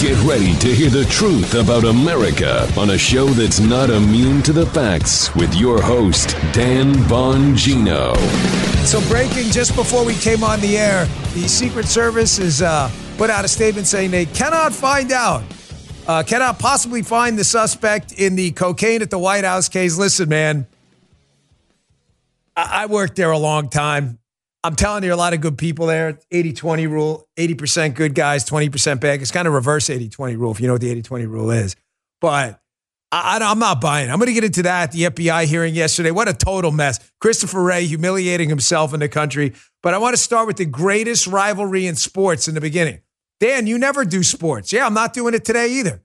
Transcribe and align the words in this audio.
Get 0.00 0.16
ready 0.22 0.54
to 0.60 0.74
hear 0.74 0.88
the 0.88 1.04
truth 1.10 1.54
about 1.54 1.84
America 1.84 2.66
on 2.78 2.88
a 2.88 2.96
show 2.96 3.26
that's 3.26 3.60
not 3.60 3.90
immune 3.90 4.40
to 4.44 4.52
the 4.54 4.64
facts 4.64 5.34
with 5.34 5.54
your 5.54 5.82
host, 5.82 6.30
Dan 6.54 6.94
Bongino. 7.04 8.16
So, 8.86 9.06
breaking 9.10 9.50
just 9.50 9.76
before 9.76 10.02
we 10.06 10.14
came 10.14 10.42
on 10.42 10.58
the 10.60 10.78
air, 10.78 11.04
the 11.34 11.46
Secret 11.46 11.84
Service 11.84 12.38
has 12.38 12.62
uh, 12.62 12.90
put 13.18 13.28
out 13.28 13.44
a 13.44 13.48
statement 13.48 13.86
saying 13.86 14.10
they 14.10 14.24
cannot 14.24 14.72
find 14.72 15.12
out, 15.12 15.42
uh, 16.06 16.22
cannot 16.22 16.58
possibly 16.58 17.02
find 17.02 17.38
the 17.38 17.44
suspect 17.44 18.12
in 18.12 18.36
the 18.36 18.52
cocaine 18.52 19.02
at 19.02 19.10
the 19.10 19.18
White 19.18 19.44
House 19.44 19.68
case. 19.68 19.98
Listen, 19.98 20.30
man, 20.30 20.66
I, 22.56 22.84
I 22.84 22.86
worked 22.86 23.16
there 23.16 23.32
a 23.32 23.38
long 23.38 23.68
time. 23.68 24.19
I'm 24.62 24.76
telling 24.76 25.04
you, 25.04 25.14
a 25.14 25.16
lot 25.16 25.32
of 25.32 25.40
good 25.40 25.56
people 25.56 25.86
there. 25.86 26.18
80 26.30 26.52
20 26.52 26.86
rule, 26.86 27.28
80% 27.36 27.94
good 27.94 28.14
guys, 28.14 28.44
20% 28.44 29.00
bad. 29.00 29.22
It's 29.22 29.30
kind 29.30 29.48
of 29.48 29.54
reverse 29.54 29.88
80 29.88 30.10
20 30.10 30.36
rule, 30.36 30.52
if 30.52 30.60
you 30.60 30.66
know 30.66 30.74
what 30.74 30.82
the 30.82 30.90
80 30.90 31.02
20 31.02 31.26
rule 31.26 31.50
is. 31.50 31.76
But 32.20 32.60
I, 33.12 33.38
am 33.40 33.58
not 33.58 33.80
buying. 33.80 34.10
I'm 34.10 34.18
going 34.18 34.28
to 34.28 34.32
get 34.32 34.44
into 34.44 34.62
that. 34.64 34.92
The 34.92 35.04
FBI 35.04 35.46
hearing 35.46 35.74
yesterday. 35.74 36.10
What 36.10 36.28
a 36.28 36.34
total 36.34 36.70
mess. 36.70 37.00
Christopher 37.20 37.62
Wray 37.62 37.86
humiliating 37.86 38.48
himself 38.48 38.94
in 38.94 39.00
the 39.00 39.08
country. 39.08 39.54
But 39.82 39.94
I 39.94 39.98
want 39.98 40.14
to 40.14 40.22
start 40.22 40.46
with 40.46 40.58
the 40.58 40.66
greatest 40.66 41.26
rivalry 41.26 41.86
in 41.86 41.96
sports 41.96 42.46
in 42.46 42.54
the 42.54 42.60
beginning. 42.60 43.00
Dan, 43.40 43.66
you 43.66 43.78
never 43.78 44.04
do 44.04 44.22
sports. 44.22 44.72
Yeah, 44.72 44.86
I'm 44.86 44.94
not 44.94 45.14
doing 45.14 45.34
it 45.34 45.44
today 45.44 45.72
either. 45.72 46.02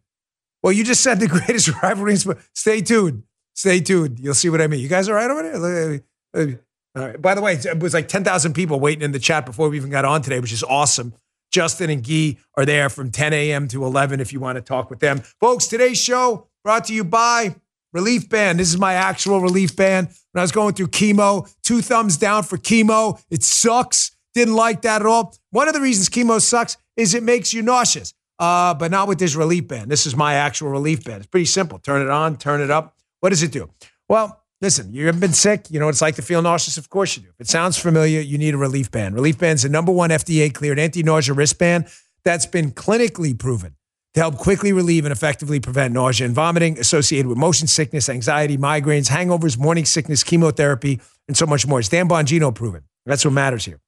Well, 0.63 0.72
you 0.72 0.84
just 0.84 1.04
said 1.04 1.20
the 1.20 1.27
greatest 1.46 1.70
rivalry 1.84 2.13
in 2.13 2.18
sports. 2.18 2.49
Stay 2.54 2.82
tuned. 2.82 3.24
Stay 3.54 3.82
tuned. 3.82 4.20
You'll 4.20 4.34
see 4.34 4.49
what 4.49 4.62
I 4.62 4.68
mean. 4.68 4.80
You 4.80 4.88
guys 4.88 5.08
all 5.08 5.16
right 5.16 5.30
over 5.30 6.02
there? 6.34 6.60
All 6.95 7.04
right. 7.04 7.22
By 7.22 7.35
the 7.35 7.41
way, 7.41 7.54
it 7.54 7.80
was 7.80 7.94
like 7.94 8.08
10,000 8.08 8.54
people 8.54 8.80
waiting 8.80 9.04
in 9.04 9.12
the 9.12 9.20
chat 9.20 9.45
before 9.45 9.70
we 9.70 9.77
even 9.77 9.90
got 9.90 10.05
on 10.05 10.22
today, 10.22 10.40
which 10.40 10.54
is 10.54 10.63
awesome. 10.63 11.13
Justin 11.52 11.90
and 11.90 12.05
Guy 12.05 12.38
are 12.55 12.66
there 12.66 12.90
from 12.90 13.12
10 13.12 13.34
a.m. 13.34 13.68
to 13.70 13.85
11 13.85 14.20
if 14.20 14.34
you 14.34 14.40
want 14.40 14.58
to 14.58 14.62
talk 14.62 14.90
with 14.90 14.99
them. 14.99 15.20
Folks, 15.40 15.68
today's 15.68 16.02
show 16.02 16.48
brought 16.63 16.85
to 16.85 16.93
you 16.93 17.04
by 17.04 17.55
Relief 17.93 18.29
Band. 18.29 18.60
This 18.60 18.70
is 18.70 18.77
my 18.77 18.93
actual 18.93 19.40
relief 19.40 19.76
band. 19.76 20.10
When 20.32 20.41
I 20.41 20.43
was 20.43 20.52
going 20.52 20.74
through 20.74 20.87
chemo, 20.87 21.49
two 21.63 21.82
thumbs 21.82 22.18
down 22.18 22.43
for 22.43 22.57
chemo. 22.57 23.21
It 23.30 23.43
sucks. 23.43 24.12
Didn't 24.34 24.55
like 24.55 24.82
that 24.82 25.02
at 25.02 25.07
all. 25.07 25.34
One 25.52 25.70
of 25.70 25.74
the 25.74 25.80
reasons 25.82 26.09
chemo 26.09 26.41
sucks 26.41 26.76
is 26.98 27.13
it 27.13 27.24
makes 27.24 27.54
you 27.54 27.62
nauseous, 27.62 28.13
uh, 28.40 28.74
but 28.74 28.91
not 28.91 29.07
with 29.07 29.20
this 29.20 29.35
relief 29.35 29.68
band. 29.68 29.90
This 29.90 30.05
is 30.05 30.15
my 30.15 30.34
actual 30.34 30.70
relief 30.70 31.05
band. 31.05 31.20
It's 31.20 31.27
pretty 31.27 31.46
simple. 31.46 31.80
Turn 31.80 32.02
it 32.02 32.09
on, 32.09 32.35
turn 32.35 32.59
it 32.59 32.70
up. 32.70 32.98
What 33.21 33.30
does 33.30 33.43
it 33.43 33.54
do? 33.54 33.70
Well, 34.09 34.41
Listen, 34.66 34.91
you 34.91 35.05
haven't 35.05 35.21
been 35.21 35.32
sick. 35.32 35.70
You 35.70 35.80
know 35.80 35.85
what 35.85 35.91
it's 35.91 36.02
like 36.02 36.16
to 36.16 36.24
feel 36.24 36.41
nauseous? 36.41 36.76
Of 36.80 36.90
course 36.90 37.16
you 37.16 37.21
do. 37.21 37.30
If 37.30 37.41
it 37.41 37.48
sounds 37.48 37.77
familiar, 37.77 38.20
you 38.20 38.40
need 38.40 38.55
a 38.55 38.58
relief 38.58 38.90
band. 38.90 39.13
Relief 39.13 39.38
band's 39.38 39.62
the 39.62 39.70
number 39.70 39.91
one 39.91 40.10
FDA 40.10 40.52
cleared 40.52 40.80
anti 40.80 41.04
nausea 41.04 41.35
wristband 41.35 41.85
that's 42.24 42.48
been 42.48 42.71
clinically 42.71 43.38
proven 43.38 43.76
to 44.16 44.20
help 44.20 44.38
quickly 44.38 44.74
relieve 44.74 45.05
and 45.05 45.12
effectively 45.12 45.60
prevent 45.60 45.93
nausea 45.93 46.26
and 46.26 46.34
vomiting 46.34 46.80
associated 46.80 47.27
with 47.27 47.38
motion 47.38 47.68
sickness, 47.68 48.10
anxiety, 48.10 48.58
migraines, 48.58 49.08
hangovers, 49.08 49.55
morning 49.55 49.86
sickness, 49.86 50.24
chemotherapy, 50.24 50.99
and 51.27 51.38
so 51.38 51.46
much 51.46 51.68
more. 51.68 51.80
It's 51.80 51.90
Dan 51.90 52.10
Bongino 52.10 52.52
proven. 52.52 52.86
That's 53.05 53.24
what 53.24 53.36
matters 53.36 53.66
here. 53.66 53.80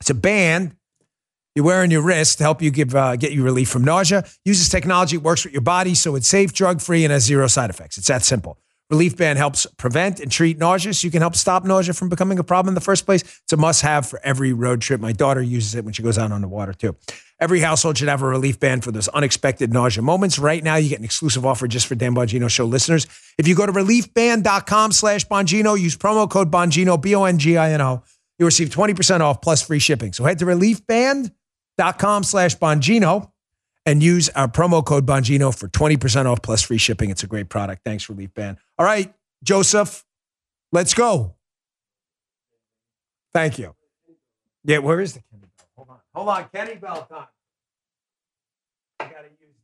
It's 0.00 0.10
a 0.10 0.14
band 0.14 0.74
you 1.54 1.62
wear 1.62 1.82
on 1.82 1.92
your 1.92 2.02
wrist 2.02 2.38
to 2.38 2.42
help 2.42 2.60
you 2.62 2.72
give 2.72 2.96
uh, 2.96 3.14
get 3.14 3.30
you 3.30 3.44
relief 3.44 3.68
from 3.68 3.84
nausea. 3.84 4.24
Uses 4.44 4.68
technology, 4.68 5.18
works 5.18 5.44
with 5.44 5.52
your 5.52 5.62
body, 5.62 5.94
so 5.94 6.16
it's 6.16 6.26
safe, 6.26 6.52
drug 6.52 6.80
free, 6.80 7.04
and 7.04 7.12
has 7.12 7.22
zero 7.22 7.46
side 7.46 7.70
effects. 7.70 7.96
It's 7.96 8.08
that 8.08 8.24
simple. 8.24 8.58
Relief 8.90 9.16
Band 9.16 9.38
helps 9.38 9.66
prevent 9.76 10.18
and 10.18 10.32
treat 10.32 10.58
nausea. 10.58 10.92
So 10.92 11.06
you 11.06 11.12
can 11.12 11.22
help 11.22 11.36
stop 11.36 11.64
nausea 11.64 11.94
from 11.94 12.08
becoming 12.08 12.40
a 12.40 12.44
problem 12.44 12.72
in 12.72 12.74
the 12.74 12.80
first 12.80 13.06
place. 13.06 13.22
It's 13.22 13.52
a 13.52 13.56
must 13.56 13.82
have 13.82 14.06
for 14.06 14.20
every 14.24 14.52
road 14.52 14.80
trip. 14.80 15.00
My 15.00 15.12
daughter 15.12 15.40
uses 15.40 15.76
it 15.76 15.84
when 15.84 15.94
she 15.94 16.02
goes 16.02 16.18
out 16.18 16.32
on 16.32 16.40
the 16.40 16.48
water 16.48 16.72
too. 16.72 16.96
Every 17.38 17.60
household 17.60 17.96
should 17.96 18.08
have 18.08 18.20
a 18.20 18.26
relief 18.26 18.60
band 18.60 18.84
for 18.84 18.90
those 18.90 19.08
unexpected 19.08 19.72
nausea 19.72 20.02
moments. 20.02 20.38
Right 20.38 20.62
now, 20.62 20.74
you 20.74 20.90
get 20.90 20.98
an 20.98 21.04
exclusive 21.04 21.46
offer 21.46 21.68
just 21.68 21.86
for 21.86 21.94
Dan 21.94 22.14
Bongino 22.14 22.50
Show 22.50 22.66
listeners. 22.66 23.06
If 23.38 23.48
you 23.48 23.54
go 23.54 23.64
to 23.64 23.72
reliefband.com 23.72 24.92
slash 24.92 25.26
Bongino, 25.26 25.80
use 25.80 25.96
promo 25.96 26.28
code 26.28 26.50
Bongino, 26.50 27.00
B 27.00 27.14
O 27.14 27.24
N 27.24 27.38
G 27.38 27.56
I 27.56 27.72
N 27.72 27.80
O, 27.80 28.02
you'll 28.38 28.46
receive 28.46 28.70
20% 28.70 29.20
off 29.20 29.40
plus 29.40 29.62
free 29.62 29.78
shipping. 29.78 30.12
So 30.12 30.24
head 30.24 30.40
to 30.40 30.44
reliefband.com 30.44 32.24
slash 32.24 32.56
Bongino 32.56 33.30
and 33.86 34.02
use 34.02 34.28
our 34.30 34.48
promo 34.48 34.84
code 34.84 35.06
Bongino 35.06 35.56
for 35.56 35.68
20% 35.68 36.26
off 36.26 36.42
plus 36.42 36.62
free 36.62 36.78
shipping. 36.78 37.10
It's 37.10 37.22
a 37.22 37.26
great 37.26 37.48
product. 37.48 37.82
Thanks, 37.84 38.08
Relief 38.08 38.34
Band. 38.34 38.58
All 38.80 38.86
right, 38.86 39.12
Joseph, 39.44 40.06
let's 40.72 40.94
go. 40.94 41.34
Thank 43.34 43.58
you. 43.58 43.74
Yeah, 44.64 44.78
where 44.78 45.02
is 45.02 45.12
the 45.12 45.20
Kenny 45.30 45.44
Bell? 45.58 45.66
Hold 45.76 45.88
on. 45.90 45.98
Hold 46.14 46.28
on. 46.30 46.48
Kenny 46.54 46.74
Bell 46.76 47.06
time. 47.06 47.26
I 48.98 49.04
got 49.04 49.20
to 49.20 49.28
use 49.38 49.54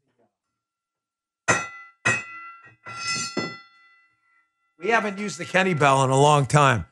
the. 1.49 1.55
Uh... 1.55 3.43
We 4.79 4.91
haven't 4.91 5.19
used 5.19 5.39
the 5.39 5.47
Kenny 5.47 5.73
Bell 5.73 6.05
in 6.05 6.11
a 6.11 6.21
long 6.21 6.45
time 6.45 6.85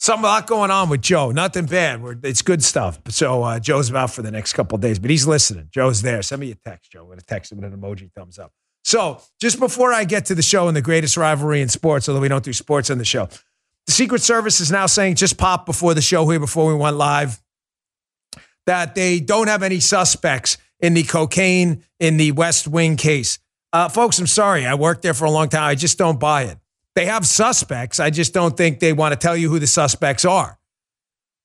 some 0.00 0.22
lot 0.22 0.46
going 0.46 0.70
on 0.70 0.88
with 0.88 1.02
Joe. 1.02 1.30
Nothing 1.30 1.66
bad. 1.66 2.02
We're, 2.02 2.16
it's 2.22 2.42
good 2.42 2.64
stuff. 2.64 2.98
So 3.10 3.42
uh, 3.42 3.60
Joe's 3.60 3.90
about 3.90 4.10
for 4.10 4.22
the 4.22 4.30
next 4.30 4.54
couple 4.54 4.76
days, 4.78 4.98
but 4.98 5.10
he's 5.10 5.26
listening. 5.26 5.68
Joe's 5.70 6.02
there. 6.02 6.22
Send 6.22 6.40
me 6.40 6.50
a 6.50 6.54
text, 6.54 6.90
Joe. 6.90 7.06
I'm 7.08 7.18
to 7.18 7.24
text 7.24 7.52
him 7.52 7.60
with 7.60 7.72
an 7.72 7.78
emoji 7.78 8.10
thumbs 8.12 8.38
up. 8.38 8.50
So 8.84 9.20
just 9.40 9.58
before 9.58 9.92
I 9.92 10.04
get 10.04 10.26
to 10.26 10.34
the 10.34 10.42
show 10.42 10.68
and 10.68 10.76
the 10.76 10.82
greatest 10.82 11.16
rivalry 11.16 11.60
in 11.60 11.68
sports, 11.68 12.08
although 12.08 12.20
we 12.20 12.28
don't 12.28 12.44
do 12.44 12.52
sports 12.52 12.90
on 12.90 12.98
the 12.98 13.04
show, 13.04 13.28
the 13.86 13.92
Secret 13.92 14.22
Service 14.22 14.60
is 14.60 14.70
now 14.70 14.86
saying 14.86 15.16
just 15.16 15.36
pop 15.38 15.66
before 15.66 15.94
the 15.94 16.02
show 16.02 16.28
here, 16.28 16.40
before 16.40 16.66
we 16.66 16.74
went 16.74 16.96
live, 16.96 17.40
that 18.66 18.94
they 18.94 19.20
don't 19.20 19.48
have 19.48 19.62
any 19.62 19.80
suspects 19.80 20.58
in 20.80 20.94
the 20.94 21.02
cocaine 21.02 21.84
in 21.98 22.16
the 22.16 22.32
West 22.32 22.68
Wing 22.68 22.96
case. 22.96 23.38
Uh, 23.72 23.88
folks, 23.88 24.18
I'm 24.18 24.26
sorry. 24.26 24.66
I 24.66 24.74
worked 24.74 25.02
there 25.02 25.14
for 25.14 25.24
a 25.24 25.30
long 25.30 25.48
time. 25.48 25.64
I 25.64 25.74
just 25.74 25.98
don't 25.98 26.18
buy 26.18 26.44
it. 26.44 26.58
They 26.96 27.06
have 27.06 27.26
suspects. 27.26 28.00
I 28.00 28.10
just 28.10 28.34
don't 28.34 28.56
think 28.56 28.80
they 28.80 28.92
want 28.92 29.12
to 29.12 29.18
tell 29.18 29.36
you 29.36 29.48
who 29.48 29.58
the 29.58 29.66
suspects 29.66 30.24
are. 30.24 30.58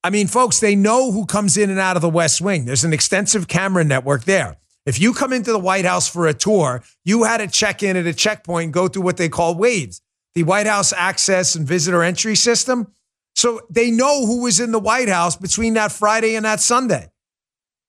I 0.02 0.10
mean, 0.10 0.26
folks, 0.26 0.60
they 0.60 0.76
know 0.76 1.12
who 1.12 1.26
comes 1.26 1.56
in 1.56 1.70
and 1.70 1.78
out 1.78 1.96
of 1.96 2.02
the 2.02 2.08
West 2.08 2.40
Wing. 2.40 2.64
There's 2.64 2.84
an 2.84 2.92
extensive 2.92 3.48
camera 3.48 3.84
network 3.84 4.24
there. 4.24 4.56
If 4.86 5.00
you 5.00 5.12
come 5.12 5.32
into 5.32 5.50
the 5.52 5.58
White 5.58 5.84
House 5.84 6.08
for 6.08 6.28
a 6.28 6.34
tour, 6.34 6.82
you 7.04 7.24
had 7.24 7.38
to 7.38 7.48
check 7.48 7.82
in 7.82 7.96
at 7.96 8.06
a 8.06 8.14
checkpoint, 8.14 8.70
go 8.72 8.86
through 8.86 9.02
what 9.02 9.16
they 9.16 9.28
call 9.28 9.56
WAVES, 9.56 10.00
the 10.34 10.44
White 10.44 10.68
House 10.68 10.92
Access 10.92 11.56
and 11.56 11.66
Visitor 11.66 12.04
Entry 12.04 12.36
System. 12.36 12.92
So 13.34 13.60
they 13.68 13.90
know 13.90 14.24
who 14.24 14.42
was 14.42 14.60
in 14.60 14.70
the 14.70 14.78
White 14.78 15.08
House 15.08 15.36
between 15.36 15.74
that 15.74 15.90
Friday 15.90 16.36
and 16.36 16.44
that 16.44 16.60
Sunday. 16.60 17.10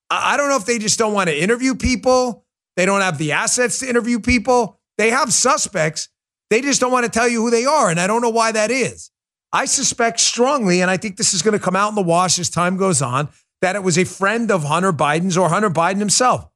I 0.09 0.37
don't 0.37 0.49
know 0.49 0.57
if 0.57 0.65
they 0.65 0.79
just 0.79 0.97
don't 0.97 1.13
want 1.13 1.29
to 1.29 1.37
interview 1.37 1.75
people. 1.75 2.45
They 2.75 2.85
don't 2.85 3.01
have 3.01 3.17
the 3.17 3.33
assets 3.33 3.79
to 3.79 3.89
interview 3.89 4.19
people. 4.19 4.79
They 4.97 5.11
have 5.11 5.31
suspects. 5.31 6.09
They 6.49 6.61
just 6.61 6.81
don't 6.81 6.91
want 6.91 7.05
to 7.05 7.11
tell 7.11 7.27
you 7.27 7.41
who 7.43 7.51
they 7.51 7.65
are. 7.65 7.89
And 7.89 7.99
I 7.99 8.07
don't 8.07 8.21
know 8.21 8.29
why 8.29 8.51
that 8.53 8.71
is. 8.71 9.11
I 9.53 9.65
suspect 9.65 10.19
strongly, 10.19 10.81
and 10.81 10.91
I 10.91 10.97
think 10.97 11.17
this 11.17 11.33
is 11.33 11.41
going 11.41 11.53
to 11.53 11.63
come 11.63 11.75
out 11.75 11.89
in 11.89 11.95
the 11.95 12.01
wash 12.01 12.39
as 12.39 12.49
time 12.49 12.75
goes 12.77 13.01
on, 13.01 13.29
that 13.61 13.75
it 13.75 13.83
was 13.83 13.97
a 13.97 14.05
friend 14.05 14.51
of 14.51 14.63
Hunter 14.63 14.91
Biden's 14.91 15.37
or 15.37 15.49
Hunter 15.49 15.69
Biden 15.69 15.99
himself. 15.99 16.49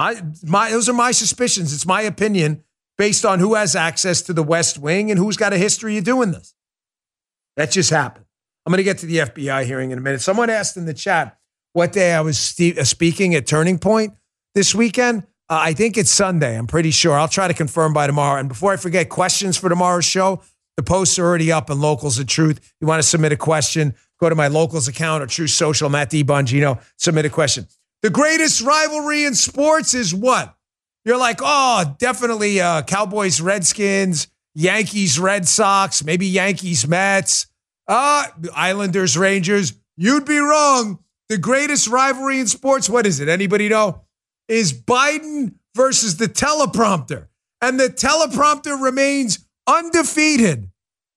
I, 0.00 0.22
my, 0.42 0.70
those 0.70 0.88
are 0.88 0.94
my 0.94 1.10
suspicions. 1.10 1.74
It's 1.74 1.84
my 1.84 2.00
opinion 2.00 2.64
based 2.96 3.26
on 3.26 3.38
who 3.38 3.54
has 3.54 3.76
access 3.76 4.22
to 4.22 4.32
the 4.32 4.42
West 4.42 4.78
Wing 4.78 5.10
and 5.10 5.18
who's 5.18 5.36
got 5.36 5.52
a 5.52 5.58
history 5.58 5.98
of 5.98 6.04
doing 6.04 6.32
this. 6.32 6.54
That 7.56 7.70
just 7.70 7.90
happened. 7.90 8.24
I'm 8.64 8.70
going 8.70 8.78
to 8.78 8.82
get 8.82 8.98
to 8.98 9.06
the 9.06 9.18
FBI 9.18 9.66
hearing 9.66 9.90
in 9.90 9.98
a 9.98 10.00
minute. 10.00 10.22
Someone 10.22 10.48
asked 10.48 10.78
in 10.78 10.86
the 10.86 10.94
chat 10.94 11.38
what 11.74 11.92
day 11.92 12.14
I 12.14 12.22
was 12.22 12.58
uh, 12.58 12.82
speaking 12.84 13.34
at 13.34 13.46
Turning 13.46 13.78
Point 13.78 14.14
this 14.54 14.74
weekend. 14.74 15.24
Uh, 15.50 15.58
I 15.60 15.74
think 15.74 15.98
it's 15.98 16.10
Sunday. 16.10 16.56
I'm 16.56 16.66
pretty 16.66 16.92
sure. 16.92 17.18
I'll 17.18 17.28
try 17.28 17.46
to 17.46 17.54
confirm 17.54 17.92
by 17.92 18.06
tomorrow. 18.06 18.40
And 18.40 18.48
before 18.48 18.72
I 18.72 18.76
forget, 18.76 19.10
questions 19.10 19.58
for 19.58 19.68
tomorrow's 19.68 20.06
show. 20.06 20.40
The 20.78 20.82
posts 20.82 21.18
are 21.18 21.26
already 21.26 21.52
up 21.52 21.70
on 21.70 21.78
Locals 21.78 22.18
of 22.18 22.26
Truth. 22.26 22.74
You 22.80 22.86
want 22.86 23.02
to 23.02 23.06
submit 23.06 23.32
a 23.32 23.36
question? 23.36 23.94
Go 24.18 24.30
to 24.30 24.34
my 24.34 24.48
Locals 24.48 24.88
account 24.88 25.22
or 25.22 25.26
Truth 25.26 25.50
Social, 25.50 25.90
Matt 25.90 26.08
D. 26.08 26.24
Bongino. 26.24 26.82
Submit 26.96 27.26
a 27.26 27.30
question. 27.30 27.66
The 28.02 28.10
greatest 28.10 28.62
rivalry 28.62 29.24
in 29.24 29.34
sports 29.34 29.94
is 29.94 30.14
what? 30.14 30.54
You're 31.04 31.18
like, 31.18 31.38
oh, 31.40 31.96
definitely 31.98 32.60
uh, 32.60 32.82
Cowboys, 32.82 33.40
Redskins, 33.40 34.28
Yankees, 34.54 35.18
Red 35.18 35.46
Sox, 35.46 36.04
maybe 36.04 36.26
Yankees, 36.26 36.86
Mets, 36.86 37.46
uh, 37.88 38.26
Islanders, 38.54 39.16
Rangers. 39.16 39.74
You'd 39.96 40.26
be 40.26 40.38
wrong. 40.38 40.98
The 41.28 41.38
greatest 41.38 41.88
rivalry 41.88 42.40
in 42.40 42.46
sports, 42.46 42.88
what 42.88 43.06
is 43.06 43.20
it? 43.20 43.28
Anybody 43.28 43.68
know? 43.68 44.04
is 44.48 44.72
Biden 44.72 45.54
versus 45.76 46.16
the 46.16 46.26
teleprompter. 46.26 47.28
And 47.62 47.78
the 47.78 47.88
teleprompter 47.88 48.80
remains 48.80 49.46
undefeated. 49.66 50.70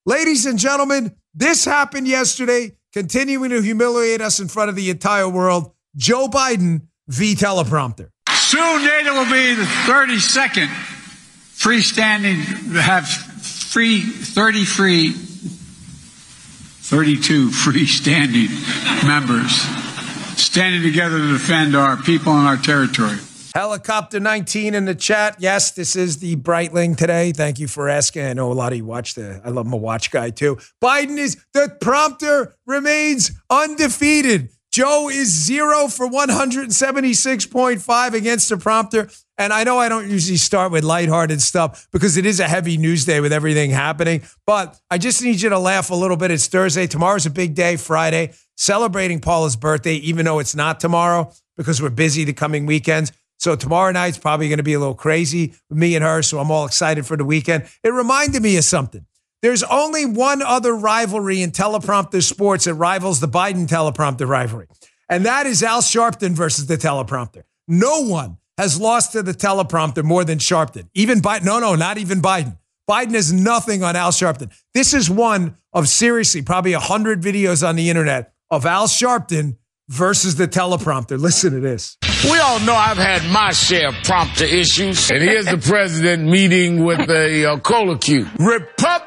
Ladies 0.05 0.45
and 0.45 0.59
gentlemen, 0.59 1.15
this 1.33 1.65
happened 1.65 2.07
yesterday, 2.07 2.73
continuing 2.91 3.49
to 3.49 3.61
humiliate 3.61 4.21
us 4.21 4.39
in 4.39 4.47
front 4.47 4.69
of 4.69 4.75
the 4.75 4.89
entire 4.89 5.27
world. 5.27 5.73
Joe 5.95 6.27
Biden 6.27 6.87
v. 7.07 7.35
teleprompter. 7.35 8.09
Soon 8.29 8.83
NATO 8.83 9.13
will 9.13 9.31
be 9.31 9.55
the 9.55 9.63
32nd 9.63 10.67
freestanding, 11.55 12.35
have 12.75 13.07
free, 13.07 14.01
30 14.01 14.65
free, 14.65 15.11
32 15.11 17.49
freestanding 17.49 18.49
members 19.07 19.51
standing 20.37 20.81
together 20.81 21.19
to 21.19 21.31
defend 21.31 21.75
our 21.75 21.97
people 21.97 22.33
and 22.33 22.47
our 22.47 22.57
territory. 22.57 23.17
Helicopter 23.55 24.19
19 24.19 24.73
in 24.73 24.85
the 24.85 24.95
chat. 24.95 25.35
Yes, 25.39 25.71
this 25.71 25.95
is 25.95 26.17
the 26.17 26.35
Breitling 26.35 26.97
today. 26.97 27.31
Thank 27.31 27.59
you 27.59 27.67
for 27.67 27.87
asking. 27.87 28.25
I 28.25 28.33
know 28.33 28.51
a 28.51 28.53
lot 28.53 28.71
of 28.71 28.79
you 28.79 28.85
watch 28.85 29.13
the, 29.13 29.41
I 29.45 29.49
love 29.49 29.67
my 29.67 29.77
watch 29.77 30.09
guy 30.09 30.31
too. 30.31 30.57
Biden 30.83 31.17
is, 31.17 31.37
the 31.53 31.75
prompter 31.79 32.55
remains 32.65 33.31
undefeated. 33.51 34.49
Joe 34.73 35.07
is 35.07 35.29
zero 35.29 35.87
for 35.87 36.09
176.5 36.09 38.13
against 38.13 38.49
the 38.49 38.57
prompter. 38.57 39.07
And 39.37 39.53
I 39.53 39.63
know 39.63 39.77
I 39.77 39.87
don't 39.87 40.09
usually 40.09 40.37
start 40.37 40.71
with 40.71 40.83
lighthearted 40.83 41.43
stuff 41.43 41.87
because 41.91 42.17
it 42.17 42.25
is 42.25 42.39
a 42.39 42.47
heavy 42.47 42.77
news 42.77 43.05
day 43.05 43.19
with 43.19 43.31
everything 43.31 43.69
happening, 43.69 44.23
but 44.47 44.75
I 44.89 44.97
just 44.97 45.21
need 45.21 45.41
you 45.41 45.49
to 45.49 45.59
laugh 45.59 45.91
a 45.91 45.95
little 45.95 46.17
bit. 46.17 46.31
It's 46.31 46.47
Thursday. 46.47 46.87
Tomorrow's 46.87 47.27
a 47.27 47.29
big 47.29 47.53
day, 47.53 47.75
Friday, 47.75 48.33
celebrating 48.57 49.19
Paula's 49.19 49.55
birthday, 49.55 49.97
even 49.97 50.25
though 50.25 50.39
it's 50.39 50.55
not 50.55 50.79
tomorrow 50.79 51.31
because 51.55 51.79
we're 51.79 51.91
busy 51.91 52.23
the 52.23 52.33
coming 52.33 52.65
weekends. 52.65 53.11
So 53.37 53.55
tomorrow 53.55 53.91
night's 53.91 54.17
probably 54.17 54.49
going 54.49 54.57
to 54.57 54.63
be 54.63 54.73
a 54.73 54.79
little 54.79 54.95
crazy 54.95 55.53
with 55.69 55.77
me 55.77 55.93
and 55.93 56.03
her. 56.03 56.23
So 56.23 56.39
I'm 56.39 56.49
all 56.49 56.65
excited 56.65 57.05
for 57.05 57.15
the 57.15 57.25
weekend. 57.25 57.69
It 57.83 57.89
reminded 57.89 58.41
me 58.41 58.57
of 58.57 58.63
something. 58.63 59.05
There's 59.43 59.61
only 59.63 60.05
one 60.05 60.41
other 60.41 60.73
rivalry 60.73 61.41
in 61.41 61.51
teleprompter 61.51 62.23
sports 62.23 62.63
that 62.63 62.75
rivals 62.75 63.19
the 63.19 63.27
Biden 63.27 63.67
teleprompter 63.67 64.25
rivalry, 64.25 64.67
and 65.09 65.25
that 65.25 65.45
is 65.45 65.61
Al 65.61 65.81
Sharpton 65.81 66.31
versus 66.31 66.67
the 66.67 66.77
teleprompter. 66.77 67.43
No 67.67 68.03
one 68.03 68.37
has 68.57 68.79
lost 68.79 69.11
to 69.11 69.21
the 69.21 69.33
teleprompter 69.33 70.01
more 70.01 70.23
than 70.23 70.37
Sharpton. 70.37 70.87
Even 70.93 71.21
Biden, 71.21 71.43
no, 71.43 71.59
no, 71.59 71.75
not 71.75 71.97
even 71.97 72.21
Biden. 72.21 72.57
Biden 72.89 73.15
is 73.15 73.33
nothing 73.33 73.83
on 73.83 73.97
Al 73.97 74.11
Sharpton. 74.11 74.49
This 74.73 74.93
is 74.93 75.09
one 75.09 75.57
of 75.73 75.89
seriously 75.89 76.41
probably 76.41 76.71
100 76.71 77.21
videos 77.21 77.67
on 77.67 77.75
the 77.75 77.89
internet 77.89 78.31
of 78.49 78.65
Al 78.65 78.87
Sharpton 78.87 79.57
versus 79.89 80.37
the 80.37 80.47
teleprompter. 80.47 81.19
Listen 81.19 81.51
to 81.51 81.59
this. 81.59 81.97
We 82.23 82.39
all 82.39 82.59
know 82.61 82.73
I've 82.73 82.95
had 82.95 83.29
my 83.33 83.51
share 83.51 83.89
of 83.89 83.95
prompter 84.05 84.45
issues. 84.45 85.11
And 85.11 85.21
here's 85.21 85.45
the 85.45 85.57
president 85.57 86.23
meeting 86.23 86.85
with 86.85 87.09
a 87.09 87.51
uh, 87.51 87.59
cola 87.59 87.97
cube. 87.97 88.29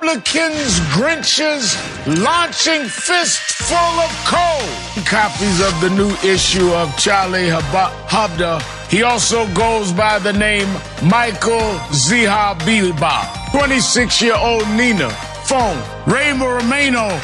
Republicans, 0.01 0.79
Grinches, 0.93 2.23
launching 2.23 2.85
fistful 2.85 3.77
of 3.77 4.11
coal. 4.27 5.05
Copies 5.05 5.61
of 5.61 5.81
the 5.81 5.91
new 5.97 6.11
issue 6.29 6.71
of 6.73 6.95
Charlie 6.99 7.49
Hebdo. 7.49 8.91
He 8.91 9.03
also 9.03 9.47
goes 9.55 9.93
by 9.93 10.19
the 10.19 10.33
name 10.35 10.69
Michael 11.03 11.79
Ziha 11.93 12.59
Bilba. 12.61 13.51
26 13.53 14.21
year 14.23 14.37
old 14.37 14.69
Nina. 14.71 15.09
Phone. 15.45 15.83
Ray 16.07 16.33
Romano. 16.33 17.19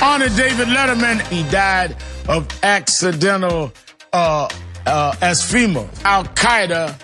Honor 0.00 0.28
David 0.30 0.68
Letterman. 0.68 1.20
He 1.28 1.48
died 1.50 1.94
of 2.28 2.48
accidental 2.64 3.72
uh, 4.12 4.48
uh, 4.86 5.12
FEMA, 5.20 5.88
Al 6.04 6.24
Qaeda 6.24 7.00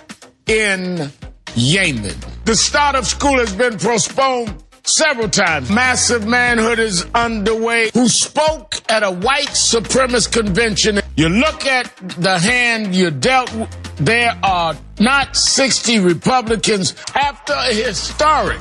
in 0.47 1.09
Yemen. 1.55 2.15
The 2.45 2.55
start 2.55 2.95
of 2.95 3.07
school 3.07 3.37
has 3.37 3.53
been 3.53 3.77
postponed 3.77 4.62
several 4.83 5.29
times. 5.29 5.69
Massive 5.69 6.27
manhood 6.27 6.79
is 6.79 7.05
underway. 7.15 7.89
Who 7.93 8.07
spoke 8.07 8.81
at 8.89 9.03
a 9.03 9.11
white 9.11 9.49
supremacist 9.49 10.31
convention? 10.31 10.99
You 11.15 11.29
look 11.29 11.65
at 11.65 11.95
the 12.17 12.39
hand 12.39 12.95
you 12.95 13.11
dealt. 13.11 13.51
There 13.97 14.37
are 14.43 14.75
not 14.99 15.35
60 15.35 15.99
Republicans 15.99 16.95
after 17.15 17.53
a 17.53 17.73
historic 17.73 18.59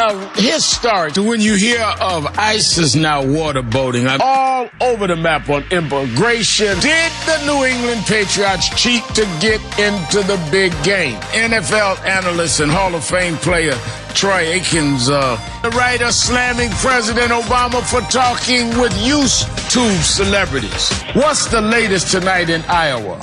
a, 0.00 0.30
historic 0.34 1.16
when 1.16 1.40
you 1.40 1.54
hear 1.54 1.82
of 2.00 2.26
ISIS 2.38 2.94
now 2.94 3.22
waterboating 3.22 4.18
all 4.20 4.68
over 4.80 5.06
the 5.06 5.16
map 5.16 5.48
on 5.48 5.64
immigration. 5.70 6.78
Did 6.80 7.12
the 7.26 7.42
New 7.46 7.64
England 7.64 8.02
Patriots 8.06 8.68
cheat 8.80 9.02
to 9.14 9.22
get 9.40 9.60
into 9.78 10.26
the 10.26 10.38
big 10.50 10.72
game? 10.82 11.16
NFL 11.32 12.04
analyst 12.04 12.60
and 12.60 12.70
Hall 12.70 12.94
of 12.94 13.04
Fame 13.04 13.36
player 13.36 13.74
Troy 14.18 14.48
Aikens, 14.48 15.08
uh, 15.08 15.38
the 15.62 15.70
writer 15.70 16.10
slamming 16.10 16.70
President 16.70 17.30
Obama 17.30 17.80
for 17.88 18.00
talking 18.10 18.76
with 18.76 18.90
YouTube 18.94 20.02
celebrities. 20.02 20.90
What's 21.14 21.46
the 21.46 21.60
latest 21.60 22.10
tonight 22.10 22.50
in 22.50 22.62
Iowa? 22.62 23.20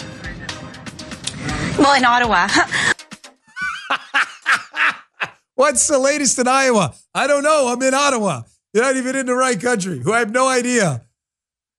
Well, 1.77 1.97
in 1.97 2.05
Ottawa. 2.05 2.47
What's 5.55 5.85
the 5.85 5.99
latest 5.99 6.39
in 6.39 6.47
Iowa? 6.47 6.93
I 7.13 7.27
don't 7.27 7.43
know. 7.43 7.67
I'm 7.67 7.81
in 7.81 7.93
Ottawa. 7.93 8.43
You're 8.73 8.85
not 8.85 8.95
even 8.95 9.17
in 9.17 9.25
the 9.25 9.35
right 9.35 9.59
country. 9.59 9.99
Who 9.99 10.13
I 10.13 10.19
have 10.19 10.31
no 10.31 10.47
idea. 10.47 11.01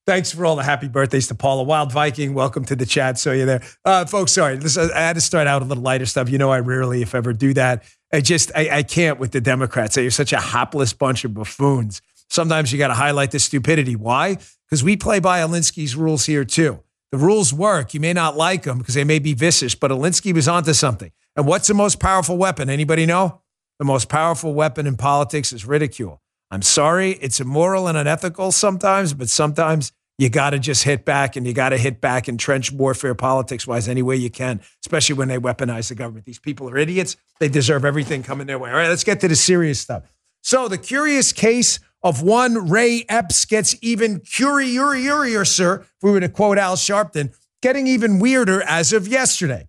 Thanks 0.06 0.30
for 0.30 0.44
all 0.44 0.56
the 0.56 0.62
happy 0.62 0.88
birthdays 0.88 1.28
to 1.28 1.34
Paula 1.34 1.64
Wild 1.64 1.90
Viking. 1.90 2.34
Welcome 2.34 2.66
to 2.66 2.76
the 2.76 2.86
chat. 2.86 3.18
So 3.18 3.32
you're 3.32 3.46
there, 3.46 3.62
uh, 3.84 4.04
folks. 4.04 4.30
Sorry, 4.30 4.56
this, 4.56 4.76
I 4.76 5.00
had 5.00 5.14
to 5.14 5.20
start 5.20 5.48
out 5.48 5.62
a 5.62 5.64
little 5.64 5.82
lighter 5.82 6.06
stuff. 6.06 6.28
You 6.28 6.38
know, 6.38 6.52
I 6.52 6.60
rarely, 6.60 7.02
if 7.02 7.12
ever, 7.12 7.32
do 7.32 7.52
that. 7.54 7.82
I 8.12 8.20
just, 8.20 8.52
I, 8.54 8.78
I 8.78 8.82
can't 8.82 9.18
with 9.18 9.32
the 9.32 9.40
Democrats. 9.40 9.96
You're 9.96 10.10
such 10.10 10.32
a 10.32 10.40
hapless 10.40 10.92
bunch 10.92 11.24
of 11.24 11.34
buffoons. 11.34 12.00
Sometimes 12.28 12.72
you 12.72 12.78
got 12.78 12.88
to 12.88 12.94
highlight 12.94 13.30
the 13.30 13.38
stupidity. 13.38 13.96
Why? 13.96 14.38
Because 14.66 14.82
we 14.82 14.96
play 14.96 15.20
by 15.20 15.40
Alinsky's 15.40 15.96
rules 15.96 16.26
here 16.26 16.44
too. 16.44 16.82
The 17.12 17.18
rules 17.18 17.52
work. 17.52 17.94
You 17.94 18.00
may 18.00 18.12
not 18.12 18.36
like 18.36 18.64
them 18.64 18.78
because 18.78 18.94
they 18.94 19.04
may 19.04 19.18
be 19.18 19.34
vicious, 19.34 19.74
but 19.74 19.90
Alinsky 19.90 20.34
was 20.34 20.48
onto 20.48 20.72
something. 20.72 21.12
And 21.36 21.46
what's 21.46 21.68
the 21.68 21.74
most 21.74 22.00
powerful 22.00 22.36
weapon? 22.36 22.68
Anybody 22.68 23.06
know? 23.06 23.42
The 23.78 23.84
most 23.84 24.08
powerful 24.08 24.54
weapon 24.54 24.86
in 24.86 24.96
politics 24.96 25.52
is 25.52 25.66
ridicule. 25.66 26.22
I'm 26.50 26.62
sorry, 26.62 27.12
it's 27.12 27.40
immoral 27.40 27.88
and 27.88 27.98
unethical 27.98 28.52
sometimes, 28.52 29.12
but 29.14 29.28
sometimes 29.28 29.92
you 30.18 30.30
got 30.30 30.50
to 30.50 30.58
just 30.58 30.84
hit 30.84 31.04
back 31.04 31.36
and 31.36 31.46
you 31.46 31.52
got 31.52 31.70
to 31.70 31.78
hit 31.78 32.00
back 32.00 32.28
in 32.28 32.38
trench 32.38 32.72
warfare 32.72 33.14
politics 33.14 33.66
wise 33.66 33.88
any 33.88 34.02
way 34.02 34.16
you 34.16 34.30
can, 34.30 34.60
especially 34.84 35.14
when 35.14 35.28
they 35.28 35.38
weaponize 35.38 35.88
the 35.88 35.94
government. 35.94 36.24
These 36.24 36.38
people 36.38 36.70
are 36.70 36.78
idiots. 36.78 37.16
They 37.38 37.48
deserve 37.48 37.84
everything 37.84 38.22
coming 38.22 38.46
their 38.46 38.58
way. 38.58 38.70
All 38.70 38.76
right, 38.76 38.88
let's 38.88 39.04
get 39.04 39.20
to 39.20 39.28
the 39.28 39.36
serious 39.36 39.78
stuff. 39.78 40.04
So, 40.42 40.68
the 40.68 40.78
curious 40.78 41.32
case 41.32 41.80
of 42.02 42.22
one 42.22 42.68
Ray 42.68 43.04
Epps 43.08 43.44
gets 43.44 43.74
even 43.82 44.20
curiouser, 44.20 45.44
sir, 45.44 45.80
if 45.80 46.02
we 46.02 46.12
were 46.12 46.20
to 46.20 46.28
quote 46.28 46.56
Al 46.56 46.76
Sharpton, 46.76 47.34
getting 47.62 47.86
even 47.86 48.20
weirder 48.20 48.62
as 48.62 48.92
of 48.92 49.08
yesterday. 49.08 49.66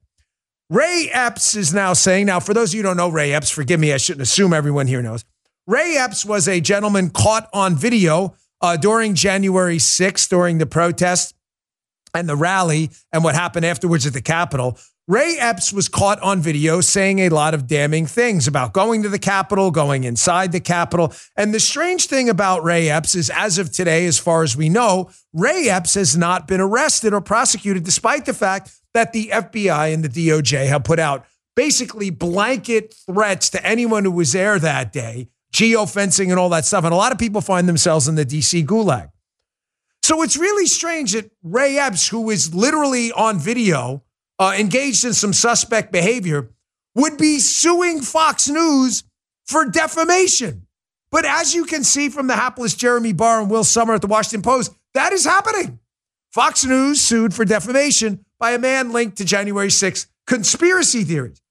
Ray 0.70 1.10
Epps 1.12 1.56
is 1.56 1.74
now 1.74 1.94
saying, 1.94 2.28
now, 2.28 2.40
for 2.40 2.54
those 2.54 2.72
of 2.72 2.76
you 2.76 2.82
who 2.82 2.90
don't 2.90 2.98
know 2.98 3.10
Ray 3.10 3.34
Epps, 3.34 3.50
forgive 3.50 3.80
me, 3.80 3.92
I 3.92 3.98
shouldn't 3.98 4.22
assume 4.22 4.54
everyone 4.54 4.86
here 4.86 5.02
knows. 5.02 5.26
Ray 5.66 5.98
Epps 5.98 6.24
was 6.24 6.48
a 6.48 6.62
gentleman 6.62 7.10
caught 7.10 7.50
on 7.54 7.76
video 7.76 8.36
uh, 8.62 8.78
during 8.78 9.16
January 9.16 9.78
6th, 9.78 10.30
during 10.30 10.58
the 10.58 10.66
protest 10.66 11.34
and 12.14 12.28
the 12.28 12.36
rally 12.36 12.90
and 13.12 13.24
what 13.24 13.36
happened 13.36 13.66
afterwards 13.66 14.06
at 14.06 14.14
the 14.14 14.22
Capitol. 14.22 14.78
Ray 15.10 15.38
Epps 15.40 15.72
was 15.72 15.88
caught 15.88 16.20
on 16.22 16.42
video 16.42 16.82
saying 16.82 17.20
a 17.20 17.30
lot 17.30 17.54
of 17.54 17.66
damning 17.66 18.06
things 18.06 18.46
about 18.46 18.74
going 18.74 19.04
to 19.04 19.10
the 19.10 19.20
Capitol, 19.20 19.72
going 19.72 20.04
inside 20.04 20.52
the 20.52 20.60
Capitol. 20.60 21.14
And 21.38 21.54
the 21.54 21.62
strange 21.62 22.08
thing 22.08 22.28
about 22.28 22.66
Ray 22.66 22.90
Epps 22.90 23.16
is, 23.16 23.30
as 23.30 23.58
of 23.58 23.72
today, 23.72 24.06
as 24.06 24.20
far 24.20 24.44
as 24.44 24.58
we 24.58 24.68
know, 24.68 25.10
Ray 25.32 25.70
Epps 25.70 25.94
has 25.94 26.18
not 26.18 26.46
been 26.46 26.60
arrested 26.60 27.14
or 27.14 27.22
prosecuted, 27.22 27.86
despite 27.86 28.26
the 28.26 28.34
fact 28.34 28.70
that 28.94 29.14
the 29.14 29.30
FBI 29.32 29.94
and 29.94 30.04
the 30.04 30.10
DOJ 30.10 30.68
have 30.68 30.84
put 30.84 31.00
out 31.00 31.26
basically 31.56 32.10
blanket 32.10 32.94
threats 33.10 33.50
to 33.52 33.66
anyone 33.66 34.04
who 34.04 34.12
was 34.12 34.34
there 34.34 34.60
that 34.60 34.92
day, 34.92 35.30
geofencing 35.54 36.30
and 36.30 36.40
all 36.40 36.50
that 36.50 36.66
stuff. 36.66 36.84
And 36.84 36.94
a 36.94 36.98
lot 36.98 37.12
of 37.12 37.18
people 37.18 37.42
find 37.42 37.68
themselves 37.68 38.08
in 38.08 38.16
the 38.16 38.26
DC 38.26 38.66
gulag. 38.66 39.10
So 40.04 40.22
it's 40.22 40.38
really 40.38 40.66
strange 40.68 41.14
that 41.14 41.32
Ray 41.44 41.78
Epps, 41.78 42.08
who 42.08 42.30
is 42.30 42.54
literally 42.54 43.12
on 43.12 43.40
video, 43.40 44.04
uh, 44.40 44.56
engaged 44.58 45.04
in 45.04 45.14
some 45.14 45.34
suspect 45.34 45.92
behavior, 45.92 46.52
would 46.96 47.18
be 47.18 47.40
suing 47.40 48.02
Fox 48.02 48.48
News 48.48 49.04
for 49.46 49.66
defamation. 49.66 50.68
But 51.12 51.26
as 51.26 51.54
you 51.54 51.66
can 51.66 51.84
see 51.84 52.10
from 52.10 52.28
the 52.28 52.36
hapless 52.36 52.74
Jeremy 52.74 53.14
Barr 53.14 53.42
and 53.42 53.50
Will 53.50 53.64
Sommer 53.64 53.94
at 53.94 54.02
the 54.02 54.08
Washington 54.08 54.42
Post, 54.42 54.74
that 54.94 55.14
is 55.14 55.26
happening. 55.26 55.80
Fox 56.32 56.66
News 56.66 57.02
sued 57.02 57.34
for 57.34 57.46
defamation 57.46 58.26
by 58.40 58.52
a 58.52 58.60
man 58.60 58.92
linked 58.92 59.18
to 59.18 59.26
January 59.26 59.70
6th 59.70 60.08
conspiracy 60.26 61.04
theories. 61.04 61.42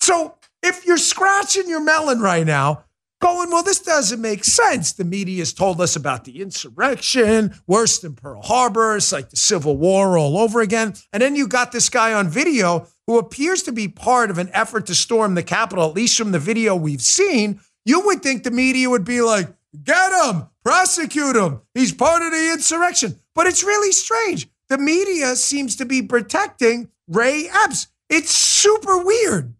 So 0.00 0.34
if 0.62 0.84
you're 0.84 0.98
scratching 0.98 1.68
your 1.68 1.82
melon 1.82 2.20
right 2.20 2.46
now, 2.46 2.84
going, 3.20 3.50
well, 3.50 3.62
this 3.62 3.80
doesn't 3.80 4.20
make 4.20 4.44
sense. 4.44 4.92
The 4.92 5.04
media 5.04 5.38
has 5.38 5.52
told 5.52 5.80
us 5.80 5.96
about 5.96 6.24
the 6.24 6.40
insurrection, 6.40 7.54
worse 7.66 7.98
than 7.98 8.14
Pearl 8.14 8.42
Harbor. 8.42 8.96
It's 8.96 9.12
like 9.12 9.30
the 9.30 9.36
Civil 9.36 9.76
War 9.76 10.18
all 10.18 10.38
over 10.38 10.60
again. 10.60 10.94
And 11.12 11.22
then 11.22 11.36
you 11.36 11.48
got 11.48 11.72
this 11.72 11.88
guy 11.88 12.12
on 12.12 12.28
video 12.28 12.88
who 13.06 13.18
appears 13.18 13.62
to 13.64 13.72
be 13.72 13.88
part 13.88 14.30
of 14.30 14.38
an 14.38 14.50
effort 14.52 14.86
to 14.86 14.94
storm 14.94 15.34
the 15.34 15.42
Capitol, 15.42 15.88
at 15.88 15.94
least 15.94 16.18
from 16.18 16.32
the 16.32 16.38
video 16.38 16.74
we've 16.74 17.02
seen. 17.02 17.60
You 17.84 18.00
would 18.06 18.22
think 18.22 18.42
the 18.42 18.50
media 18.50 18.90
would 18.90 19.04
be 19.04 19.20
like, 19.20 19.48
get 19.82 20.12
him, 20.24 20.48
prosecute 20.64 21.36
him. 21.36 21.60
He's 21.74 21.92
part 21.92 22.22
of 22.22 22.32
the 22.32 22.50
insurrection. 22.52 23.16
But 23.34 23.46
it's 23.46 23.62
really 23.62 23.92
strange 23.92 24.48
the 24.68 24.78
media 24.78 25.36
seems 25.36 25.76
to 25.76 25.84
be 25.84 26.02
protecting 26.02 26.88
Ray 27.08 27.48
Epps. 27.48 27.88
It's 28.08 28.34
super 28.34 28.98
weird. 28.98 29.54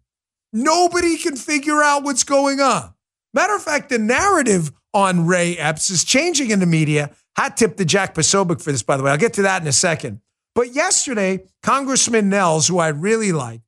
Nobody 0.51 1.17
can 1.17 1.35
figure 1.35 1.81
out 1.81 2.03
what's 2.03 2.23
going 2.23 2.59
on. 2.59 2.93
Matter 3.37 3.53
of 3.53 3.61
fact, 3.61 3.89
the 3.89 3.99
narrative 3.99 4.71
on 4.95 5.27
Ray 5.27 5.59
Epps 5.59 5.91
is 5.91 6.03
changing 6.03 6.49
in 6.49 6.59
the 6.59 6.65
media. 6.65 7.11
Hat 7.35 7.55
tip 7.55 7.77
to 7.77 7.85
Jack 7.85 8.15
Posobiec 8.15 8.63
for 8.63 8.71
this, 8.71 8.81
by 8.81 8.97
the 8.97 9.03
way. 9.03 9.11
I'll 9.11 9.17
get 9.17 9.33
to 9.33 9.43
that 9.43 9.61
in 9.61 9.67
a 9.67 9.71
second. 9.71 10.21
But 10.55 10.73
yesterday, 10.73 11.45
Congressman 11.61 12.31
Nehls, 12.31 12.67
who 12.67 12.79
I 12.79 12.87
really 12.87 13.31
like, 13.31 13.61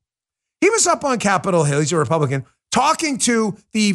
he 0.60 0.68
was 0.70 0.88
up 0.88 1.04
on 1.04 1.20
Capitol 1.20 1.62
Hill. 1.62 1.78
He's 1.78 1.92
a 1.92 1.96
Republican, 1.98 2.46
talking 2.72 3.16
to 3.18 3.56
the 3.70 3.94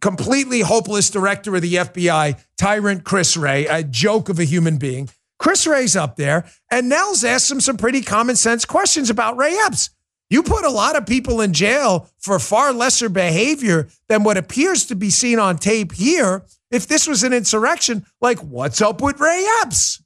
completely 0.00 0.60
hopeless 0.60 1.10
director 1.10 1.56
of 1.56 1.62
the 1.62 1.74
FBI, 1.74 2.40
tyrant 2.56 3.02
Chris 3.02 3.36
Wray, 3.36 3.66
a 3.66 3.82
joke 3.82 4.28
of 4.28 4.38
a 4.38 4.44
human 4.44 4.76
being. 4.76 5.08
Chris 5.40 5.66
Wray's 5.66 5.96
up 5.96 6.14
there, 6.14 6.44
and 6.70 6.92
Nehls 6.92 7.24
asked 7.24 7.50
him 7.50 7.60
some 7.60 7.76
pretty 7.76 8.02
common 8.02 8.36
sense 8.36 8.64
questions 8.64 9.10
about 9.10 9.36
Ray 9.36 9.58
Epps. 9.64 9.90
You 10.30 10.42
put 10.42 10.64
a 10.64 10.70
lot 10.70 10.96
of 10.96 11.06
people 11.06 11.40
in 11.40 11.52
jail 11.52 12.08
for 12.18 12.38
far 12.38 12.72
lesser 12.72 13.08
behavior 13.08 13.88
than 14.08 14.24
what 14.24 14.36
appears 14.36 14.86
to 14.86 14.94
be 14.94 15.10
seen 15.10 15.38
on 15.38 15.56
tape 15.56 15.92
here. 15.92 16.44
If 16.70 16.86
this 16.86 17.06
was 17.06 17.22
an 17.22 17.32
insurrection, 17.32 18.04
like 18.20 18.38
what's 18.40 18.82
up 18.82 19.00
with 19.00 19.20
Ray 19.20 19.46
Epps? 19.62 20.02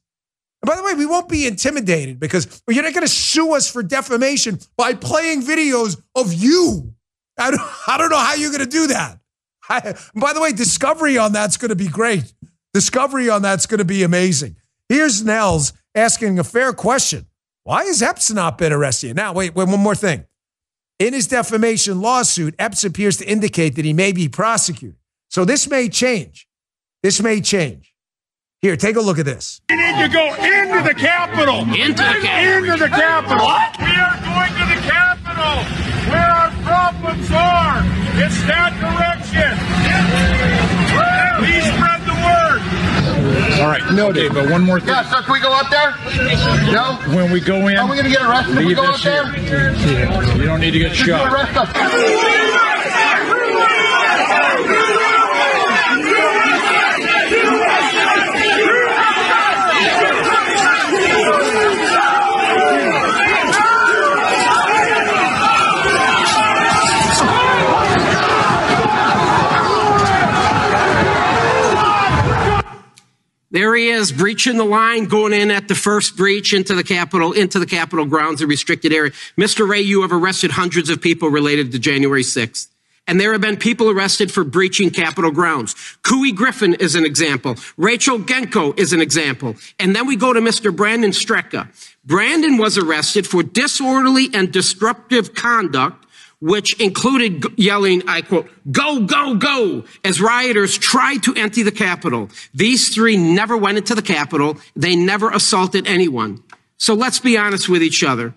And 0.61 0.69
by 0.69 0.77
the 0.77 0.83
way, 0.83 0.93
we 0.93 1.05
won't 1.05 1.27
be 1.27 1.45
intimidated 1.45 2.21
because 2.21 2.63
you're 2.69 2.83
not 2.83 2.93
going 2.93 3.05
to 3.05 3.11
sue 3.11 3.53
us 3.53 3.69
for 3.69 3.83
defamation 3.83 4.59
by 4.77 4.93
playing 4.93 5.41
videos 5.41 6.01
of 6.15 6.33
you. 6.33 6.93
I 7.37 7.51
don't, 7.51 7.61
I 7.87 7.97
don't 7.97 8.09
know 8.09 8.17
how 8.17 8.35
you're 8.35 8.51
going 8.51 8.63
to 8.63 8.69
do 8.69 8.87
that. 8.87 9.19
I, 9.69 9.95
by 10.15 10.33
the 10.33 10.41
way, 10.41 10.53
discovery 10.53 11.17
on 11.17 11.33
that's 11.33 11.57
going 11.57 11.69
to 11.69 11.75
be 11.75 11.87
great. 11.87 12.33
Discovery 12.73 13.29
on 13.29 13.41
that's 13.41 13.65
going 13.65 13.79
to 13.79 13.85
be 13.85 14.03
amazing. 14.03 14.55
Here's 14.87 15.23
Nehls 15.23 15.73
asking 15.95 16.39
a 16.39 16.43
fair 16.43 16.73
question. 16.73 17.27
Why 17.63 17.85
has 17.85 18.01
Epps 18.01 18.29
not 18.31 18.57
been 18.57 18.73
arrested? 18.73 19.15
Now, 19.15 19.33
wait, 19.33 19.55
wait, 19.55 19.67
one 19.69 19.79
more 19.79 19.95
thing. 19.95 20.25
In 20.99 21.13
his 21.13 21.27
defamation 21.27 22.01
lawsuit, 22.01 22.55
Epps 22.59 22.83
appears 22.83 23.17
to 23.17 23.25
indicate 23.25 23.75
that 23.75 23.85
he 23.85 23.93
may 23.93 24.11
be 24.11 24.27
prosecuted. 24.27 24.97
So 25.29 25.45
this 25.45 25.69
may 25.69 25.87
change. 25.87 26.47
This 27.01 27.21
may 27.21 27.41
change. 27.41 27.93
Here, 28.61 28.77
take 28.77 28.95
a 28.95 29.01
look 29.01 29.19
at 29.19 29.25
this. 29.25 29.61
We 29.69 29.77
need 29.77 30.07
to 30.07 30.09
go 30.09 30.27
into 30.35 30.87
the 30.87 30.93
Capitol. 30.93 31.59
Into 31.59 32.03
the 32.03 32.19
Capitol. 32.21 32.63
Into 32.63 32.83
the 32.83 32.89
Capitol. 32.89 33.45
What? 33.45 33.77
We 33.79 33.95
are 33.95 34.19
going 34.23 34.53
to 34.59 34.65
the 34.75 34.81
Capitol 34.87 35.83
where 36.11 36.29
our 36.29 36.51
problems 36.63 37.31
are. 37.31 37.79
It's 38.23 38.39
that 38.47 38.71
direction. 38.79 39.51
Please 41.39 41.63
spread 41.63 41.73
the 41.73 41.81
word. 41.81 41.82
All 43.23 43.67
right, 43.69 43.81
No, 43.93 44.09
Okay, 44.09 44.27
but 44.27 44.49
one 44.49 44.63
more 44.63 44.79
thing. 44.79 44.89
Yeah, 44.89 45.03
so 45.09 45.21
can 45.21 45.31
we 45.33 45.39
go 45.39 45.53
up 45.53 45.69
there? 45.69 45.95
No? 46.73 46.99
When 47.15 47.31
we 47.31 47.39
go 47.39 47.67
in, 47.67 47.77
Are 47.77 47.87
we 47.89 47.95
going 47.95 48.03
to 48.05 48.11
get 48.11 48.21
arrested 48.21 48.57
if 48.57 48.65
we 48.65 48.73
go 48.75 48.83
up 48.83 48.99
there? 48.99 49.33
Yeah, 49.33 50.35
you 50.35 50.43
don't 50.43 50.59
need 50.59 50.71
to 50.71 50.79
get 50.79 50.91
you 50.99 51.05
shot. 51.05 51.31
There 73.53 73.75
he 73.75 73.89
is, 73.89 74.11
breaching 74.11 74.57
the 74.57 74.65
line, 74.65 75.05
going 75.05 75.31
in 75.31 75.51
at 75.51 75.67
the 75.67 75.75
first 75.75 76.17
breach 76.17 76.55
into 76.55 76.73
the 76.73 76.83
Capitol, 76.83 77.33
into 77.33 77.59
the 77.59 77.67
Capitol 77.67 78.03
grounds, 78.03 78.41
a 78.41 78.47
restricted 78.47 78.91
area. 78.91 79.11
Mr. 79.37 79.69
Wray, 79.69 79.81
you 79.81 80.01
have 80.01 80.11
arrested 80.11 80.49
hundreds 80.49 80.89
of 80.89 80.99
people 80.99 81.29
related 81.29 81.71
to 81.71 81.77
January 81.77 82.23
6th. 82.23 82.67
And 83.05 83.21
there 83.21 83.31
have 83.31 83.41
been 83.41 83.57
people 83.57 83.91
arrested 83.91 84.31
for 84.31 84.43
breaching 84.43 84.89
Capitol 84.89 85.29
grounds. 85.29 85.75
Couy 86.01 86.33
Griffin 86.33 86.73
is 86.73 86.95
an 86.95 87.05
example. 87.05 87.55
Rachel 87.77 88.17
Genko 88.17 88.77
is 88.79 88.91
an 88.91 89.01
example. 89.01 89.55
And 89.77 89.95
then 89.95 90.07
we 90.07 90.15
go 90.15 90.33
to 90.33 90.39
Mr. 90.39 90.75
Brandon 90.75 91.11
Straka. 91.11 91.67
Brandon 92.03 92.57
was 92.57 92.79
arrested 92.79 93.27
for 93.27 93.43
disorderly 93.43 94.29
and 94.33 94.51
disruptive 94.51 95.35
conduct 95.35 96.02
which 96.43 96.77
included 96.81 97.45
yelling, 97.57 98.03
I 98.05 98.21
quote, 98.21 98.49
go, 98.69 98.99
go, 99.05 99.35
go, 99.35 99.85
as 100.03 100.19
rioters 100.19 100.77
tried 100.77 101.23
to 101.23 101.33
empty 101.35 101.63
the 101.63 101.71
Capitol. 101.71 102.29
These 102.53 102.93
three 102.93 103.15
never 103.15 103.55
went 103.55 103.77
into 103.77 103.95
the 103.95 104.01
Capitol. 104.01 104.57
They 104.75 104.97
never 104.97 105.29
assaulted 105.29 105.87
anyone. 105.87 106.43
So 106.75 106.95
let's 106.95 107.21
be 107.21 107.37
honest 107.37 107.69
with 107.69 107.81
each 107.81 108.03
other. 108.03 108.33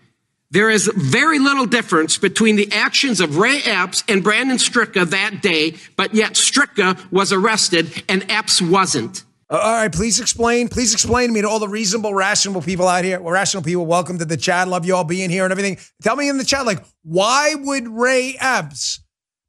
There 0.53 0.71
is 0.71 0.89
very 0.95 1.41
little 1.41 1.67
difference 1.67 2.17
between 2.17 2.55
the 2.55 2.71
actions 2.73 3.21
of 3.21 3.39
Ray 3.39 3.61
Epps 3.65 4.05
and 4.09 4.23
Brandon 4.23 4.59
Straka 4.59 5.11
that 5.11 5.43
day, 5.43 5.75
but 5.97 6.15
yet 6.15 6.35
Straka 6.35 7.11
was 7.11 7.33
arrested 7.33 8.05
and 8.09 8.25
Epps 8.31 8.63
wasn't. 8.63 9.25
Uh, 9.49 9.59
all 9.59 9.73
right, 9.75 9.93
please 9.93 10.19
explain. 10.19 10.69
Please 10.69 10.93
explain 10.93 11.29
to 11.29 11.35
me 11.35 11.41
to 11.43 11.49
all 11.49 11.61
the 11.61 11.69
reasonable, 11.69 12.13
rational 12.13 12.61
people 12.61 12.89
out 12.89 13.05
here. 13.05 13.21
Well, 13.21 13.33
rational 13.33 13.63
people, 13.63 13.87
welcome 13.87 14.19
to 14.19 14.25
the 14.25 14.37
chat. 14.37 14.67
Love 14.67 14.85
you 14.85 14.97
all 14.97 15.05
being 15.05 15.31
here 15.31 15.45
and 15.45 15.53
everything. 15.53 15.79
Tell 16.03 16.17
me 16.17 16.29
in 16.29 16.37
the 16.37 16.45
chat, 16.45 16.67
like, 16.67 16.85
why 17.03 17.55
would 17.55 17.87
Ray 17.87 18.37
Epps 18.41 19.01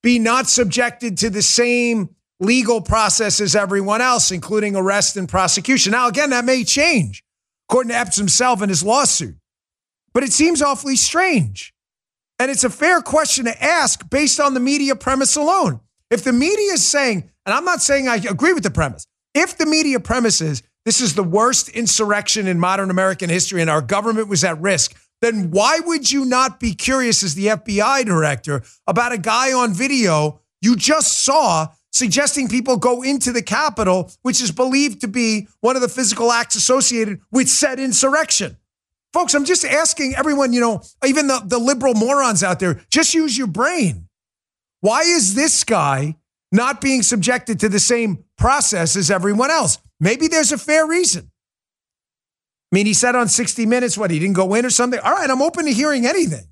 be 0.03 0.19
not 0.19 0.47
subjected 0.47 1.17
to 1.19 1.31
the 1.31 1.41
same 1.41 2.09
legal 2.39 2.79
process 2.81 3.41
as 3.41 3.55
everyone 3.55 4.01
else, 4.01 4.31
including 4.31 4.75
arrest 4.75 5.17
and 5.17 5.27
prosecution? 5.27 5.93
Now, 5.93 6.07
again, 6.07 6.29
that 6.29 6.45
may 6.45 6.63
change, 6.63 7.23
according 7.67 7.89
to 7.89 7.97
Epps 7.97 8.17
himself 8.17 8.61
in 8.61 8.69
his 8.69 8.83
lawsuit, 8.83 9.35
but 10.13 10.21
it 10.21 10.31
seems 10.31 10.61
awfully 10.61 10.95
strange. 10.95 11.73
And 12.37 12.51
it's 12.51 12.63
a 12.63 12.69
fair 12.69 13.01
question 13.01 13.45
to 13.45 13.63
ask 13.63 14.07
based 14.11 14.39
on 14.39 14.53
the 14.53 14.59
media 14.59 14.95
premise 14.95 15.35
alone. 15.35 15.79
If 16.11 16.23
the 16.23 16.33
media 16.33 16.73
is 16.73 16.85
saying, 16.85 17.31
and 17.47 17.55
I'm 17.55 17.65
not 17.65 17.81
saying 17.81 18.07
I 18.07 18.17
agree 18.17 18.53
with 18.53 18.61
the 18.61 18.69
premise, 18.69 19.07
if 19.37 19.57
the 19.57 19.65
media 19.65 19.99
premises 19.99 20.63
this 20.87 21.01
is 21.01 21.15
the 21.15 21.23
worst 21.23 21.67
insurrection 21.67 22.47
in 22.47 22.61
modern 22.61 22.89
American 22.89 23.29
history 23.29 23.59
and 23.59 23.69
our 23.69 23.81
government 23.81 24.29
was 24.29 24.45
at 24.45 24.57
risk, 24.61 24.95
then 25.21 25.51
why 25.51 25.79
would 25.81 26.09
you 26.09 26.23
not 26.23 26.61
be 26.61 26.73
curious 26.73 27.23
as 27.23 27.35
the 27.35 27.47
FBI 27.47 28.05
director 28.05 28.63
about 28.87 29.11
a 29.11 29.17
guy 29.17 29.51
on 29.51 29.73
video 29.73 30.39
you 30.61 30.77
just 30.77 31.25
saw 31.25 31.67
suggesting 31.91 32.47
people 32.47 32.77
go 32.77 33.01
into 33.01 33.33
the 33.33 33.41
Capitol, 33.41 34.11
which 34.21 34.41
is 34.41 34.51
believed 34.51 35.01
to 35.01 35.09
be 35.09 35.49
one 35.59 35.75
of 35.75 35.81
the 35.81 35.89
physical 35.89 36.31
acts 36.31 36.55
associated 36.55 37.19
with 37.31 37.49
said 37.49 37.79
insurrection? 37.79 38.55
Folks, 39.11 39.33
I'm 39.33 39.45
just 39.45 39.65
asking 39.65 40.15
everyone, 40.15 40.53
you 40.53 40.61
know, 40.61 40.81
even 41.05 41.27
the, 41.27 41.41
the 41.43 41.57
liberal 41.57 41.95
morons 41.95 42.43
out 42.43 42.59
there, 42.59 42.79
just 42.89 43.13
use 43.13 43.37
your 43.37 43.47
brain. 43.47 44.07
Why 44.81 45.01
is 45.01 45.33
this 45.33 45.63
guy 45.63 46.16
not 46.51 46.81
being 46.81 47.03
subjected 47.03 47.59
to 47.61 47.69
the 47.69 47.79
same 47.79 48.23
process 48.37 48.95
as 48.95 49.11
everyone 49.11 49.51
else? 49.51 49.79
Maybe 49.99 50.27
there's 50.27 50.51
a 50.51 50.57
fair 50.57 50.85
reason. 50.85 51.31
I 52.71 52.75
mean, 52.75 52.85
he 52.85 52.93
said 52.93 53.15
on 53.15 53.29
60 53.29 53.65
Minutes, 53.65 53.97
what, 53.97 54.11
he 54.11 54.19
didn't 54.19 54.35
go 54.35 54.53
in 54.53 54.65
or 54.65 54.69
something? 54.69 54.99
All 54.99 55.13
right, 55.13 55.29
I'm 55.29 55.41
open 55.41 55.65
to 55.65 55.73
hearing 55.73 56.05
anything. 56.05 56.45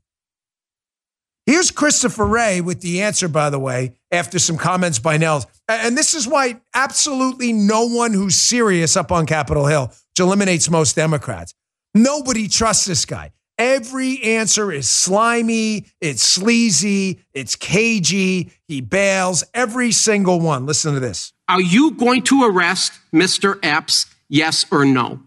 Here's 1.45 1.69
Christopher 1.69 2.25
Wray 2.25 2.61
with 2.61 2.81
the 2.81 3.03
answer, 3.03 3.27
by 3.27 3.51
the 3.51 3.59
way, 3.59 3.93
after 4.11 4.39
some 4.39 4.57
comments 4.57 4.97
by 4.97 5.17
Nehls. 5.17 5.45
And 5.67 5.95
this 5.95 6.15
is 6.15 6.27
why 6.27 6.59
absolutely 6.73 7.53
no 7.53 7.87
one 7.87 8.13
who's 8.13 8.35
serious 8.35 8.97
up 8.97 9.11
on 9.11 9.27
Capitol 9.27 9.67
Hill, 9.67 9.87
which 9.87 10.19
eliminates 10.19 10.69
most 10.69 10.95
Democrats, 10.95 11.53
nobody 11.93 12.47
trusts 12.47 12.85
this 12.85 13.05
guy. 13.05 13.31
Every 13.57 14.21
answer 14.21 14.71
is 14.71 14.89
slimy, 14.89 15.85
it's 16.01 16.21
sleazy, 16.21 17.19
it's 17.33 17.55
cagey. 17.55 18.51
He 18.67 18.81
bails 18.81 19.43
every 19.53 19.91
single 19.91 20.41
one. 20.41 20.65
Listen 20.65 20.93
to 20.93 20.99
this. 20.99 21.31
Are 21.47 21.61
you 21.61 21.91
going 21.91 22.23
to 22.23 22.43
arrest 22.43 22.93
Mr. 23.13 23.57
Epps? 23.63 24.07
Yes 24.27 24.65
or 24.71 24.83
no? 24.83 25.21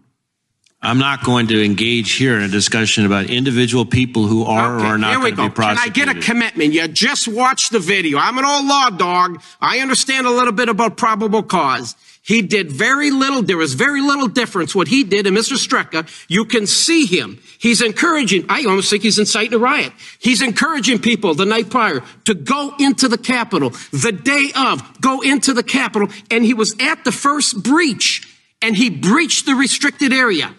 I'm 0.81 0.97
not 0.97 1.25
going 1.25 1.47
to 1.47 1.63
engage 1.63 2.13
here 2.13 2.37
in 2.37 2.43
a 2.43 2.47
discussion 2.47 3.05
about 3.05 3.25
individual 3.29 3.85
people 3.85 4.27
who 4.27 4.45
are 4.45 4.77
or 4.77 4.79
are 4.79 4.97
not 4.97 5.09
here 5.09 5.19
we 5.19 5.31
going 5.31 5.49
to 5.49 5.55
be 5.55 5.61
go. 5.61 5.67
Can 5.67 5.77
I 5.77 5.89
get 5.89 6.07
a 6.07 6.13
commitment? 6.21 6.73
You 6.73 6.87
just 6.87 7.27
watched 7.27 7.73
the 7.73 7.79
video. 7.79 8.17
I'm 8.17 8.37
an 8.37 8.45
old 8.45 8.65
law 8.65 8.89
dog. 8.89 9.41
I 9.59 9.79
understand 9.79 10.25
a 10.25 10.29
little 10.29 10.53
bit 10.53 10.69
about 10.69 10.95
probable 10.95 11.43
cause. 11.43 11.95
He 12.29 12.43
did 12.43 12.71
very 12.71 13.09
little. 13.09 13.41
There 13.41 13.57
was 13.57 13.73
very 13.73 14.01
little 14.01 14.27
difference 14.27 14.75
what 14.75 14.87
he 14.87 15.03
did 15.03 15.25
and 15.25 15.35
Mr. 15.35 15.57
Straka. 15.57 16.07
You 16.27 16.45
can 16.45 16.67
see 16.67 17.07
him. 17.07 17.39
He's 17.57 17.81
encouraging. 17.81 18.45
I 18.47 18.65
almost 18.65 18.91
think 18.91 19.01
he's 19.01 19.17
inciting 19.17 19.55
a 19.55 19.57
riot. 19.57 19.91
He's 20.19 20.43
encouraging 20.43 20.99
people 20.99 21.33
the 21.33 21.47
night 21.47 21.71
prior 21.71 22.03
to 22.25 22.35
go 22.35 22.75
into 22.79 23.07
the 23.07 23.17
Capitol, 23.17 23.71
the 23.91 24.11
day 24.11 24.51
of, 24.55 25.01
go 25.01 25.21
into 25.21 25.55
the 25.55 25.63
Capitol, 25.63 26.09
and 26.29 26.45
he 26.45 26.53
was 26.53 26.75
at 26.79 27.03
the 27.03 27.11
first 27.11 27.63
breach, 27.63 28.31
and 28.61 28.77
he 28.77 28.91
breached 28.91 29.47
the 29.47 29.55
restricted 29.55 30.13
area. 30.13 30.53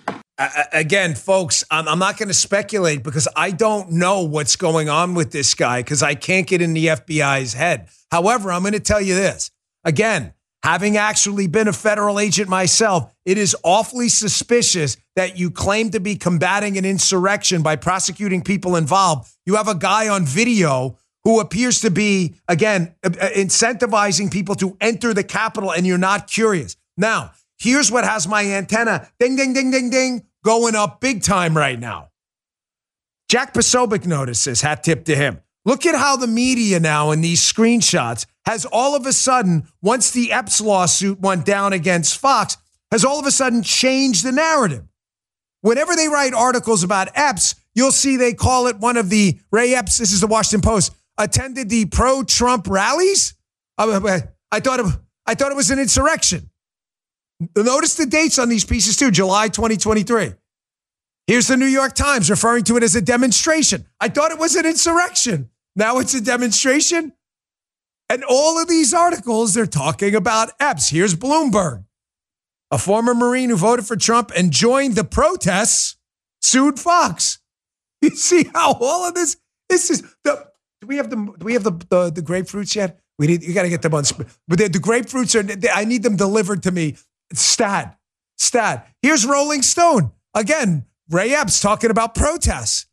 Again, 0.73 1.15
folks, 1.15 1.63
I'm 1.71 2.01
not 2.01 2.17
going 2.19 2.27
to 2.27 2.35
speculate 2.35 3.05
because 3.05 3.29
I 3.37 3.53
don't 3.53 3.93
know 3.93 4.25
what's 4.25 4.57
going 4.57 4.89
on 4.89 5.15
with 5.15 5.31
this 5.31 5.55
guy 5.55 5.83
because 5.83 6.03
I 6.03 6.17
can't 6.17 6.49
get 6.49 6.63
in 6.63 6.73
the 6.73 6.87
FBI's 6.87 7.55
head. 7.55 7.91
However, 8.11 8.51
I'm 8.51 8.63
going 8.63 8.73
to 8.73 8.81
tell 8.81 9.01
you 9.01 9.15
this 9.15 9.53
again. 9.85 10.33
Having 10.63 10.99
actually 10.99 11.47
been 11.47 11.69
a 11.69 11.73
federal 11.73 12.21
agent 12.21 12.49
myself, 12.49 13.15
it 13.25 13.39
is 13.39 13.57
awfully 13.65 14.11
suspicious 14.11 14.99
that 15.17 15.39
you 15.39 15.51
claim 15.51 15.91
to 15.91 16.01
be 16.01 16.17
combating 16.17 16.77
an 16.77 16.85
insurrection 16.85 17.63
by 17.63 17.77
prosecuting 17.77 18.43
people 18.43 18.77
involved. 18.77 19.31
You 19.47 19.57
have 19.57 19.69
a 19.69 19.75
guy 19.75 20.09
on 20.09 20.27
video 20.27 20.99
who 21.25 21.41
appears 21.41 21.81
to 21.81 21.91
be, 21.91 22.35
again, 22.47 22.95
uh, 23.03 23.09
uh, 23.09 23.29
incentivizing 23.31 24.31
people 24.31 24.55
to 24.57 24.77
enter 24.81 25.15
the 25.15 25.25
Capitol, 25.25 25.73
and 25.73 25.87
you're 25.87 25.99
not 25.99 26.27
curious. 26.27 26.77
Now, 26.97 27.33
here's 27.59 27.91
what 27.91 28.05
has 28.05 28.29
my 28.29 28.45
antenna 28.45 29.09
ding, 29.19 29.37
ding, 29.37 29.55
ding, 29.55 29.71
ding, 29.71 29.89
ding 29.89 30.27
going 30.45 30.75
up 30.75 31.01
big 31.01 31.23
time 31.23 31.57
right 31.57 31.79
now. 31.79 32.09
Jack 33.31 33.55
Posobiec 33.55 34.07
notices, 34.07 34.61
hat 34.61 34.83
tip 34.83 35.05
to 35.07 35.15
him. 35.17 35.41
Look 35.65 35.85
at 35.85 35.95
how 35.95 36.17
the 36.17 36.27
media 36.27 36.81
now 36.81 37.11
in 37.11 37.21
these 37.21 37.41
screenshots 37.41 38.27
has 38.47 38.65
all 38.65 38.97
of 38.97 39.07
a 39.07 39.13
sudden, 39.13 39.69
once 39.83 40.11
the 40.11 40.33
Epps 40.33 40.61
lawsuit 40.61 41.21
went 41.21 41.45
down 41.45 41.73
against 41.73 42.19
Fox, 42.19 42.57
has 42.91 43.05
all 43.05 43.21
of 43.21 43.27
a 43.27 43.31
sudden 43.31 43.63
changed 43.63 44.25
the 44.25 44.33
narrative. 44.33 44.85
Whenever 45.61 45.95
they 45.95 46.09
write 46.09 46.33
articles 46.33 46.83
about 46.83 47.09
Epps, 47.15 47.55
you'll 47.75 47.93
see 47.93 48.17
they 48.17 48.33
call 48.33 48.67
it 48.67 48.79
one 48.79 48.97
of 48.97 49.11
the 49.11 49.39
Ray 49.51 49.75
Epps, 49.75 49.99
this 49.99 50.13
is 50.13 50.23
the 50.23 50.27
Washington 50.27 50.63
Post, 50.63 50.95
attended 51.19 51.69
the 51.69 51.85
pro 51.85 52.25
Trump 52.25 52.67
rallies. 52.67 53.35
I, 53.77 54.23
I, 54.51 54.61
thought 54.61 54.81
it, 54.81 54.87
I 55.27 55.35
thought 55.35 55.53
it 55.53 55.57
was 55.57 55.71
an 55.71 55.79
insurrection. 55.79 56.51
Notice 57.57 57.95
the 57.95 58.07
dates 58.07 58.39
on 58.39 58.49
these 58.49 58.65
pieces 58.65 58.97
too 58.97 59.11
July 59.11 59.49
2023. 59.49 60.33
Here's 61.31 61.47
the 61.47 61.57
New 61.57 61.67
York 61.67 61.95
Times 61.95 62.29
referring 62.29 62.65
to 62.65 62.77
it 62.77 62.83
as 62.83 62.97
a 62.97 63.01
demonstration. 63.01 63.87
I 64.01 64.09
thought 64.09 64.33
it 64.33 64.39
was 64.41 64.57
an 64.57 64.67
insurrection. 64.67 65.49
Now 65.77 66.01
it's 66.01 66.13
a 66.13 66.21
demonstration. 66.21 67.13
And 68.09 68.25
all 68.29 68.61
of 68.61 68.67
these 68.67 68.93
articles, 68.93 69.55
they're 69.55 69.65
talking 69.65 70.17
about 70.17 70.51
Epps. 70.59 70.89
Here's 70.89 71.15
Bloomberg. 71.15 71.85
A 72.73 72.79
former 72.79 73.15
Marine 73.15 73.51
who 73.51 73.57
voted 73.57 73.87
for 73.87 73.95
Trump 73.95 74.33
and 74.37 74.51
joined 74.51 74.97
the 74.97 75.05
protests 75.05 75.99
sued 76.43 76.81
Fox. 76.81 77.39
You 78.03 78.11
see 78.11 78.51
how 78.53 78.73
all 78.81 79.07
of 79.07 79.15
this, 79.15 79.37
this 79.69 79.89
is 79.89 80.03
the, 80.25 80.49
do 80.81 80.89
we 80.89 80.97
have 80.97 81.11
the, 81.11 81.17
do 81.17 81.45
we 81.45 81.53
have 81.53 81.63
the, 81.63 81.73
the, 81.91 82.11
the 82.11 82.23
grapefruits 82.23 82.75
yet? 82.75 82.99
We 83.21 83.29
need, 83.29 83.45
you 83.45 83.55
got 83.55 83.63
to 83.63 83.69
get 83.69 83.83
them 83.83 83.95
on, 83.95 84.03
but 84.49 84.59
the, 84.59 84.69
grapefruits 84.81 85.39
are, 85.39 85.45
they, 85.45 85.69
I 85.69 85.85
need 85.85 86.03
them 86.03 86.17
delivered 86.17 86.65
to 86.65 86.73
me. 86.73 86.97
Stat, 87.35 87.97
stat. 88.37 88.89
Here's 89.01 89.25
Rolling 89.25 89.63
Stone. 89.63 90.11
Again, 90.35 90.87
Ray 91.11 91.35
Epps 91.35 91.61
talking 91.61 91.91
about 91.91 92.15
protests. 92.15 92.87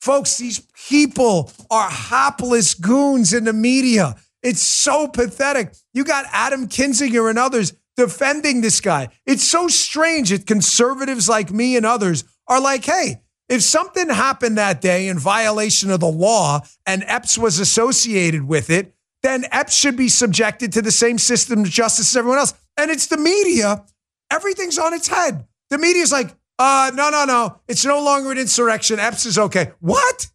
Folks, 0.00 0.38
these 0.38 0.66
people 0.88 1.52
are 1.70 1.88
hapless 1.88 2.74
goons 2.74 3.32
in 3.32 3.44
the 3.44 3.52
media. 3.52 4.16
It's 4.42 4.62
so 4.62 5.06
pathetic. 5.06 5.72
You 5.94 6.02
got 6.04 6.24
Adam 6.32 6.66
Kinzinger 6.66 7.28
and 7.28 7.38
others 7.38 7.74
defending 7.96 8.62
this 8.62 8.80
guy. 8.80 9.10
It's 9.26 9.44
so 9.44 9.68
strange 9.68 10.30
that 10.30 10.46
conservatives 10.46 11.28
like 11.28 11.52
me 11.52 11.76
and 11.76 11.86
others 11.86 12.24
are 12.48 12.60
like, 12.60 12.84
hey, 12.84 13.22
if 13.48 13.62
something 13.62 14.08
happened 14.08 14.56
that 14.58 14.80
day 14.80 15.08
in 15.08 15.18
violation 15.18 15.90
of 15.90 16.00
the 16.00 16.06
law 16.06 16.60
and 16.86 17.04
Epps 17.06 17.36
was 17.36 17.58
associated 17.58 18.48
with 18.48 18.70
it, 18.70 18.94
then 19.22 19.44
Epps 19.52 19.74
should 19.74 19.96
be 19.96 20.08
subjected 20.08 20.72
to 20.72 20.82
the 20.82 20.90
same 20.90 21.18
system 21.18 21.60
of 21.60 21.70
justice 21.70 22.12
as 22.12 22.16
everyone 22.16 22.38
else. 22.38 22.54
And 22.76 22.90
it's 22.90 23.06
the 23.06 23.18
media. 23.18 23.84
Everything's 24.30 24.78
on 24.78 24.94
its 24.94 25.06
head. 25.06 25.46
The 25.70 25.78
media's 25.78 26.10
like, 26.10 26.34
uh, 26.62 26.90
no, 26.94 27.10
no, 27.10 27.24
no. 27.24 27.58
It's 27.66 27.84
no 27.84 28.02
longer 28.02 28.30
an 28.30 28.38
insurrection. 28.38 29.00
Epps 29.00 29.26
is 29.26 29.36
okay. 29.36 29.72
What? 29.80 30.28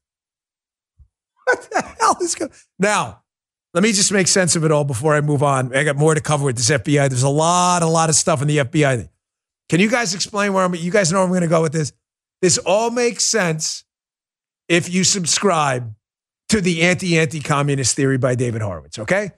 What 1.46 1.70
the 1.72 1.82
hell 2.00 2.18
is 2.22 2.36
going 2.36 2.52
Now, 2.78 3.24
let 3.74 3.82
me 3.82 3.94
just 3.94 4.12
make 4.12 4.28
sense 4.28 4.58
of 4.58 4.66
it 4.66 4.72
all 4.72 4.84
before 4.84 5.16
I 5.16 5.22
move 5.22 5.42
on. 5.42 5.74
I 5.74 5.86
got 5.86 5.96
more 5.96 6.14
to 6.14 6.20
cover 6.20 6.44
with 6.44 6.58
this 6.58 6.70
FBI. 6.70 7.08
There's 7.08 7.24
a 7.24 7.30
lot, 7.30 7.82
a 7.82 7.88
lot 7.88 8.10
of 8.10 8.16
stuff 8.16 8.42
in 8.42 8.50
the 8.50 8.58
FBI. 8.58 9.08
Can 9.70 9.80
you 9.80 9.90
guys 9.90 10.14
explain 10.14 10.52
where 10.52 10.66
I'm? 10.66 10.76
You 10.76 10.92
guys 10.92 11.12
know 11.12 11.20
where 11.20 11.26
I'm 11.26 11.32
going 11.32 11.42
to 11.42 11.48
go 11.48 11.62
with 11.62 11.72
this. 11.72 11.94
This 12.42 12.58
all 12.58 12.92
makes 12.92 13.24
sense 13.24 13.86
if 14.68 14.94
you 14.94 15.06
subscribe 15.06 15.94
to 16.50 16.60
the 16.60 16.82
anti-anti 16.82 17.40
communist 17.40 17.96
theory 17.96 18.18
by 18.18 18.36
David 18.36 18.62
Horowitz. 18.62 19.00
Okay, 19.00 19.32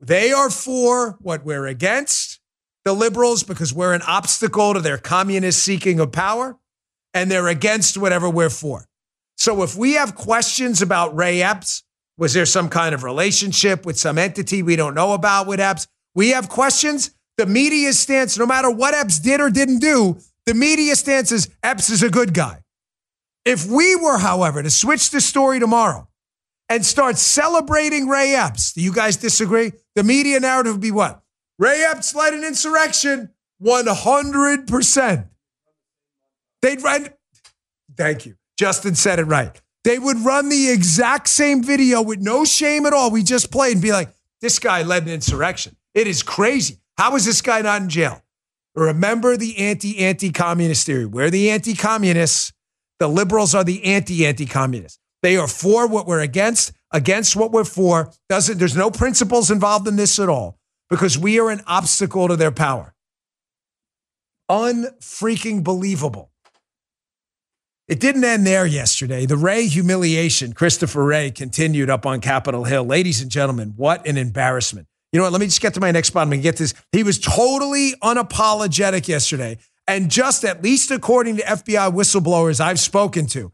they 0.00 0.32
are 0.32 0.50
for 0.50 1.16
what 1.20 1.44
we're 1.44 1.66
against 1.66 2.35
the 2.86 2.94
liberals 2.94 3.42
because 3.42 3.74
we're 3.74 3.94
an 3.94 4.02
obstacle 4.02 4.72
to 4.72 4.78
their 4.78 4.96
communist 4.96 5.60
seeking 5.60 5.98
of 5.98 6.12
power, 6.12 6.56
and 7.12 7.28
they're 7.28 7.48
against 7.48 7.98
whatever 7.98 8.30
we're 8.30 8.48
for. 8.48 8.86
So 9.36 9.64
if 9.64 9.74
we 9.74 9.94
have 9.94 10.14
questions 10.14 10.80
about 10.80 11.16
Ray 11.16 11.42
Epps, 11.42 11.82
was 12.16 12.32
there 12.32 12.46
some 12.46 12.68
kind 12.68 12.94
of 12.94 13.02
relationship 13.02 13.84
with 13.84 13.98
some 13.98 14.18
entity 14.18 14.62
we 14.62 14.76
don't 14.76 14.94
know 14.94 15.14
about 15.14 15.48
with 15.48 15.58
Epps? 15.58 15.88
We 16.14 16.30
have 16.30 16.48
questions. 16.48 17.10
The 17.38 17.46
media 17.46 17.92
stance, 17.92 18.38
no 18.38 18.46
matter 18.46 18.70
what 18.70 18.94
Epps 18.94 19.18
did 19.18 19.40
or 19.40 19.50
didn't 19.50 19.80
do, 19.80 20.18
the 20.46 20.54
media 20.54 20.94
stance 20.94 21.32
is 21.32 21.50
Epps 21.64 21.90
is 21.90 22.04
a 22.04 22.08
good 22.08 22.32
guy. 22.34 22.60
If 23.44 23.66
we 23.66 23.96
were, 23.96 24.18
however, 24.18 24.62
to 24.62 24.70
switch 24.70 25.10
the 25.10 25.20
story 25.20 25.58
tomorrow 25.58 26.06
and 26.68 26.86
start 26.86 27.18
celebrating 27.18 28.06
Ray 28.06 28.36
Epps, 28.36 28.74
do 28.74 28.80
you 28.80 28.92
guys 28.92 29.16
disagree? 29.16 29.72
The 29.96 30.04
media 30.04 30.38
narrative 30.38 30.74
would 30.74 30.80
be 30.80 30.92
what? 30.92 31.20
Ray 31.58 31.84
Epps 31.84 32.14
led 32.14 32.34
an 32.34 32.44
insurrection 32.44 33.30
100%. 33.62 35.28
They'd 36.62 36.82
run, 36.82 37.08
thank 37.96 38.26
you. 38.26 38.36
Justin 38.58 38.94
said 38.94 39.18
it 39.18 39.24
right. 39.24 39.60
They 39.84 39.98
would 39.98 40.18
run 40.18 40.48
the 40.48 40.70
exact 40.70 41.28
same 41.28 41.62
video 41.62 42.02
with 42.02 42.20
no 42.20 42.44
shame 42.44 42.86
at 42.86 42.92
all. 42.92 43.10
We 43.10 43.22
just 43.22 43.50
played 43.50 43.74
and 43.74 43.82
be 43.82 43.92
like, 43.92 44.10
this 44.40 44.58
guy 44.58 44.82
led 44.82 45.04
an 45.04 45.10
insurrection. 45.10 45.76
It 45.94 46.06
is 46.06 46.22
crazy. 46.22 46.78
How 46.98 47.14
is 47.16 47.24
this 47.24 47.40
guy 47.40 47.62
not 47.62 47.82
in 47.82 47.88
jail? 47.88 48.22
Remember 48.74 49.36
the 49.36 49.56
anti 49.58 49.98
anti 49.98 50.30
communist 50.30 50.86
theory. 50.86 51.06
We're 51.06 51.30
the 51.30 51.50
anti 51.50 51.74
communists. 51.74 52.52
The 52.98 53.08
liberals 53.08 53.54
are 53.54 53.64
the 53.64 53.84
anti 53.84 54.26
anti 54.26 54.44
communists. 54.44 54.98
They 55.22 55.36
are 55.36 55.48
for 55.48 55.86
what 55.86 56.06
we're 56.06 56.20
against, 56.20 56.72
against 56.92 57.36
what 57.36 57.52
we're 57.52 57.64
for. 57.64 58.10
Doesn't 58.28 58.58
there's 58.58 58.76
no 58.76 58.90
principles 58.90 59.50
involved 59.50 59.88
in 59.88 59.96
this 59.96 60.18
at 60.18 60.28
all 60.28 60.58
because 60.90 61.18
we 61.18 61.38
are 61.40 61.50
an 61.50 61.62
obstacle 61.66 62.28
to 62.28 62.36
their 62.36 62.50
power. 62.50 62.94
Unfreaking 64.48 65.62
believable. 65.62 66.30
It 67.88 68.00
didn't 68.00 68.24
end 68.24 68.46
there 68.46 68.66
yesterday. 68.66 69.26
The 69.26 69.36
Wray 69.36 69.66
humiliation, 69.66 70.52
Christopher 70.52 71.04
Wray, 71.04 71.30
continued 71.30 71.88
up 71.88 72.04
on 72.04 72.20
Capitol 72.20 72.64
Hill. 72.64 72.84
Ladies 72.84 73.20
and 73.20 73.30
gentlemen, 73.30 73.74
what 73.76 74.06
an 74.06 74.16
embarrassment. 74.16 74.88
You 75.12 75.18
know 75.18 75.24
what? 75.24 75.32
Let 75.32 75.40
me 75.40 75.46
just 75.46 75.60
get 75.60 75.74
to 75.74 75.80
my 75.80 75.92
next 75.92 76.08
spot 76.08 76.30
and 76.30 76.42
get 76.42 76.56
this. 76.56 76.74
He 76.90 77.04
was 77.04 77.18
totally 77.18 77.92
unapologetic 78.02 79.06
yesterday. 79.06 79.58
And 79.86 80.10
just 80.10 80.44
at 80.44 80.64
least 80.64 80.90
according 80.90 81.36
to 81.36 81.42
FBI 81.44 81.92
whistleblowers 81.94 82.60
I've 82.60 82.80
spoken 82.80 83.26
to, 83.28 83.52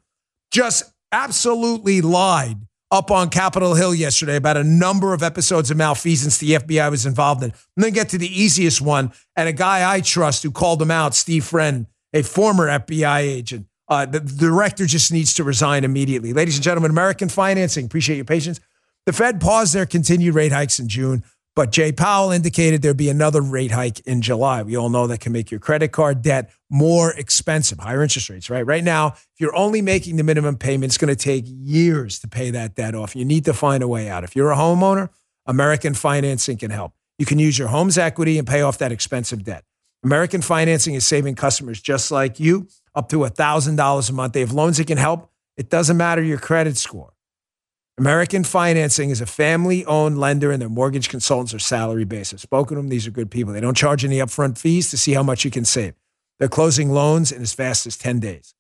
just 0.50 0.84
absolutely 1.12 2.00
lied 2.00 2.56
up 2.92 3.10
on 3.10 3.30
Capitol 3.30 3.74
Hill 3.74 3.94
yesterday 3.94 4.36
about 4.36 4.58
a 4.58 4.62
number 4.62 5.14
of 5.14 5.22
episodes 5.22 5.70
of 5.70 5.78
malfeasance 5.78 6.36
the 6.36 6.52
FBI 6.52 6.90
was 6.90 7.06
involved 7.06 7.42
in. 7.42 7.50
And 7.50 7.84
then 7.84 7.92
get 7.92 8.10
to 8.10 8.18
the 8.18 8.28
easiest 8.28 8.82
one 8.82 9.12
and 9.34 9.48
a 9.48 9.52
guy 9.52 9.90
I 9.90 10.02
trust 10.02 10.42
who 10.42 10.50
called 10.50 10.80
him 10.80 10.90
out, 10.90 11.14
Steve 11.14 11.44
Friend, 11.44 11.86
a 12.12 12.22
former 12.22 12.68
FBI 12.68 13.20
agent. 13.20 13.66
Uh, 13.88 14.04
the, 14.04 14.20
the 14.20 14.36
director 14.36 14.86
just 14.86 15.10
needs 15.10 15.32
to 15.34 15.44
resign 15.44 15.84
immediately. 15.84 16.34
Ladies 16.34 16.56
and 16.56 16.62
gentlemen, 16.62 16.90
American 16.90 17.30
financing, 17.30 17.86
appreciate 17.86 18.16
your 18.16 18.26
patience. 18.26 18.60
The 19.06 19.12
Fed 19.12 19.40
paused 19.40 19.74
their 19.74 19.86
continued 19.86 20.34
rate 20.34 20.52
hikes 20.52 20.78
in 20.78 20.88
June, 20.88 21.24
but 21.54 21.70
Jay 21.70 21.92
Powell 21.92 22.30
indicated 22.30 22.80
there'd 22.80 22.96
be 22.96 23.10
another 23.10 23.42
rate 23.42 23.72
hike 23.72 24.00
in 24.00 24.22
July. 24.22 24.62
We 24.62 24.76
all 24.76 24.88
know 24.88 25.06
that 25.06 25.20
can 25.20 25.32
make 25.32 25.50
your 25.50 25.60
credit 25.60 25.88
card 25.88 26.22
debt 26.22 26.50
more 26.70 27.12
expensive, 27.12 27.78
higher 27.78 28.02
interest 28.02 28.30
rates, 28.30 28.48
right? 28.48 28.64
Right 28.64 28.82
now, 28.82 29.08
if 29.08 29.38
you're 29.38 29.54
only 29.54 29.82
making 29.82 30.16
the 30.16 30.22
minimum 30.22 30.56
payment, 30.56 30.90
it's 30.90 30.98
going 30.98 31.14
to 31.14 31.22
take 31.22 31.44
years 31.46 32.20
to 32.20 32.28
pay 32.28 32.50
that 32.50 32.74
debt 32.74 32.94
off. 32.94 33.14
You 33.14 33.24
need 33.24 33.44
to 33.44 33.52
find 33.52 33.82
a 33.82 33.88
way 33.88 34.08
out. 34.08 34.24
If 34.24 34.34
you're 34.34 34.50
a 34.50 34.56
homeowner, 34.56 35.10
American 35.44 35.92
Financing 35.92 36.56
can 36.56 36.70
help. 36.70 36.94
You 37.18 37.26
can 37.26 37.38
use 37.38 37.58
your 37.58 37.68
home's 37.68 37.98
equity 37.98 38.38
and 38.38 38.48
pay 38.48 38.62
off 38.62 38.78
that 38.78 38.90
expensive 38.90 39.44
debt. 39.44 39.64
American 40.02 40.40
Financing 40.40 40.94
is 40.94 41.06
saving 41.06 41.34
customers 41.34 41.80
just 41.80 42.10
like 42.10 42.40
you 42.40 42.66
up 42.94 43.08
to 43.10 43.18
$1,000 43.18 44.10
a 44.10 44.12
month. 44.12 44.32
They 44.32 44.40
have 44.40 44.52
loans 44.52 44.78
that 44.78 44.86
can 44.86 44.98
help. 44.98 45.30
It 45.56 45.68
doesn't 45.68 45.96
matter 45.96 46.22
your 46.22 46.38
credit 46.38 46.76
score. 46.78 47.12
American 48.02 48.42
Financing 48.42 49.10
is 49.10 49.20
a 49.20 49.26
family 49.26 49.84
owned 49.84 50.18
lender 50.18 50.50
and 50.50 50.60
their 50.60 50.68
mortgage 50.68 51.08
consultants 51.08 51.54
are 51.54 51.60
salary 51.60 52.04
based. 52.04 52.34
I've 52.34 52.40
spoken 52.40 52.74
to 52.74 52.82
them. 52.82 52.88
These 52.88 53.06
are 53.06 53.12
good 53.12 53.30
people. 53.30 53.52
They 53.52 53.60
don't 53.60 53.76
charge 53.76 54.04
any 54.04 54.16
upfront 54.16 54.58
fees 54.58 54.90
to 54.90 54.98
see 54.98 55.12
how 55.12 55.22
much 55.22 55.44
you 55.44 55.52
can 55.52 55.64
save. 55.64 55.94
They're 56.40 56.48
closing 56.48 56.90
loans 56.90 57.30
in 57.30 57.42
as 57.42 57.52
fast 57.52 57.86
as 57.86 57.96
10 57.96 58.18
days. 58.18 58.56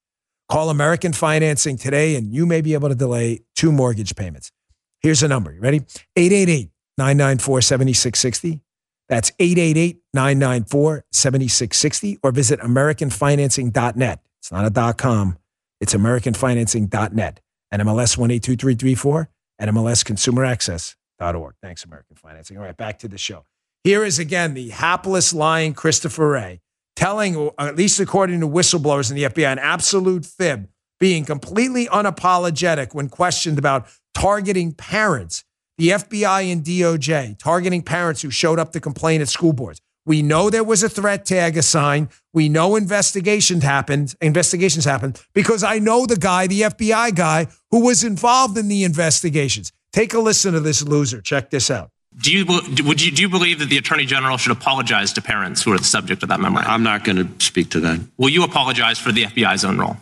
Call 0.48 0.70
American 0.70 1.12
Financing 1.12 1.76
today 1.76 2.14
and 2.14 2.32
you 2.32 2.46
may 2.46 2.60
be 2.60 2.74
able 2.74 2.88
to 2.88 2.94
delay 2.94 3.40
two 3.56 3.72
mortgage 3.72 4.14
payments. 4.14 4.52
Here's 5.00 5.24
a 5.24 5.28
number. 5.28 5.52
You 5.52 5.60
ready? 5.60 5.78
888 6.14 6.70
994 6.96 7.62
7660. 7.62 8.60
That's 9.08 9.32
888 9.40 10.02
994 10.14 11.04
7660 11.10 12.18
or 12.22 12.30
visit 12.30 12.60
AmericanFinancing.net. 12.60 14.20
It's 14.38 14.52
not 14.52 14.66
a 14.66 14.70
dot 14.70 14.98
com. 14.98 15.36
it's 15.80 15.94
AmericanFinancing.net 15.94 17.40
and 17.72 17.82
MLS 17.82 18.16
182334 18.16 19.28
and 19.58 19.70
MLSConsumerAccess.org. 19.70 21.54
Thanks, 21.60 21.84
American 21.84 22.14
Financing. 22.14 22.58
All 22.58 22.62
right, 22.62 22.76
back 22.76 23.00
to 23.00 23.08
the 23.08 23.18
show. 23.18 23.44
Here 23.82 24.04
is 24.04 24.20
again 24.20 24.54
the 24.54 24.68
hapless, 24.68 25.32
lying 25.32 25.74
Christopher 25.74 26.28
Wray 26.28 26.60
telling, 26.94 27.50
at 27.58 27.74
least 27.74 27.98
according 27.98 28.38
to 28.40 28.48
whistleblowers 28.48 29.10
in 29.10 29.16
the 29.16 29.24
FBI, 29.24 29.50
an 29.50 29.58
absolute 29.58 30.24
fib, 30.24 30.68
being 31.00 31.24
completely 31.24 31.86
unapologetic 31.86 32.94
when 32.94 33.08
questioned 33.08 33.58
about 33.58 33.88
targeting 34.14 34.72
parents 34.72 35.42
the 35.78 35.88
FBI 35.88 36.52
and 36.52 36.62
DOJ 36.62 37.38
targeting 37.38 37.82
parents 37.82 38.22
who 38.22 38.30
showed 38.30 38.58
up 38.58 38.72
to 38.72 38.80
complain 38.80 39.20
at 39.20 39.28
school 39.28 39.52
boards. 39.52 39.80
We 40.04 40.20
know 40.22 40.50
there 40.50 40.64
was 40.64 40.82
a 40.82 40.88
threat 40.88 41.24
tag 41.24 41.56
assigned. 41.56 42.08
We 42.32 42.48
know 42.48 42.74
investigations 42.74 43.62
happened. 43.62 44.14
Investigations 44.20 44.84
happened 44.84 45.20
because 45.32 45.62
I 45.62 45.78
know 45.78 46.06
the 46.06 46.16
guy, 46.16 46.48
the 46.48 46.62
FBI 46.62 47.14
guy, 47.14 47.46
who 47.70 47.84
was 47.84 48.02
involved 48.02 48.58
in 48.58 48.68
the 48.68 48.82
investigations. 48.82 49.72
Take 49.92 50.12
a 50.14 50.18
listen 50.18 50.54
to 50.54 50.60
this 50.60 50.82
loser. 50.82 51.20
Check 51.20 51.50
this 51.50 51.70
out. 51.70 51.90
Do 52.20 52.32
you 52.32 52.44
would 52.44 53.02
you 53.02 53.10
do 53.10 53.22
you 53.22 53.28
believe 53.28 53.58
that 53.60 53.70
the 53.70 53.78
attorney 53.78 54.04
general 54.04 54.36
should 54.36 54.52
apologize 54.52 55.12
to 55.14 55.22
parents 55.22 55.62
who 55.62 55.72
are 55.72 55.78
the 55.78 55.84
subject 55.84 56.22
of 56.22 56.28
that 56.28 56.40
memorandum? 56.40 56.72
I'm 56.72 56.82
not 56.82 57.04
going 57.04 57.16
to 57.16 57.44
speak 57.44 57.70
to 57.70 57.80
that. 57.80 58.00
Will 58.18 58.28
you 58.28 58.44
apologize 58.44 58.98
for 58.98 59.12
the 59.12 59.24
FBI's 59.24 59.64
own 59.64 59.78
role? 59.78 59.96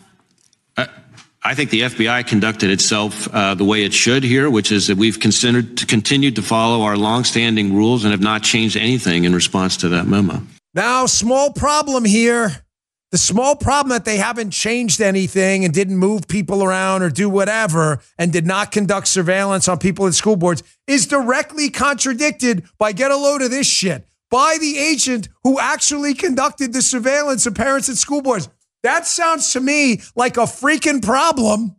I 1.43 1.55
think 1.55 1.71
the 1.71 1.81
FBI 1.81 2.27
conducted 2.27 2.69
itself 2.69 3.27
uh, 3.33 3.55
the 3.55 3.65
way 3.65 3.83
it 3.83 3.93
should 3.93 4.23
here, 4.23 4.49
which 4.49 4.71
is 4.71 4.87
that 4.87 4.97
we've 4.97 5.19
considered 5.19 5.77
to 5.77 5.87
continued 5.87 6.35
to 6.35 6.43
follow 6.43 6.83
our 6.83 6.95
longstanding 6.95 7.73
rules 7.73 8.03
and 8.03 8.11
have 8.11 8.21
not 8.21 8.43
changed 8.43 8.77
anything 8.77 9.23
in 9.23 9.33
response 9.33 9.77
to 9.77 9.89
that 9.89 10.05
memo. 10.05 10.43
Now, 10.75 11.07
small 11.07 11.51
problem 11.51 12.05
here. 12.05 12.63
The 13.11 13.17
small 13.17 13.57
problem 13.57 13.89
that 13.89 14.05
they 14.05 14.17
haven't 14.17 14.51
changed 14.51 15.01
anything 15.01 15.65
and 15.65 15.73
didn't 15.73 15.97
move 15.97 16.29
people 16.29 16.63
around 16.63 17.01
or 17.01 17.09
do 17.09 17.29
whatever 17.29 17.99
and 18.17 18.31
did 18.31 18.45
not 18.45 18.71
conduct 18.71 19.07
surveillance 19.07 19.67
on 19.67 19.79
people 19.79 20.07
at 20.07 20.13
school 20.13 20.37
boards 20.37 20.63
is 20.87 21.07
directly 21.07 21.69
contradicted 21.69 22.63
by 22.79 22.93
get 22.93 23.11
a 23.11 23.17
load 23.17 23.41
of 23.41 23.51
this 23.51 23.67
shit 23.67 24.07
by 24.29 24.57
the 24.61 24.77
agent 24.77 25.27
who 25.43 25.59
actually 25.59 26.13
conducted 26.13 26.71
the 26.71 26.81
surveillance 26.81 27.45
of 27.45 27.53
parents 27.53 27.89
at 27.89 27.97
school 27.97 28.21
boards. 28.21 28.47
That 28.83 29.05
sounds 29.05 29.53
to 29.53 29.59
me 29.59 30.01
like 30.15 30.37
a 30.37 30.41
freaking 30.41 31.03
problem. 31.03 31.75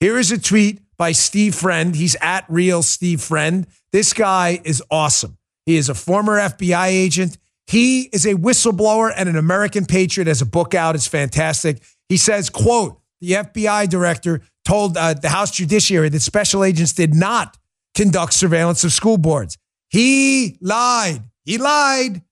Here 0.00 0.18
is 0.18 0.32
a 0.32 0.38
tweet 0.38 0.80
by 0.96 1.12
Steve 1.12 1.54
Friend. 1.54 1.94
He's 1.94 2.16
at 2.20 2.44
real 2.48 2.82
Steve 2.82 3.20
Friend. 3.20 3.66
This 3.92 4.12
guy 4.12 4.60
is 4.64 4.82
awesome. 4.90 5.38
He 5.66 5.76
is 5.76 5.88
a 5.88 5.94
former 5.94 6.38
FBI 6.38 6.88
agent. 6.88 7.38
He 7.66 8.02
is 8.12 8.26
a 8.26 8.34
whistleblower 8.34 9.12
and 9.16 9.28
an 9.28 9.36
American 9.36 9.86
patriot. 9.86 10.26
Has 10.26 10.42
a 10.42 10.46
book 10.46 10.74
out. 10.74 10.94
It's 10.94 11.06
fantastic. 11.06 11.82
He 12.08 12.16
says, 12.16 12.50
"quote 12.50 13.00
The 13.20 13.32
FBI 13.32 13.88
director 13.88 14.42
told 14.64 14.96
uh, 14.96 15.14
the 15.14 15.28
House 15.28 15.52
Judiciary 15.52 16.08
that 16.08 16.20
special 16.20 16.64
agents 16.64 16.92
did 16.92 17.14
not 17.14 17.56
conduct 17.94 18.32
surveillance 18.32 18.84
of 18.84 18.92
school 18.92 19.18
boards. 19.18 19.58
He 19.88 20.56
lied. 20.60 21.22
He 21.44 21.58
lied. 21.58 22.22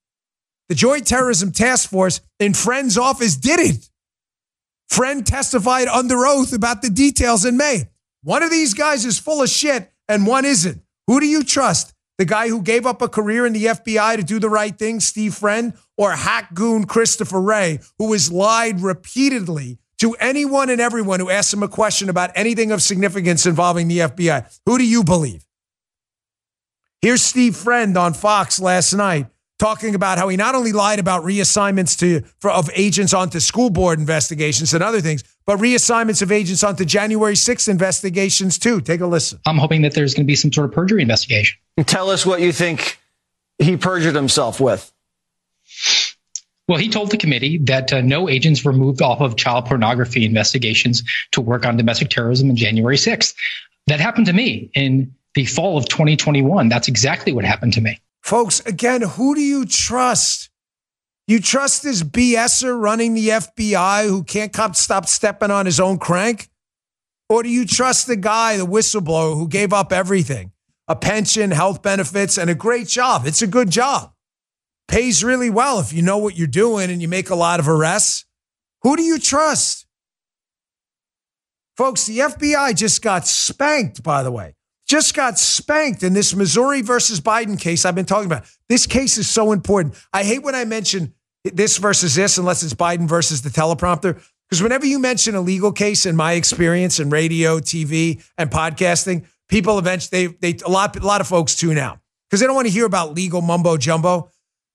The 0.70 0.76
Joint 0.76 1.04
Terrorism 1.04 1.50
Task 1.50 1.90
Force 1.90 2.20
in 2.38 2.54
Friend's 2.54 2.96
office 2.96 3.35
did 3.35 3.59
it. 3.59 3.90
Friend 4.88 5.26
testified 5.26 5.88
under 5.88 6.24
oath 6.24 6.52
about 6.52 6.80
the 6.80 6.90
details 6.90 7.44
in 7.44 7.56
May. 7.56 7.88
One 8.22 8.44
of 8.44 8.52
these 8.52 8.72
guys 8.72 9.04
is 9.04 9.18
full 9.18 9.42
of 9.42 9.48
shit 9.48 9.90
and 10.09 10.28
one 10.28 10.44
isn't. 10.44 10.80
Who 11.09 11.18
do 11.18 11.26
you 11.26 11.42
trust? 11.42 11.92
The 12.18 12.24
guy 12.24 12.48
who 12.48 12.62
gave 12.62 12.87
up 12.87 13.02
a 13.02 13.09
career 13.09 13.46
in 13.46 13.52
the 13.52 13.64
FBI 13.64 14.14
to 14.14 14.22
do 14.22 14.38
the 14.38 14.48
right 14.48 14.78
thing, 14.78 15.00
Steve 15.00 15.35
Friend, 15.35 15.74
or 15.96 16.12
hack 16.12 16.54
goon 16.54 16.85
Christopher 16.85 17.40
Wray, 17.40 17.80
who 17.98 18.12
has 18.12 18.30
lied 18.30 18.80
repeatedly 18.80 19.78
to 19.98 20.14
anyone 20.20 20.70
and 20.70 20.80
everyone 20.80 21.18
who 21.18 21.30
asks 21.30 21.52
him 21.52 21.64
a 21.64 21.68
question 21.68 22.09
about 22.09 22.30
anything 22.37 22.70
of 22.70 22.80
significance 22.80 23.44
involving 23.44 23.88
the 23.88 23.98
FBI? 23.98 24.46
Who 24.66 24.78
do 24.78 24.87
you 24.87 25.02
believe? 25.02 25.44
Here's 27.02 27.22
Steve 27.22 27.56
Friend 27.56 27.96
on 27.96 28.14
Fox 28.14 28.61
last 28.61 28.92
night 28.92 29.26
talking 29.60 29.94
about 29.94 30.18
how 30.18 30.28
he 30.28 30.36
not 30.36 30.54
only 30.54 30.72
lied 30.72 30.98
about 30.98 31.22
reassignments 31.22 31.96
to 31.98 32.26
for, 32.38 32.50
of 32.50 32.68
agents 32.74 33.14
onto 33.14 33.38
school 33.38 33.70
board 33.70 34.00
investigations 34.00 34.74
and 34.74 34.82
other 34.82 35.00
things, 35.00 35.22
but 35.46 35.58
reassignments 35.58 36.22
of 36.22 36.32
agents 36.32 36.64
onto 36.64 36.84
January 36.84 37.34
6th 37.34 37.68
investigations 37.68 38.58
too. 38.58 38.80
Take 38.80 39.00
a 39.00 39.06
listen. 39.06 39.38
I'm 39.46 39.58
hoping 39.58 39.82
that 39.82 39.94
there's 39.94 40.14
going 40.14 40.24
to 40.24 40.26
be 40.26 40.34
some 40.34 40.52
sort 40.52 40.64
of 40.64 40.72
perjury 40.72 41.02
investigation. 41.02 41.60
Tell 41.84 42.10
us 42.10 42.24
what 42.26 42.40
you 42.40 42.52
think 42.52 42.98
he 43.58 43.76
perjured 43.76 44.14
himself 44.14 44.60
with. 44.60 44.90
Well, 46.66 46.78
he 46.78 46.88
told 46.88 47.10
the 47.10 47.16
committee 47.18 47.58
that 47.64 47.92
uh, 47.92 48.00
no 48.00 48.28
agents 48.28 48.64
were 48.64 48.72
moved 48.72 49.02
off 49.02 49.20
of 49.20 49.36
child 49.36 49.66
pornography 49.66 50.24
investigations 50.24 51.02
to 51.32 51.40
work 51.40 51.66
on 51.66 51.76
domestic 51.76 52.10
terrorism 52.10 52.48
on 52.48 52.56
January 52.56 52.96
6th. 52.96 53.34
That 53.88 54.00
happened 54.00 54.26
to 54.26 54.32
me 54.32 54.70
in 54.74 55.12
the 55.34 55.44
fall 55.46 55.76
of 55.76 55.88
2021. 55.88 56.68
That's 56.68 56.88
exactly 56.88 57.32
what 57.32 57.44
happened 57.44 57.72
to 57.74 57.80
me. 57.80 58.00
Folks, 58.22 58.61
again, 58.61 59.02
who 59.02 59.35
do 59.35 59.40
you 59.40 59.64
trust? 59.64 60.50
You 61.26 61.40
trust 61.40 61.83
this 61.83 62.02
BSer 62.02 62.80
running 62.80 63.14
the 63.14 63.28
FBI 63.28 64.09
who 64.09 64.24
can't 64.24 64.76
stop 64.76 65.06
stepping 65.06 65.50
on 65.50 65.66
his 65.66 65.80
own 65.80 65.98
crank? 65.98 66.48
Or 67.28 67.42
do 67.42 67.48
you 67.48 67.64
trust 67.64 68.06
the 68.06 68.16
guy, 68.16 68.56
the 68.56 68.66
whistleblower 68.66 69.35
who 69.35 69.48
gave 69.48 69.72
up 69.72 69.92
everything? 69.92 70.52
A 70.88 70.96
pension, 70.96 71.52
health 71.52 71.83
benefits, 71.83 72.37
and 72.37 72.50
a 72.50 72.54
great 72.54 72.88
job. 72.88 73.26
It's 73.26 73.42
a 73.42 73.46
good 73.46 73.70
job. 73.70 74.12
Pays 74.88 75.22
really 75.22 75.50
well 75.50 75.78
if 75.78 75.92
you 75.92 76.02
know 76.02 76.18
what 76.18 76.37
you're 76.37 76.48
doing 76.48 76.90
and 76.90 77.00
you 77.00 77.06
make 77.06 77.30
a 77.30 77.37
lot 77.37 77.61
of 77.61 77.68
arrests. 77.68 78.24
Who 78.83 78.96
do 78.96 79.02
you 79.02 79.20
trust? 79.20 79.87
Folks, 81.76 82.06
the 82.06 82.18
FBI 82.18 82.74
just 82.74 83.00
got 83.02 83.28
spanked, 83.28 84.02
by 84.02 84.24
the 84.24 84.33
way 84.33 84.54
just 84.90 85.14
got 85.14 85.38
spanked 85.38 86.03
in 86.03 86.14
this 86.14 86.35
Missouri 86.35 86.83
versus 86.83 87.20
Biden 87.20 87.59
case 87.59 87.85
I've 87.85 87.94
been 87.94 88.07
talking 88.07 88.26
about. 88.26 88.44
This 88.68 88.88
case 88.88 89.18
is 89.18 89.31
so 89.31 89.53
important. 89.53 89.94
I 90.12 90.24
hate 90.24 90.42
when 90.42 90.57
I 90.57 90.64
mention 90.64 91.14
this 91.44 91.76
versus 91.76 92.16
this, 92.16 92.38
unless 92.38 92.64
it's 92.64 92.74
Biden 92.74 93.09
versus 93.09 93.42
the 93.42 93.50
teleprompter. 93.50 94.20
Because 94.48 94.61
whenever 94.61 94.85
you 94.85 94.98
mention 94.98 95.37
a 95.37 95.40
legal 95.40 95.70
case, 95.70 96.07
in 96.07 96.16
my 96.16 96.33
experience 96.33 96.98
in 96.98 97.09
radio, 97.09 97.61
TV, 97.61 98.20
and 98.37 98.50
podcasting, 98.50 99.26
people 99.48 99.79
eventually 99.79 100.26
they 100.26 100.53
they 100.53 100.59
a 100.66 100.68
lot 100.68 100.96
a 100.96 101.07
lot 101.07 101.20
of 101.20 101.29
folks 101.29 101.55
tune 101.55 101.79
out 101.79 102.00
because 102.29 102.40
they 102.40 102.46
don't 102.46 102.57
want 102.57 102.66
to 102.66 102.72
hear 102.72 102.85
about 102.85 103.14
legal 103.14 103.42
mumbo 103.42 103.76
jumbo. 103.76 104.29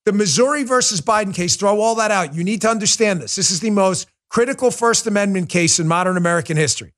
The 0.06 0.14
Missouri 0.14 0.64
versus 0.64 1.02
Biden 1.02 1.36
case, 1.36 1.58
throw 1.58 1.82
all 1.82 1.96
that 1.96 2.12
out. 2.12 2.34
You 2.34 2.46
need 2.46 2.62
to 2.62 2.70
understand 2.70 3.20
this. 3.20 3.36
This 3.36 3.52
is 3.52 3.60
the 3.60 3.70
most 3.70 4.08
critical 4.30 4.72
First 4.72 5.08
Amendment 5.08 5.50
case 5.50 5.78
in 5.78 5.90
modern 5.90 6.16
American 6.16 6.56
history. 6.56 6.94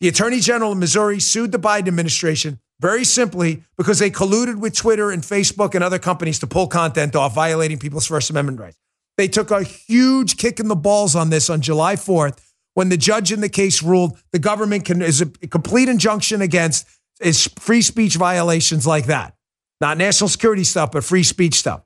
The 0.00 0.08
Attorney 0.08 0.40
General 0.40 0.72
of 0.72 0.78
Missouri 0.78 1.18
sued 1.18 1.50
the 1.50 1.58
Biden 1.58 1.88
administration 1.88 2.60
very 2.80 3.04
simply 3.04 3.64
because 3.76 3.98
they 3.98 4.10
colluded 4.10 4.58
with 4.58 4.76
Twitter 4.76 5.10
and 5.10 5.22
Facebook 5.22 5.74
and 5.74 5.82
other 5.82 5.98
companies 5.98 6.38
to 6.38 6.46
pull 6.46 6.68
content 6.68 7.16
off, 7.16 7.34
violating 7.34 7.78
people's 7.78 8.06
First 8.06 8.30
Amendment 8.30 8.60
rights. 8.60 8.78
They 9.16 9.26
took 9.26 9.50
a 9.50 9.64
huge 9.64 10.36
kick 10.36 10.60
in 10.60 10.68
the 10.68 10.76
balls 10.76 11.16
on 11.16 11.30
this 11.30 11.50
on 11.50 11.60
July 11.60 11.96
4th 11.96 12.38
when 12.74 12.88
the 12.88 12.96
judge 12.96 13.32
in 13.32 13.40
the 13.40 13.48
case 13.48 13.82
ruled 13.82 14.16
the 14.30 14.38
government 14.38 14.84
can 14.84 15.02
is 15.02 15.20
a 15.20 15.26
complete 15.26 15.88
injunction 15.88 16.40
against 16.40 16.86
is 17.20 17.48
free 17.58 17.82
speech 17.82 18.14
violations 18.14 18.86
like 18.86 19.06
that. 19.06 19.34
Not 19.80 19.98
national 19.98 20.28
security 20.28 20.62
stuff, 20.62 20.92
but 20.92 21.02
free 21.02 21.24
speech 21.24 21.54
stuff. 21.54 21.82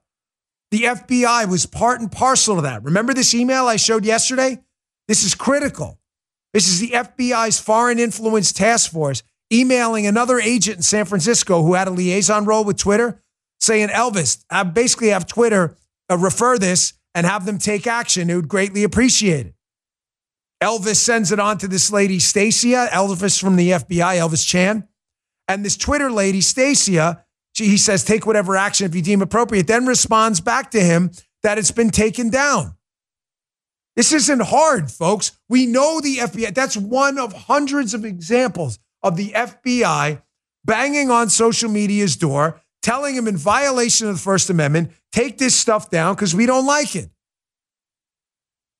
The 0.70 0.84
FBI 0.84 1.48
was 1.48 1.64
part 1.64 2.00
and 2.00 2.12
parcel 2.12 2.58
of 2.58 2.64
that. 2.64 2.82
Remember 2.82 3.14
this 3.14 3.34
email 3.34 3.66
I 3.66 3.76
showed 3.76 4.04
yesterday? 4.04 4.58
This 5.08 5.24
is 5.24 5.34
critical. 5.34 5.98
This 6.52 6.68
is 6.68 6.80
the 6.80 6.90
FBI's 6.90 7.58
Foreign 7.58 7.98
Influence 7.98 8.52
Task 8.52 8.90
Force 8.90 9.22
emailing 9.52 10.06
another 10.06 10.38
agent 10.38 10.78
in 10.78 10.82
San 10.82 11.04
Francisco 11.04 11.62
who 11.62 11.74
had 11.74 11.88
a 11.88 11.90
liaison 11.90 12.44
role 12.44 12.64
with 12.64 12.78
Twitter, 12.78 13.22
saying, 13.60 13.88
Elvis, 13.88 14.44
I 14.50 14.62
basically 14.62 15.08
have 15.08 15.26
Twitter 15.26 15.76
uh, 16.10 16.16
refer 16.16 16.58
this 16.58 16.94
and 17.14 17.26
have 17.26 17.44
them 17.44 17.58
take 17.58 17.86
action. 17.86 18.30
It 18.30 18.36
would 18.36 18.48
greatly 18.48 18.82
appreciate 18.82 19.46
it. 19.46 19.54
Elvis 20.62 20.96
sends 20.96 21.32
it 21.32 21.40
on 21.40 21.58
to 21.58 21.68
this 21.68 21.90
lady, 21.90 22.18
Stacia, 22.18 22.88
Elvis 22.92 23.40
from 23.40 23.56
the 23.56 23.70
FBI, 23.70 24.16
Elvis 24.16 24.46
Chan. 24.46 24.86
And 25.48 25.64
this 25.64 25.76
Twitter 25.76 26.10
lady, 26.10 26.40
Stacia, 26.40 27.24
she, 27.54 27.66
he 27.66 27.76
says, 27.76 28.04
take 28.04 28.26
whatever 28.26 28.56
action 28.56 28.86
if 28.86 28.94
you 28.94 29.02
deem 29.02 29.22
appropriate, 29.22 29.66
then 29.66 29.86
responds 29.86 30.40
back 30.40 30.70
to 30.70 30.80
him 30.80 31.10
that 31.42 31.58
it's 31.58 31.72
been 31.72 31.90
taken 31.90 32.30
down. 32.30 32.76
This 33.96 34.12
isn't 34.12 34.42
hard, 34.42 34.90
folks. 34.90 35.32
We 35.48 35.66
know 35.66 36.00
the 36.00 36.18
FBI. 36.18 36.54
That's 36.54 36.76
one 36.76 37.18
of 37.18 37.32
hundreds 37.32 37.92
of 37.94 38.04
examples 38.04 38.78
of 39.02 39.16
the 39.16 39.32
FBI 39.32 40.22
banging 40.64 41.10
on 41.10 41.28
social 41.28 41.70
media's 41.70 42.16
door, 42.16 42.60
telling 42.82 43.14
him 43.14 43.28
in 43.28 43.36
violation 43.36 44.08
of 44.08 44.14
the 44.14 44.20
First 44.20 44.48
Amendment, 44.48 44.92
take 45.12 45.38
this 45.38 45.54
stuff 45.54 45.90
down 45.90 46.14
because 46.14 46.34
we 46.34 46.46
don't 46.46 46.66
like 46.66 46.96
it. 46.96 47.10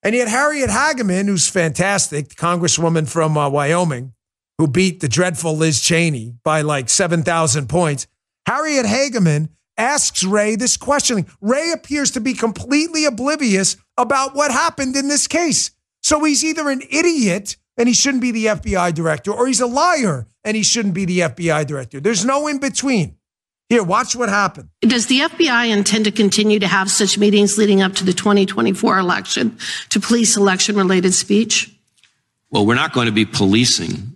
And 0.03 0.15
yet, 0.15 0.29
Harriet 0.29 0.71
Hageman, 0.71 1.27
who's 1.27 1.49
fantastic, 1.49 2.31
the 2.31 2.35
congresswoman 2.35 3.09
from 3.09 3.37
uh, 3.37 3.49
Wyoming, 3.49 4.15
who 4.59 4.67
beat 4.67 5.01
the 5.01 5.09
dreadful 5.09 5.57
Liz 5.57 5.81
Cheney 5.81 6.35
by 6.43 6.63
like 6.63 6.89
7,000 6.89 7.69
points, 7.69 8.07
Harriet 8.47 8.87
Hageman 8.87 9.51
asks 9.77 10.25
Wray 10.25 10.57
this 10.57 10.77
question. 10.77 11.27
Wray 11.41 11.73
appears 11.73 12.11
to 12.13 12.21
be 12.21 12.35
completely 12.35 13.05
oblivious 13.05 13.77
about 13.97 14.35
what 14.35 14.51
happened 14.51 14.97
in 14.97 15.09
this 15.09 15.27
case. 15.27 15.71
So 16.03 16.25
he's 16.25 16.45
either 16.45 16.69
an 16.69 16.83
idiot 16.91 17.57
and 17.77 17.89
he 17.89 17.95
shouldn't 17.95 18.23
be 18.23 18.33
the 18.33 18.47
FBI 18.47 18.95
director, 18.95 19.33
or 19.33 19.47
he's 19.47 19.61
a 19.61 19.67
liar 19.67 20.27
and 20.45 20.57
he 20.57 20.63
shouldn't 20.63 20.95
be 20.95 21.05
the 21.05 21.21
FBI 21.21 21.67
director. 21.67 22.01
There's 22.01 22.25
no 22.25 22.47
in 22.47 22.59
between. 22.59 23.17
Here, 23.69 23.83
watch 23.83 24.15
what 24.15 24.29
happened. 24.29 24.69
Does 24.83 25.07
the 25.07 25.21
FBI 25.21 25.75
intend 25.75 26.05
to 26.05 26.11
continue 26.11 26.59
to 26.59 26.67
have 26.67 26.91
such 26.91 27.17
meetings 27.17 27.57
leading 27.57 27.81
up 27.81 27.95
to 27.95 28.05
the 28.05 28.13
2024 28.13 28.99
election 28.99 29.57
to 29.89 30.01
police 30.01 30.37
election 30.37 30.77
related 30.77 31.15
speech? 31.15 31.75
Well, 32.51 32.67
we're 32.67 32.75
not 32.75 32.93
going 32.93 33.07
to 33.07 33.13
be 33.13 33.25
policing 33.25 34.13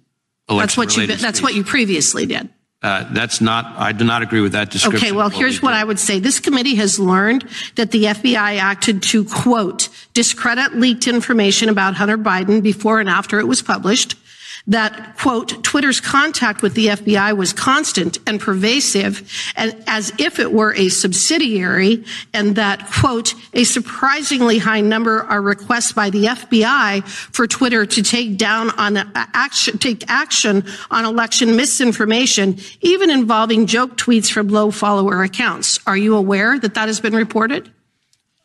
that's 0.49 0.77
what 0.77 0.97
you 0.97 1.07
that's 1.07 1.43
what 1.43 1.55
you 1.55 1.65
previously 1.65 2.27
did. 2.27 2.49
Uh, 2.83 3.11
that's 3.13 3.41
not, 3.41 3.75
I 3.77 3.93
do 3.93 4.05
not 4.05 4.23
agree 4.23 4.41
with 4.41 4.53
that 4.53 4.71
description. 4.71 5.09
Okay, 5.09 5.13
well, 5.13 5.29
what 5.29 5.37
here's 5.37 5.63
we 5.63 5.67
what. 5.67 5.75
I 5.75 5.83
would 5.83 5.99
say. 5.99 6.19
This 6.21 6.41
committee 6.41 6.75
has 6.77 7.01
learned 7.01 7.49
that 7.77 7.91
the 7.91 8.05
FBI 8.05 8.59
acted 8.59 9.03
to, 9.05 9.25
quote, 9.25 9.89
discredit 10.13 10.75
leaked 10.75 11.09
information 11.09 11.69
about 11.69 11.95
Hunter 11.95 12.19
Biden 12.19 12.63
before 12.63 13.01
and 13.01 13.09
after 13.09 13.41
it 13.41 13.49
was 13.49 13.63
published. 13.63 14.15
That, 14.69 15.17
quote, 15.17 15.63
Twitter's 15.63 16.01
contact 16.01 16.61
with 16.61 16.75
the 16.75 16.89
FBI 16.89 17.37
was 17.37 17.53
constant 17.53 18.19
and 18.27 18.41
pervasive 18.41 19.31
and 19.55 19.77
as 19.87 20.13
if 20.19 20.41
it 20.41 20.53
were 20.53 20.75
a 20.75 20.89
subsidiary 20.89 22.05
and 22.35 22.57
that, 22.57 22.91
quote, 22.91 23.35
a 23.53 23.63
surprisingly 23.63 24.59
high 24.59 24.81
number 24.81 25.23
are 25.23 25.41
requests 25.41 25.93
by 25.93 26.11
the 26.11 26.25
FBI 26.25 27.07
for 27.07 27.47
Twitter 27.47 27.87
to 27.87 28.03
take 28.03 28.37
down 28.37 28.71
on 28.71 28.97
action, 29.15 29.79
take 29.79 30.09
action 30.11 30.65
on 30.91 31.05
election 31.05 31.55
misinformation, 31.55 32.59
even 32.81 33.11
involving 33.11 33.67
joke 33.67 33.97
tweets 33.97 34.31
from 34.31 34.49
low 34.49 34.73
follower 34.73 35.23
accounts. 35.23 35.79
Are 35.87 35.97
you 35.97 36.17
aware 36.17 36.59
that 36.59 36.75
that 36.75 36.89
has 36.89 36.99
been 36.99 37.15
reported? 37.15 37.71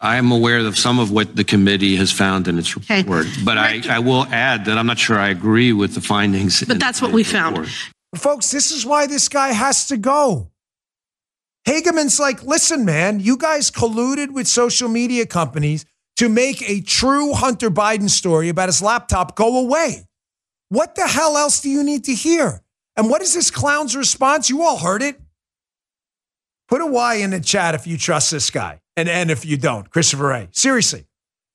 I 0.03 0.17
am 0.17 0.31
aware 0.31 0.57
of 0.59 0.77
some 0.77 0.97
of 0.99 1.11
what 1.11 1.35
the 1.35 1.43
committee 1.43 1.95
has 1.97 2.11
found 2.11 2.47
in 2.47 2.57
its 2.57 2.75
Okay. 2.75 3.01
report, 3.03 3.27
but 3.45 3.57
I, 3.57 3.81
I 3.87 3.99
will 3.99 4.25
add 4.31 4.65
that 4.65 4.77
I'm 4.77 4.87
not 4.87 4.97
sure 4.97 5.17
I 5.19 5.29
agree 5.29 5.73
with 5.73 5.93
the 5.93 6.01
findings. 6.01 6.63
But 6.63 6.79
that's 6.79 7.01
what 7.01 7.11
we 7.11 7.23
found. 7.23 7.69
Folks, 8.15 8.49
this 8.51 8.71
is 8.71 8.85
why 8.85 9.05
this 9.07 9.29
guy 9.29 9.49
has 9.53 9.87
to 9.87 9.97
go. 9.97 10.49
Hageman's 11.67 12.19
like, 12.19 12.41
listen, 12.43 12.83
man, 12.83 13.19
you 13.19 13.37
guys 13.37 13.69
colluded 13.69 14.31
with 14.31 14.47
social 14.47 14.89
media 14.89 15.27
companies 15.27 15.85
to 16.17 16.27
make 16.27 16.67
a 16.67 16.81
true 16.81 17.33
Hunter 17.33 17.69
Biden 17.69 18.09
story 18.09 18.49
about 18.49 18.69
his 18.69 18.81
laptop 18.81 19.35
go 19.35 19.59
away. 19.59 20.07
What 20.69 20.95
the 20.95 21.07
hell 21.07 21.37
else 21.37 21.61
do 21.61 21.69
you 21.69 21.83
need 21.83 22.05
to 22.05 22.13
hear? 22.15 22.63
And 22.97 23.09
what 23.09 23.21
is 23.21 23.33
this 23.35 23.51
clown's 23.51 23.95
response? 23.95 24.49
You 24.49 24.63
all 24.63 24.77
heard 24.79 25.03
it. 25.03 25.21
Put 26.67 26.81
a 26.81 26.85
Y 26.87 27.15
in 27.15 27.29
the 27.31 27.39
chat 27.39 27.75
if 27.75 27.85
you 27.85 27.97
trust 27.97 28.31
this 28.31 28.49
guy, 28.49 28.79
and 28.95 29.09
N 29.09 29.29
if 29.29 29.45
you 29.45 29.57
don't. 29.57 29.89
Christopher 29.89 30.27
Wray. 30.27 30.49
Seriously. 30.51 31.05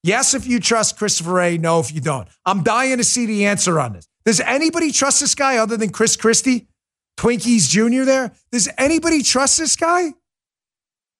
Yes, 0.03 0.35
if 0.35 0.47
you 0.47 0.61
trust 0.61 0.99
Christopher 0.99 1.33
Wray. 1.33 1.59
No, 1.59 1.81
if 1.81 1.93
you 1.93 2.01
don't. 2.01 2.29
I'm 2.45 2.63
dying 2.63 2.99
to 2.99 3.05
see 3.05 3.27
the 3.27 3.47
answer 3.47 3.81
on 3.81 3.93
this. 3.93 4.09
Does 4.25 4.41
anybody 4.41 4.93
trust 4.93 5.21
this 5.21 5.35
guy 5.35 5.59
other 5.59 5.77
than 5.77 5.91
Chris 5.91 6.17
Christie? 6.17 6.69
Twinkies 7.17 7.69
Jr. 7.69 8.05
there? 8.05 8.33
Does 8.53 8.69
anybody 8.79 9.23
trust 9.23 9.59
this 9.59 9.77
guy? 9.77 10.13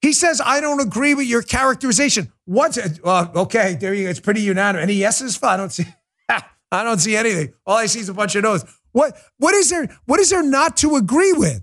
He 0.03 0.13
says, 0.13 0.41
I 0.45 0.61
don't 0.61 0.81
agree 0.81 1.15
with 1.15 1.27
your 1.27 1.43
characterization. 1.43 2.33
What's 2.45 2.77
it? 2.77 3.01
Okay, 3.05 3.75
there 3.81 3.95
you 3.95 4.05
go. 4.05 4.11
It's 4.11 4.21
pretty 4.21 4.43
unanimous. 4.43 4.85
Any 4.85 4.95
yeses? 4.95 5.43
I 5.43 5.57
don't 5.57 5.73
see 5.73 5.85
I 6.29 6.85
don't 6.85 6.99
see 6.99 7.17
anything. 7.17 7.55
All 7.65 7.77
I 7.77 7.87
see 7.87 8.01
is 8.01 8.09
a 8.09 8.15
bunch 8.15 8.37
of 8.37 8.43
no's. 8.43 8.65
What 8.93 9.17
what 9.39 9.55
is 9.55 9.71
there 9.71 9.89
what 10.05 10.21
is 10.21 10.31
there 10.31 10.43
not 10.43 10.77
to 10.79 10.97
agree 10.97 11.33
with? 11.33 11.63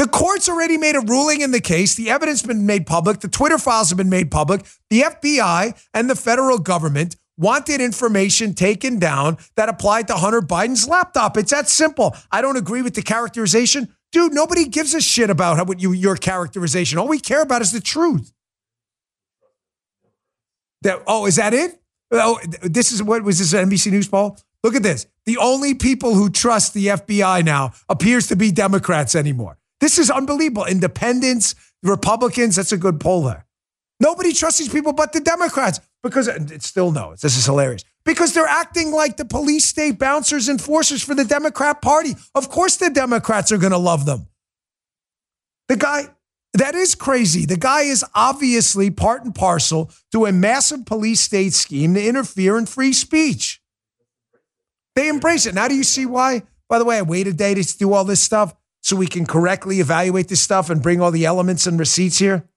The 0.00 0.08
court's 0.08 0.48
already 0.48 0.78
made 0.78 0.96
a 0.96 1.00
ruling 1.00 1.42
in 1.42 1.50
the 1.50 1.60
case. 1.60 1.94
The 1.94 2.08
evidence 2.08 2.40
has 2.40 2.48
been 2.48 2.64
made 2.64 2.86
public. 2.86 3.20
The 3.20 3.28
Twitter 3.28 3.58
files 3.58 3.90
have 3.90 3.98
been 3.98 4.08
made 4.08 4.30
public. 4.30 4.62
The 4.88 5.02
FBI 5.02 5.78
and 5.92 6.08
the 6.08 6.16
federal 6.16 6.56
government 6.56 7.16
wanted 7.36 7.82
information 7.82 8.54
taken 8.54 8.98
down 8.98 9.36
that 9.56 9.68
applied 9.68 10.08
to 10.08 10.14
Hunter 10.14 10.40
Biden's 10.40 10.88
laptop. 10.88 11.36
It's 11.36 11.50
that 11.50 11.68
simple. 11.68 12.16
I 12.32 12.40
don't 12.40 12.56
agree 12.56 12.80
with 12.80 12.94
the 12.94 13.02
characterization. 13.02 13.94
Dude, 14.10 14.32
nobody 14.32 14.64
gives 14.64 14.94
a 14.94 15.02
shit 15.02 15.28
about 15.28 15.58
how, 15.58 15.66
you, 15.76 15.92
your 15.92 16.16
characterization. 16.16 16.98
All 16.98 17.06
we 17.06 17.20
care 17.20 17.42
about 17.42 17.60
is 17.60 17.72
the 17.72 17.80
truth. 17.82 18.32
That, 20.80 21.02
oh, 21.06 21.26
is 21.26 21.36
that 21.36 21.52
it? 21.52 21.78
Oh, 22.10 22.40
this 22.62 22.90
is 22.90 23.02
what 23.02 23.22
was 23.22 23.38
this 23.38 23.52
NBC 23.52 23.90
News 23.90 24.08
poll? 24.08 24.38
Look 24.64 24.74
at 24.74 24.82
this. 24.82 25.06
The 25.26 25.36
only 25.36 25.74
people 25.74 26.14
who 26.14 26.30
trust 26.30 26.72
the 26.72 26.86
FBI 26.86 27.44
now 27.44 27.74
appears 27.86 28.28
to 28.28 28.36
be 28.36 28.50
Democrats 28.50 29.14
anymore. 29.14 29.58
This 29.80 29.98
is 29.98 30.10
unbelievable. 30.10 30.66
Independents, 30.66 31.54
Republicans, 31.82 32.56
that's 32.56 32.72
a 32.72 32.76
good 32.76 33.00
poll 33.00 33.24
there. 33.24 33.46
Nobody 33.98 34.32
trusts 34.32 34.58
these 34.58 34.68
people 34.68 34.92
but 34.92 35.12
the 35.12 35.20
Democrats 35.20 35.80
because 36.02 36.28
it's 36.28 36.66
still 36.66 36.90
no. 36.90 37.14
This 37.20 37.36
is 37.36 37.44
hilarious. 37.44 37.84
Because 38.04 38.32
they're 38.32 38.46
acting 38.46 38.92
like 38.92 39.18
the 39.18 39.26
police 39.26 39.66
state 39.66 39.98
bouncers 39.98 40.48
and 40.48 40.58
enforcers 40.58 41.02
for 41.02 41.14
the 41.14 41.24
Democrat 41.24 41.82
Party. 41.82 42.14
Of 42.34 42.48
course, 42.48 42.76
the 42.76 42.88
Democrats 42.88 43.52
are 43.52 43.58
going 43.58 43.72
to 43.72 43.78
love 43.78 44.06
them. 44.06 44.26
The 45.68 45.76
guy, 45.76 46.08
that 46.54 46.74
is 46.74 46.94
crazy. 46.94 47.44
The 47.44 47.58
guy 47.58 47.82
is 47.82 48.04
obviously 48.14 48.90
part 48.90 49.24
and 49.24 49.34
parcel 49.34 49.90
to 50.12 50.24
a 50.24 50.32
massive 50.32 50.86
police 50.86 51.20
state 51.20 51.52
scheme 51.52 51.94
to 51.94 52.04
interfere 52.04 52.56
in 52.56 52.64
free 52.66 52.94
speech. 52.94 53.60
They 54.96 55.08
embrace 55.08 55.44
it. 55.44 55.54
Now, 55.54 55.68
do 55.68 55.74
you 55.74 55.84
see 55.84 56.06
why? 56.06 56.42
By 56.68 56.78
the 56.78 56.84
way, 56.84 56.98
I 56.98 57.02
waited 57.02 57.34
a 57.34 57.36
day 57.36 57.54
to 57.54 57.78
do 57.78 57.92
all 57.92 58.04
this 58.04 58.20
stuff 58.20 58.54
so 58.82 58.96
we 58.96 59.06
can 59.06 59.26
correctly 59.26 59.80
evaluate 59.80 60.28
this 60.28 60.40
stuff 60.40 60.70
and 60.70 60.82
bring 60.82 61.00
all 61.00 61.10
the 61.10 61.26
elements 61.26 61.66
and 61.66 61.78
receipts 61.78 62.18
here. 62.18 62.48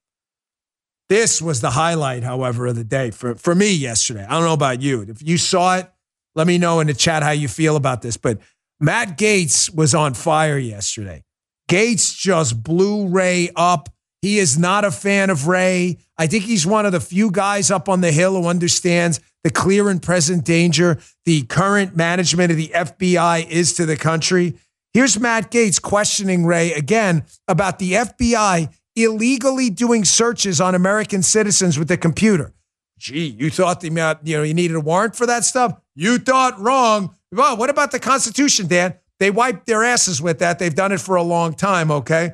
This 1.09 1.41
was 1.41 1.62
the 1.62 1.71
highlight, 1.71 2.23
however, 2.23 2.67
of 2.67 2.75
the 2.75 2.83
day 2.83 3.12
for, 3.12 3.36
for 3.36 3.53
me 3.53 3.73
yesterday. 3.73 4.25
I 4.27 4.31
don't 4.31 4.45
know 4.45 4.53
about 4.53 4.81
you. 4.81 5.01
If 5.01 5.21
you 5.21 5.38
saw 5.38 5.77
it, 5.77 5.91
let 6.36 6.47
me 6.47 6.57
know 6.57 6.79
in 6.79 6.88
the 6.88 6.93
chat 6.93 7.23
how 7.23 7.31
you 7.31 7.47
feel 7.47 7.75
about 7.75 8.01
this. 8.01 8.17
But 8.17 8.39
Matt 8.79 9.17
Gaetz 9.17 9.73
was 9.73 9.93
on 9.93 10.13
fire 10.13 10.57
yesterday. 10.57 11.23
Gaetz 11.69 12.17
just 12.17 12.63
blew 12.63 13.07
Wray 13.07 13.49
up. 13.55 13.89
He 14.21 14.39
is 14.39 14.57
not 14.57 14.86
a 14.86 14.91
fan 14.91 15.29
of 15.29 15.47
Wray. 15.47 15.97
I 16.17 16.27
think 16.27 16.45
he's 16.45 16.65
one 16.65 16.86
of 16.86 16.93
the 16.93 16.99
few 16.99 17.29
guys 17.29 17.69
up 17.69 17.89
on 17.89 18.01
the 18.01 18.12
Hill 18.12 18.41
who 18.41 18.47
understands 18.47 19.19
the 19.43 19.49
clear 19.49 19.89
and 19.89 20.01
present 20.01 20.45
danger 20.45 20.97
the 21.25 21.43
current 21.43 21.95
management 21.95 22.51
of 22.51 22.57
the 22.57 22.71
FBI 22.73 23.47
is 23.49 23.73
to 23.73 23.86
the 23.86 23.97
country. 23.97 24.55
Here's 24.93 25.19
Matt 25.19 25.49
Gaetz 25.49 25.82
questioning 25.82 26.45
Wray 26.45 26.71
again 26.71 27.25
about 27.47 27.79
the 27.79 27.93
FBI 27.93 28.71
illegally 28.95 29.71
doing 29.71 30.06
searches 30.06 30.62
on 30.62 30.75
American 30.75 31.23
citizens 31.23 31.79
with 31.79 31.88
the 31.88 31.97
computer. 31.97 32.53
Gee, 32.99 33.25
you 33.25 33.49
thought 33.49 33.82
the 33.82 33.88
you 34.23 34.38
know 34.38 34.43
you 34.43 34.53
needed 34.53 34.75
a 34.75 34.79
warrant 34.79 35.15
for 35.15 35.25
that 35.25 35.45
stuff? 35.45 35.73
You 35.95 36.19
thought 36.19 36.60
wrong. 36.60 37.15
Well, 37.32 37.58
what 37.58 37.71
about 37.71 37.91
the 37.91 37.99
Constitution, 37.99 38.67
Dan? 38.67 38.93
They 39.19 39.32
wiped 39.32 39.65
their 39.65 39.84
asses 39.84 40.21
with 40.21 40.38
that. 40.39 40.60
They've 40.60 40.73
done 40.73 40.91
it 40.91 41.01
for 41.01 41.15
a 41.15 41.23
long 41.23 41.56
time, 41.56 41.89
okay? 41.89 42.34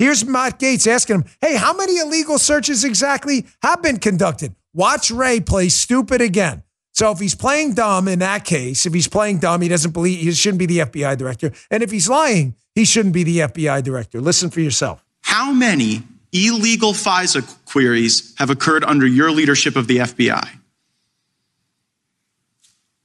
Here's 0.00 0.24
Matt 0.24 0.58
Gaetz 0.58 0.88
asking 0.88 1.16
him, 1.16 1.24
hey, 1.40 1.56
how 1.56 1.74
many 1.74 1.98
illegal 1.98 2.38
searches 2.38 2.82
exactly 2.84 3.46
have 3.62 3.82
been 3.82 3.98
conducted? 3.98 4.56
Watch 4.74 5.12
Wray 5.12 5.40
play 5.40 5.68
stupid 5.68 6.20
again. 6.20 6.64
So 7.00 7.10
if 7.12 7.18
he's 7.18 7.34
playing 7.34 7.72
dumb 7.72 8.08
in 8.08 8.18
that 8.18 8.44
case, 8.44 8.84
if 8.84 8.92
he's 8.92 9.08
playing 9.08 9.38
dumb, 9.38 9.62
he 9.62 9.68
doesn't 9.68 9.92
believe 9.92 10.20
he 10.20 10.32
shouldn't 10.32 10.58
be 10.58 10.66
the 10.66 10.80
FBI 10.80 11.16
director. 11.16 11.50
And 11.70 11.82
if 11.82 11.90
he's 11.90 12.10
lying, 12.10 12.54
he 12.74 12.84
shouldn't 12.84 13.14
be 13.14 13.24
the 13.24 13.38
FBI 13.38 13.82
director. 13.82 14.20
Listen 14.20 14.50
for 14.50 14.60
yourself. 14.60 15.02
How 15.22 15.50
many 15.50 16.02
illegal 16.30 16.92
FISA 16.92 17.56
queries 17.64 18.34
have 18.36 18.50
occurred 18.50 18.84
under 18.84 19.06
your 19.06 19.30
leadership 19.30 19.76
of 19.76 19.86
the 19.86 19.96
FBI? 19.96 20.46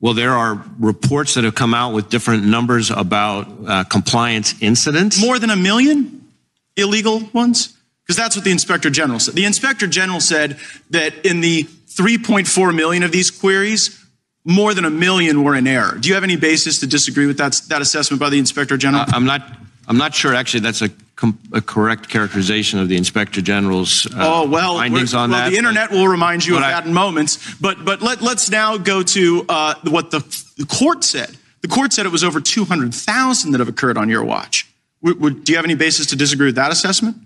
Well, 0.02 0.14
there 0.14 0.34
are 0.34 0.62
reports 0.78 1.36
that 1.36 1.46
have 1.46 1.56
come 1.56 1.74
out 1.74 1.94
with 1.94 2.10
different 2.10 2.44
numbers 2.44 2.92
about 2.92 3.48
uh, 3.66 3.86
compliance 3.86 4.62
incidents. 4.62 5.22
More 5.22 5.40
than 5.40 5.52
a 5.52 5.56
million 5.56 6.28
illegal 6.76 7.22
ones? 7.32 7.75
Because 8.06 8.18
that's 8.18 8.36
what 8.36 8.46
the 8.46 8.52
inspector 8.52 8.90
general 8.90 9.20
said. 9.20 9.34
The 9.34 9.46
inspector 9.46 9.88
general 9.88 10.20
said 10.20 10.58
that 10.92 11.26
in 11.26 11.42
the 11.42 11.64
3.4 11.64 12.76
million 12.76 13.04
of 13.04 13.12
these 13.12 13.32
queries, 13.32 14.06
more 14.44 14.76
than 14.76 14.86
a 14.86 14.92
million 14.92 15.44
were 15.44 15.56
in 15.56 15.66
error. 15.66 15.98
Do 16.00 16.08
you 16.10 16.14
have 16.14 16.24
any 16.24 16.36
basis 16.36 16.80
to 16.82 16.88
disagree 16.88 17.26
with 17.26 17.38
that, 17.38 17.60
that 17.70 17.82
assessment 17.82 18.20
by 18.20 18.30
the 18.30 18.38
inspector 18.38 18.78
general? 18.78 19.04
Uh, 19.04 19.12
I'm 19.14 19.26
not. 19.26 19.42
I'm 19.88 19.98
not 19.98 20.16
sure. 20.16 20.34
Actually, 20.34 20.62
that's 20.62 20.82
a, 20.82 20.90
com- 21.16 21.38
a 21.54 21.62
correct 21.62 22.10
characterization 22.10 22.80
of 22.80 22.90
the 22.90 22.98
inspector 22.98 23.40
general's 23.40 24.08
uh, 24.08 24.18
oh 24.18 24.50
well, 24.50 24.78
findings 24.78 25.14
on 25.14 25.30
well, 25.30 25.44
that. 25.44 25.52
the 25.52 25.58
internet 25.58 25.92
will 25.92 26.08
remind 26.08 26.44
you 26.44 26.58
of 26.58 26.64
I- 26.64 26.72
that 26.72 26.88
in 26.88 26.94
moments. 26.94 27.54
But 27.62 27.86
but 27.86 28.02
let 28.02 28.22
let's 28.22 28.50
now 28.50 28.78
go 28.78 29.04
to 29.04 29.46
uh, 29.48 29.76
what 29.84 30.10
the, 30.10 30.22
the 30.58 30.66
court 30.66 31.04
said. 31.04 31.38
The 31.62 31.68
court 31.68 31.94
said 31.94 32.06
it 32.06 32.12
was 32.12 32.24
over 32.24 32.40
200,000 32.40 33.52
that 33.52 33.60
have 33.60 33.68
occurred 33.68 33.98
on 33.98 34.08
your 34.08 34.24
watch. 34.24 34.68
Would, 35.02 35.20
would, 35.20 35.44
do 35.44 35.52
you 35.52 35.58
have 35.58 35.66
any 35.66 35.74
basis 35.74 36.06
to 36.08 36.16
disagree 36.16 36.46
with 36.46 36.56
that 36.56 36.72
assessment? 36.72 37.18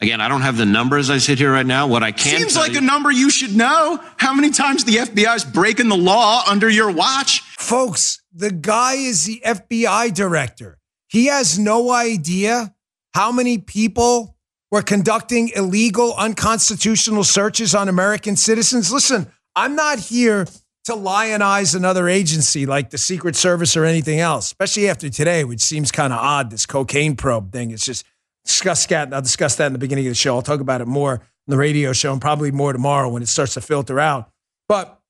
Again, 0.00 0.20
I 0.20 0.28
don't 0.28 0.42
have 0.42 0.56
the 0.58 0.66
numbers 0.66 1.08
I 1.08 1.18
sit 1.18 1.38
here 1.38 1.52
right 1.52 1.64
now. 1.64 1.86
What 1.86 2.02
I 2.02 2.12
can 2.12 2.38
Seems 2.38 2.52
tell 2.52 2.62
like 2.62 2.72
you- 2.72 2.78
a 2.78 2.82
number 2.82 3.10
you 3.10 3.30
should 3.30 3.56
know. 3.56 3.98
How 4.18 4.34
many 4.34 4.50
times 4.50 4.84
the 4.84 4.96
FBI 4.98 5.34
is 5.36 5.44
breaking 5.44 5.88
the 5.88 5.96
law 5.96 6.42
under 6.46 6.68
your 6.68 6.90
watch? 6.90 7.40
Folks, 7.58 8.20
the 8.34 8.50
guy 8.50 8.94
is 8.94 9.24
the 9.24 9.40
FBI 9.44 10.10
director. 10.12 10.78
He 11.08 11.26
has 11.26 11.58
no 11.58 11.90
idea 11.92 12.74
how 13.14 13.32
many 13.32 13.56
people 13.56 14.36
were 14.70 14.82
conducting 14.82 15.50
illegal, 15.56 16.12
unconstitutional 16.14 17.24
searches 17.24 17.74
on 17.74 17.88
American 17.88 18.36
citizens. 18.36 18.92
Listen, 18.92 19.32
I'm 19.54 19.74
not 19.76 19.98
here 19.98 20.46
to 20.84 20.94
lionize 20.94 21.74
another 21.74 22.08
agency 22.08 22.66
like 22.66 22.90
the 22.90 22.98
Secret 22.98 23.34
Service 23.34 23.76
or 23.76 23.84
anything 23.84 24.20
else, 24.20 24.46
especially 24.46 24.88
after 24.88 25.08
today, 25.08 25.42
which 25.44 25.60
seems 25.60 25.90
kind 25.90 26.12
of 26.12 26.18
odd. 26.18 26.50
This 26.50 26.66
cocaine 26.66 27.16
probe 27.16 27.52
thing. 27.52 27.70
It's 27.70 27.84
just 27.86 28.04
discuss 28.46 28.86
that. 28.86 29.12
I'll 29.12 29.22
discuss 29.22 29.56
that 29.56 29.66
in 29.66 29.72
the 29.72 29.78
beginning 29.78 30.06
of 30.06 30.10
the 30.10 30.14
show. 30.14 30.34
I'll 30.36 30.42
talk 30.42 30.60
about 30.60 30.80
it 30.80 30.86
more 30.86 31.14
in 31.14 31.50
the 31.50 31.56
radio 31.56 31.92
show 31.92 32.12
and 32.12 32.20
probably 32.20 32.50
more 32.50 32.72
tomorrow 32.72 33.08
when 33.08 33.22
it 33.22 33.28
starts 33.28 33.54
to 33.54 33.60
filter 33.60 34.00
out. 34.00 34.30
But 34.68 35.00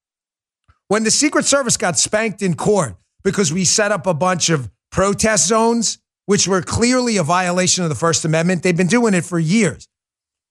when 0.88 1.05
the 1.05 1.11
Secret 1.11 1.44
Service 1.44 1.77
got 1.77 1.99
spanked 1.99 2.42
in 2.42 2.55
court 2.55 2.96
because 3.25 3.53
we 3.53 3.64
set 3.64 3.92
up 3.92 4.07
a 4.07 4.14
bunch 4.14 4.51
of 4.51 4.70
protest 4.90 5.46
zones 5.46 5.99
which 6.27 6.46
were 6.46 6.61
clearly 6.61 7.16
a 7.16 7.22
violation 7.22 7.85
of 7.85 7.88
the 7.88 7.94
First 7.94 8.25
Amendment. 8.25 8.62
They've 8.62 8.77
been 8.77 8.88
doing 8.88 9.14
it 9.14 9.25
for 9.25 9.38
years. 9.38 9.88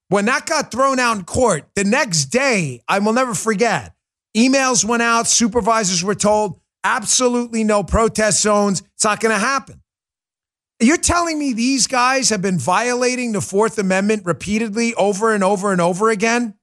When 0.08 0.26
that 0.26 0.46
got 0.46 0.72
thrown 0.72 1.00
out 1.00 1.18
in 1.18 1.26
court, 1.26 1.66
the 1.76 1.84
next 1.84 2.26
day, 2.26 2.82
I 2.88 3.00
will 3.00 3.14
never 3.14 3.34
forget, 3.34 3.94
emails 4.36 4.86
went 4.86 5.04
out, 5.04 5.28
supervisors 5.28 6.04
were 6.04 6.16
told, 6.16 6.60
absolutely 6.84 7.64
no 7.64 7.84
protest 7.84 8.42
zones. 8.42 8.82
It's 8.94 9.04
not 9.04 9.20
going 9.20 9.34
to 9.34 9.40
happen. 9.40 9.82
You're 10.80 10.98
telling 10.98 11.40
me 11.40 11.54
these 11.54 11.88
guys 11.88 12.30
have 12.30 12.42
been 12.42 12.60
violating 12.60 13.32
the 13.32 13.42
Fourth 13.42 13.78
Amendment 13.78 14.24
repeatedly 14.26 14.94
over 14.96 15.34
and 15.34 15.44
over 15.44 15.72
and 15.72 15.80
over 15.80 16.10
again? 16.10 16.56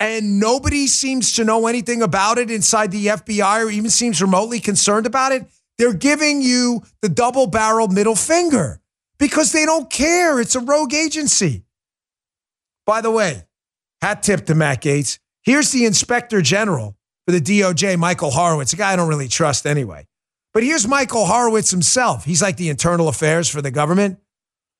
And 0.00 0.40
nobody 0.40 0.86
seems 0.86 1.34
to 1.34 1.44
know 1.44 1.66
anything 1.66 2.02
about 2.02 2.38
it 2.38 2.50
inside 2.50 2.92
the 2.92 3.06
FBI 3.06 3.64
or 3.64 3.70
even 3.70 3.90
seems 3.90 4.22
remotely 4.22 4.60
concerned 4.60 5.06
about 5.06 5.32
it. 5.32 5.46
They're 5.76 5.92
giving 5.92 6.40
you 6.40 6.82
the 7.02 7.08
double 7.08 7.46
barrel 7.46 7.88
middle 7.88 8.16
finger 8.16 8.80
because 9.18 9.52
they 9.52 9.66
don't 9.66 9.90
care. 9.90 10.40
It's 10.40 10.54
a 10.54 10.60
rogue 10.60 10.94
agency. 10.94 11.64
By 12.86 13.00
the 13.00 13.10
way, 13.10 13.44
hat 14.00 14.22
tip 14.22 14.46
to 14.46 14.54
Matt 14.54 14.82
Gaetz. 14.82 15.18
Here's 15.42 15.72
the 15.72 15.84
inspector 15.84 16.40
general 16.40 16.96
for 17.26 17.32
the 17.32 17.40
DOJ, 17.40 17.98
Michael 17.98 18.30
Horowitz, 18.30 18.72
a 18.72 18.76
guy 18.76 18.92
I 18.92 18.96
don't 18.96 19.08
really 19.08 19.28
trust 19.28 19.66
anyway. 19.66 20.06
But 20.58 20.64
here's 20.64 20.88
Michael 20.88 21.24
Horowitz 21.24 21.70
himself. 21.70 22.24
He's 22.24 22.42
like 22.42 22.56
the 22.56 22.68
internal 22.68 23.06
affairs 23.06 23.48
for 23.48 23.62
the 23.62 23.70
government, 23.70 24.18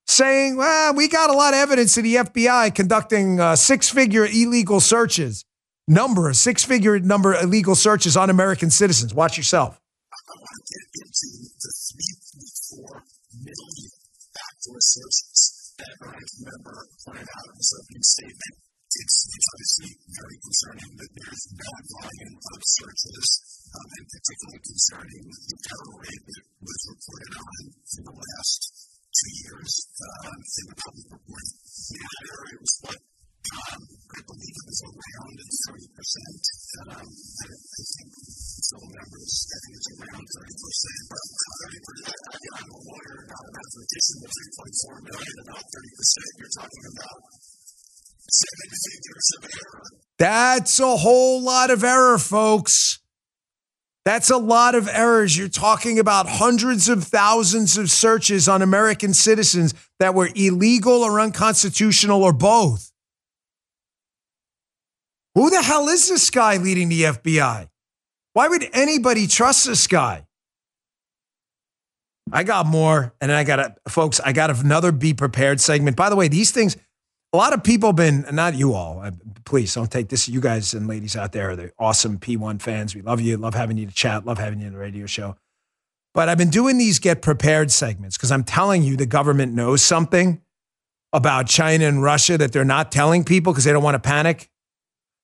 saying, 0.09 0.57
well, 0.57 0.93
we 0.93 1.07
got 1.07 1.31
a 1.31 1.33
lot 1.33 1.55
of 1.55 1.61
evidence 1.61 1.97
of 1.97 2.03
the 2.03 2.17
FBI 2.17 2.75
conducting 2.75 3.39
uh, 3.39 3.55
six 3.55 3.89
figure 3.89 4.27
illegal 4.27 4.81
searches, 4.81 5.45
number, 5.87 6.33
six 6.33 6.65
figure 6.65 6.99
number 6.99 7.33
illegal 7.33 7.77
searches 7.77 8.17
on 8.17 8.29
American 8.29 8.71
citizens. 8.71 9.15
Watch 9.15 9.37
yourself. 9.37 9.81
that 15.79 15.95
I 16.03 16.07
remember 16.41 16.87
pointed 17.07 17.23
out 17.23 17.47
in 17.47 17.55
his 17.55 17.81
opening 17.81 18.03
statement. 18.03 18.68
It's, 18.99 19.19
it's 19.31 19.49
obviously 19.55 19.91
very 20.11 20.39
concerning 20.43 20.91
that 20.99 21.11
there's 21.15 21.45
that 21.55 21.83
volume 21.99 22.37
of 22.39 22.61
searches, 22.67 23.29
um, 23.79 23.89
and 23.95 24.07
particularly 24.11 24.63
concerning 24.67 25.23
the 25.23 25.59
terror 25.63 25.95
rate 26.03 26.25
that 26.27 26.45
was 26.59 26.81
reported 26.91 27.33
on 27.39 27.63
for 27.79 28.03
the 28.11 28.17
last 28.19 28.61
two 29.15 29.33
years 29.47 29.73
um, 30.03 30.39
in 30.39 30.65
the 30.67 30.77
public 30.83 31.07
reporting. 31.15 31.57
Area 31.89 32.59
was 32.59 32.75
what 32.83 32.99
um, 33.49 33.81
I 33.81 34.21
believe 34.29 34.55
it 34.61 34.67
was 34.69 34.81
around 34.85 35.37
30%. 35.39 35.89
Um, 36.85 37.01
I, 37.01 37.47
I 37.49 37.83
think 37.89 38.11
numbers, 38.99 39.35
I 39.49 39.59
think 39.63 39.73
it's 39.79 39.91
around 39.95 40.27
30%. 40.29 41.09
But 41.09 41.25
30%, 41.65 42.13
I'm 42.59 42.69
a 42.69 42.81
lawyer, 42.83 43.19
not 43.25 43.43
a 43.47 43.53
mathematician, 43.57 44.17
but 44.21 44.31
3.4 44.37 45.09
million, 45.09 45.35
about 45.49 45.65
30%. 45.65 46.39
You're 46.39 46.55
talking 46.61 46.85
about 46.93 47.19
That's 50.19 50.81
a 50.81 50.97
whole 50.97 51.43
lot 51.43 51.71
of 51.71 51.85
error, 51.85 52.19
folks. 52.19 52.99
That's 54.05 54.31
a 54.31 54.39
lot 54.39 54.75
of 54.75 54.89
errors. 54.89 55.37
You're 55.37 55.49
talking 55.49 55.99
about 55.99 56.29
hundreds 56.29 56.89
of 56.89 57.05
thousands 57.05 57.77
of 57.77 57.91
searches 57.91 58.49
on 58.49 58.63
American 58.63 59.13
citizens 59.13 59.75
that 59.99 60.15
were 60.15 60.31
illegal 60.35 61.03
or 61.03 61.21
unconstitutional 61.21 62.25
or 62.25 62.33
both. 62.33 62.91
Who 65.35 65.51
the 65.51 65.63
hell 65.63 65.89
is 65.89 66.09
this 66.09 66.31
guy 66.31 66.57
leading 66.57 66.89
the 66.89 67.03
FBI? 67.03 67.69
Why 68.33 68.49
would 68.49 68.67
anybody 68.73 69.27
trust 69.27 69.67
this 69.67 69.87
guy? 69.87 70.27
I 72.33 72.45
got 72.45 72.67
more, 72.67 73.15
and 73.21 73.31
I 73.31 73.45
got 73.45 73.59
a, 73.59 73.77
folks. 73.89 74.21
I 74.21 74.33
got 74.33 74.51
another 74.51 74.93
be 74.93 75.15
prepared 75.15 75.61
segment. 75.61 75.97
By 75.97 76.11
the 76.11 76.17
way, 76.17 76.29
these 76.29 76.51
things, 76.51 76.77
a 77.33 77.37
lot 77.37 77.53
of 77.53 77.63
people 77.63 77.93
been 77.93 78.25
not 78.33 78.55
you 78.55 78.73
all. 78.73 79.01
uh, 79.01 79.11
Please 79.45 79.75
don't 79.75 79.91
take 79.91 80.09
this. 80.09 80.29
You 80.29 80.41
guys 80.41 80.75
and 80.75 80.87
ladies 80.87 81.17
out 81.17 81.33
there 81.33 81.51
are 81.51 81.57
the 81.57 81.73
awesome 81.79 82.19
P1 82.19 82.61
fans. 82.61 82.95
We 82.95 83.03
love 83.03 83.21
you. 83.21 83.37
Love 83.37 83.55
having 83.55 83.77
you 83.79 83.87
to 83.87 83.95
chat. 83.95 84.27
Love 84.27 84.39
having 84.39 84.61
you 84.61 84.67
in 84.67 84.73
the 84.73 84.79
radio 84.79 85.07
show. 85.07 85.37
But 86.15 86.29
I've 86.29 86.39
been 86.39 86.51
doing 86.51 86.79
these 86.79 86.99
get 86.99 87.23
prepared 87.23 87.71
segments 87.71 88.17
because 88.17 88.33
I'm 88.33 88.45
telling 88.45 88.83
you 88.83 88.97
the 88.97 89.07
government 89.07 89.53
knows 89.53 89.83
something 89.83 90.41
about 91.13 91.49
China 91.49 91.87
and 91.87 92.03
Russia 92.03 92.37
that 92.39 92.53
they're 92.53 92.65
not 92.65 92.91
telling 92.93 93.25
people 93.25 93.53
because 93.53 93.65
they 93.65 93.73
don't 93.73 93.83
want 93.83 93.95
to 93.95 94.07
panic. 94.07 94.51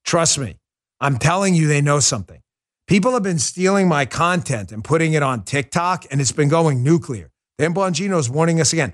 Trust 0.04 0.38
me, 0.38 0.58
I'm 1.00 1.18
telling 1.18 1.54
you, 1.54 1.66
they 1.66 1.80
know 1.80 2.00
something. 2.00 2.40
People 2.86 3.12
have 3.12 3.22
been 3.22 3.38
stealing 3.38 3.88
my 3.88 4.04
content 4.04 4.72
and 4.72 4.84
putting 4.84 5.14
it 5.14 5.22
on 5.22 5.42
TikTok, 5.42 6.06
and 6.10 6.20
it's 6.20 6.32
been 6.32 6.50
going 6.50 6.82
nuclear. 6.82 7.30
Dan 7.58 7.72
Bongino 7.74 8.18
is 8.18 8.28
warning 8.28 8.60
us 8.60 8.72
again. 8.72 8.92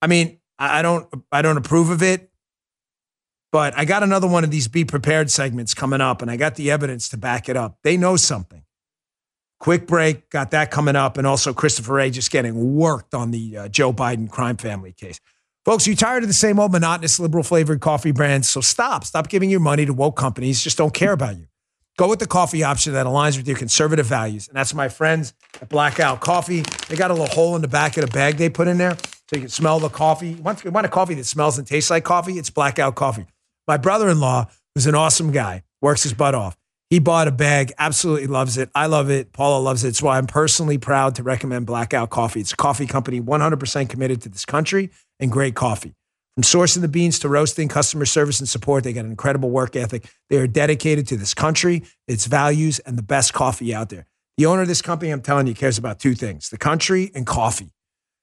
I 0.00 0.06
mean, 0.06 0.38
I 0.58 0.80
don't, 0.82 1.06
I 1.30 1.42
don't 1.42 1.58
approve 1.58 1.90
of 1.90 2.02
it, 2.02 2.29
but 3.52 3.76
I 3.76 3.84
got 3.84 4.02
another 4.02 4.28
one 4.28 4.44
of 4.44 4.50
these 4.50 4.68
be 4.68 4.84
prepared 4.84 5.30
segments 5.30 5.74
coming 5.74 6.00
up, 6.00 6.22
and 6.22 6.30
I 6.30 6.36
got 6.36 6.54
the 6.54 6.70
evidence 6.70 7.08
to 7.10 7.16
back 7.16 7.48
it 7.48 7.56
up. 7.56 7.78
They 7.82 7.96
know 7.96 8.16
something. 8.16 8.62
Quick 9.58 9.86
break, 9.86 10.30
got 10.30 10.52
that 10.52 10.70
coming 10.70 10.96
up, 10.96 11.18
and 11.18 11.26
also 11.26 11.52
Christopher 11.52 11.94
Wray 11.94 12.10
just 12.10 12.30
getting 12.30 12.74
worked 12.74 13.14
on 13.14 13.30
the 13.30 13.56
uh, 13.56 13.68
Joe 13.68 13.92
Biden 13.92 14.30
crime 14.30 14.56
family 14.56 14.92
case. 14.92 15.20
Folks, 15.66 15.86
you 15.86 15.94
tired 15.94 16.22
of 16.22 16.28
the 16.28 16.34
same 16.34 16.58
old 16.58 16.72
monotonous 16.72 17.20
liberal 17.20 17.44
flavored 17.44 17.80
coffee 17.80 18.12
brands? 18.12 18.48
So 18.48 18.62
stop. 18.62 19.04
Stop 19.04 19.28
giving 19.28 19.50
your 19.50 19.60
money 19.60 19.84
to 19.84 19.92
woke 19.92 20.16
companies. 20.16 20.62
Just 20.62 20.78
don't 20.78 20.94
care 20.94 21.12
about 21.12 21.36
you. 21.36 21.46
Go 21.98 22.08
with 22.08 22.18
the 22.18 22.26
coffee 22.26 22.64
option 22.64 22.94
that 22.94 23.04
aligns 23.04 23.36
with 23.36 23.46
your 23.46 23.58
conservative 23.58 24.06
values. 24.06 24.48
And 24.48 24.56
that's 24.56 24.72
my 24.72 24.88
friends 24.88 25.34
at 25.60 25.68
Blackout 25.68 26.20
Coffee. 26.20 26.62
They 26.88 26.96
got 26.96 27.10
a 27.10 27.14
little 27.14 27.28
hole 27.28 27.56
in 27.56 27.62
the 27.62 27.68
back 27.68 27.98
of 27.98 28.06
the 28.06 28.10
bag 28.10 28.38
they 28.38 28.48
put 28.48 28.68
in 28.68 28.78
there 28.78 28.96
so 28.96 29.36
you 29.36 29.40
can 29.40 29.48
smell 29.50 29.78
the 29.78 29.90
coffee. 29.90 30.36
Want, 30.36 30.64
you 30.64 30.70
want 30.70 30.86
a 30.86 30.88
coffee 30.88 31.12
that 31.14 31.26
smells 31.26 31.58
and 31.58 31.66
tastes 31.66 31.90
like 31.90 32.04
coffee? 32.04 32.38
It's 32.38 32.48
Blackout 32.48 32.94
Coffee. 32.94 33.26
My 33.70 33.76
brother 33.76 34.08
in 34.08 34.18
law, 34.18 34.50
who's 34.74 34.88
an 34.88 34.96
awesome 34.96 35.30
guy, 35.30 35.62
works 35.80 36.02
his 36.02 36.12
butt 36.12 36.34
off. 36.34 36.56
He 36.88 36.98
bought 36.98 37.28
a 37.28 37.30
bag, 37.30 37.72
absolutely 37.78 38.26
loves 38.26 38.58
it. 38.58 38.68
I 38.74 38.86
love 38.86 39.10
it. 39.10 39.32
Paula 39.32 39.62
loves 39.62 39.84
it. 39.84 39.96
Why 40.02 40.18
I'm 40.18 40.26
personally 40.26 40.76
proud 40.76 41.14
to 41.14 41.22
recommend 41.22 41.66
Blackout 41.66 42.10
Coffee. 42.10 42.40
It's 42.40 42.52
a 42.52 42.56
coffee 42.56 42.86
company 42.88 43.20
100% 43.20 43.88
committed 43.88 44.22
to 44.22 44.28
this 44.28 44.44
country 44.44 44.90
and 45.20 45.30
great 45.30 45.54
coffee. 45.54 45.94
From 46.34 46.42
sourcing 46.42 46.80
the 46.80 46.88
beans 46.88 47.20
to 47.20 47.28
roasting, 47.28 47.68
customer 47.68 48.06
service 48.06 48.40
and 48.40 48.48
support, 48.48 48.82
they 48.82 48.92
got 48.92 49.04
an 49.04 49.12
incredible 49.12 49.50
work 49.50 49.76
ethic. 49.76 50.04
They 50.30 50.38
are 50.38 50.48
dedicated 50.48 51.06
to 51.06 51.16
this 51.16 51.32
country, 51.32 51.84
its 52.08 52.26
values, 52.26 52.80
and 52.80 52.98
the 52.98 53.04
best 53.04 53.32
coffee 53.32 53.72
out 53.72 53.90
there. 53.90 54.08
The 54.36 54.46
owner 54.46 54.62
of 54.62 54.68
this 54.68 54.82
company, 54.82 55.12
I'm 55.12 55.22
telling 55.22 55.46
you, 55.46 55.54
cares 55.54 55.78
about 55.78 56.00
two 56.00 56.16
things 56.16 56.48
the 56.48 56.58
country 56.58 57.12
and 57.14 57.24
coffee. 57.24 57.70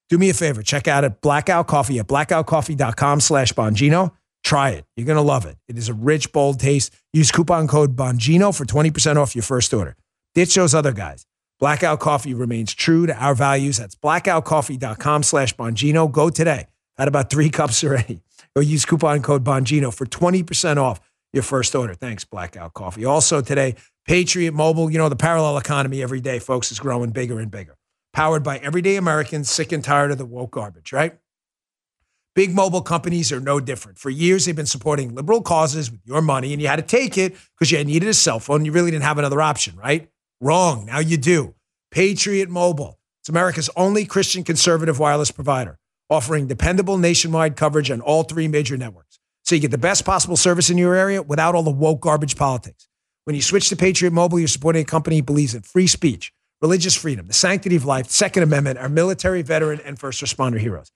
Do 0.10 0.18
me 0.18 0.30
a 0.30 0.34
favor, 0.34 0.62
check 0.62 0.90
out 0.90 1.06
at 1.06 1.22
Blackout 1.22 1.68
Coffee 1.68 2.00
at 2.00 2.08
blackoutcoffee.com 2.08 3.22
slash 3.22 3.54
Bongino. 3.54 4.12
Try 4.48 4.70
it. 4.70 4.86
You're 4.96 5.06
going 5.06 5.18
to 5.18 5.22
love 5.22 5.46
it. 5.46 5.58
It 5.68 5.78
is 5.78 5.90
a 5.90 5.94
rich, 5.94 6.32
bold 6.32 6.58
taste. 6.58 6.96
Use 7.12 7.34
coupon 7.34 7.68
code 7.68 7.98
Bongino 7.98 8.56
for 8.56 8.64
20% 8.64 9.18
off 9.18 9.36
your 9.36 9.44
first 9.44 9.74
order. 9.74 9.98
Ditch 10.36 10.56
those 10.56 10.74
other 10.74 10.94
guys. 10.94 11.26
Blackout 11.60 12.00
Coffee 12.00 12.34
remains 12.34 12.74
true 12.74 13.06
to 13.08 13.14
our 13.22 13.36
values. 13.36 13.76
That's 13.76 13.98
blackoutcoffee.com 13.98 15.24
slash 15.24 15.54
Bongino. 15.58 16.10
Go 16.10 16.30
today. 16.30 16.68
Had 16.98 17.10
about 17.10 17.30
three 17.30 17.50
cups 17.60 17.84
already. 17.84 18.22
Or 18.56 18.62
use 18.62 18.86
coupon 18.86 19.22
code 19.22 19.44
Bongino 19.44 19.94
for 19.94 20.06
20% 20.06 20.78
off 20.78 21.02
your 21.34 21.44
first 21.44 21.76
order. 21.76 21.94
Thanks, 21.94 22.24
Blackout 22.24 22.74
Coffee. 22.74 23.04
Also 23.04 23.42
today, 23.42 23.76
Patriot 24.08 24.54
Mobile. 24.54 24.90
You 24.90 24.98
know, 24.98 25.10
the 25.10 25.18
parallel 25.18 25.58
economy 25.58 26.02
every 26.02 26.22
day, 26.22 26.40
folks, 26.40 26.72
is 26.72 26.80
growing 26.80 27.10
bigger 27.10 27.38
and 27.42 27.52
bigger. 27.52 27.76
Powered 28.14 28.46
by 28.46 28.60
everyday 28.60 28.96
Americans 28.96 29.50
sick 29.50 29.74
and 29.74 29.84
tired 29.84 30.12
of 30.12 30.18
the 30.18 30.26
woke 30.26 30.52
garbage, 30.52 30.94
right? 30.94 31.18
Big 32.38 32.54
mobile 32.54 32.84
companies 32.84 33.32
are 33.32 33.40
no 33.40 33.60
different. 33.60 33.98
For 33.98 34.12
years, 34.12 34.46
they've 34.46 34.56
been 34.56 34.68
supporting 34.68 35.16
liberal 35.16 35.42
causes 35.42 35.90
with 35.90 36.02
your 36.06 36.22
money, 36.22 36.54
and 36.54 36.62
you 36.62 36.68
had 36.68 36.76
to 36.76 36.84
take 36.84 37.18
it 37.18 37.36
because 37.58 37.72
you 37.72 37.84
needed 37.84 38.08
a 38.08 38.14
cell 38.14 38.40
phone. 38.40 38.64
You 38.64 38.72
really 38.72 38.92
didn't 38.92 39.06
have 39.06 39.18
another 39.18 39.42
option, 39.42 39.76
right? 39.76 40.08
Wrong. 40.40 40.86
Now 40.86 41.00
you 41.00 41.18
do. 41.18 41.56
Patriot 41.90 42.48
Mobile. 42.48 43.00
It's 43.22 43.30
America's 43.30 43.72
only 43.76 44.06
Christian 44.06 44.44
conservative 44.44 45.00
wireless 45.00 45.32
provider, 45.32 45.80
offering 46.12 46.46
dependable 46.46 47.00
nationwide 47.00 47.56
coverage 47.56 47.90
on 47.90 48.02
all 48.02 48.22
three 48.22 48.48
major 48.48 48.78
networks. 48.78 49.18
So 49.44 49.56
you 49.56 49.62
get 49.62 49.72
the 49.72 49.80
best 49.80 50.06
possible 50.06 50.38
service 50.38 50.70
in 50.70 50.78
your 50.78 50.94
area 50.94 51.24
without 51.24 51.56
all 51.56 51.64
the 51.64 51.72
woke 51.72 52.02
garbage 52.02 52.36
politics. 52.36 52.88
When 53.24 53.36
you 53.36 53.42
switch 53.42 53.68
to 53.70 53.76
Patriot 53.76 54.14
Mobile, 54.14 54.38
you're 54.38 54.48
supporting 54.48 54.84
a 54.84 54.86
company 54.86 55.22
that 55.22 55.26
believes 55.26 55.56
in 55.56 55.64
free 55.64 55.88
speech, 55.88 56.32
religious 56.62 56.94
freedom, 56.94 57.26
the 57.26 57.34
sanctity 57.34 57.78
of 57.78 57.86
life, 57.86 58.12
Second 58.12 58.44
Amendment, 58.44 58.78
our 58.78 58.90
military, 58.90 59.42
veteran, 59.42 59.82
and 59.84 59.98
first 59.98 60.24
responder 60.24 60.60
heroes. 60.60 60.92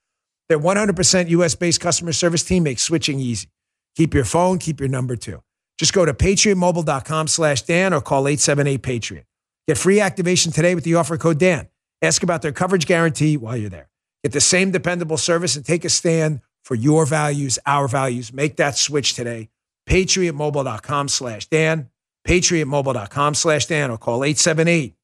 Their 0.52 0.60
100% 0.60 1.30
US 1.30 1.54
based 1.54 1.80
customer 1.80 2.12
service 2.12 2.42
team 2.42 2.64
makes 2.64 2.82
switching 2.82 3.18
easy. 3.18 3.48
Keep 3.96 4.12
your 4.12 4.26
phone, 4.26 4.58
keep 4.58 4.80
your 4.80 4.88
number 4.90 5.16
too. 5.16 5.42
Just 5.78 5.94
go 5.94 6.04
to 6.04 6.12
patriotmobile.com 6.12 7.28
slash 7.28 7.62
Dan 7.62 7.94
or 7.94 8.02
call 8.02 8.28
878 8.28 8.82
Patriot. 8.82 9.24
Get 9.66 9.78
free 9.78 9.98
activation 9.98 10.52
today 10.52 10.74
with 10.74 10.84
the 10.84 10.96
offer 10.96 11.16
code 11.16 11.38
Dan. 11.38 11.68
Ask 12.02 12.22
about 12.22 12.42
their 12.42 12.52
coverage 12.52 12.84
guarantee 12.84 13.38
while 13.38 13.56
you're 13.56 13.70
there. 13.70 13.88
Get 14.22 14.32
the 14.32 14.42
same 14.42 14.72
dependable 14.72 15.16
service 15.16 15.56
and 15.56 15.64
take 15.64 15.86
a 15.86 15.88
stand 15.88 16.42
for 16.62 16.74
your 16.74 17.06
values, 17.06 17.58
our 17.64 17.88
values. 17.88 18.30
Make 18.30 18.58
that 18.58 18.76
switch 18.76 19.14
today. 19.14 19.48
Patriotmobile.com 19.88 21.08
slash 21.08 21.46
Dan. 21.46 21.88
Patriotmobile.com 22.28 23.34
slash 23.36 23.64
Dan 23.64 23.90
or 23.90 23.96
call 23.96 24.22
878 24.22 24.96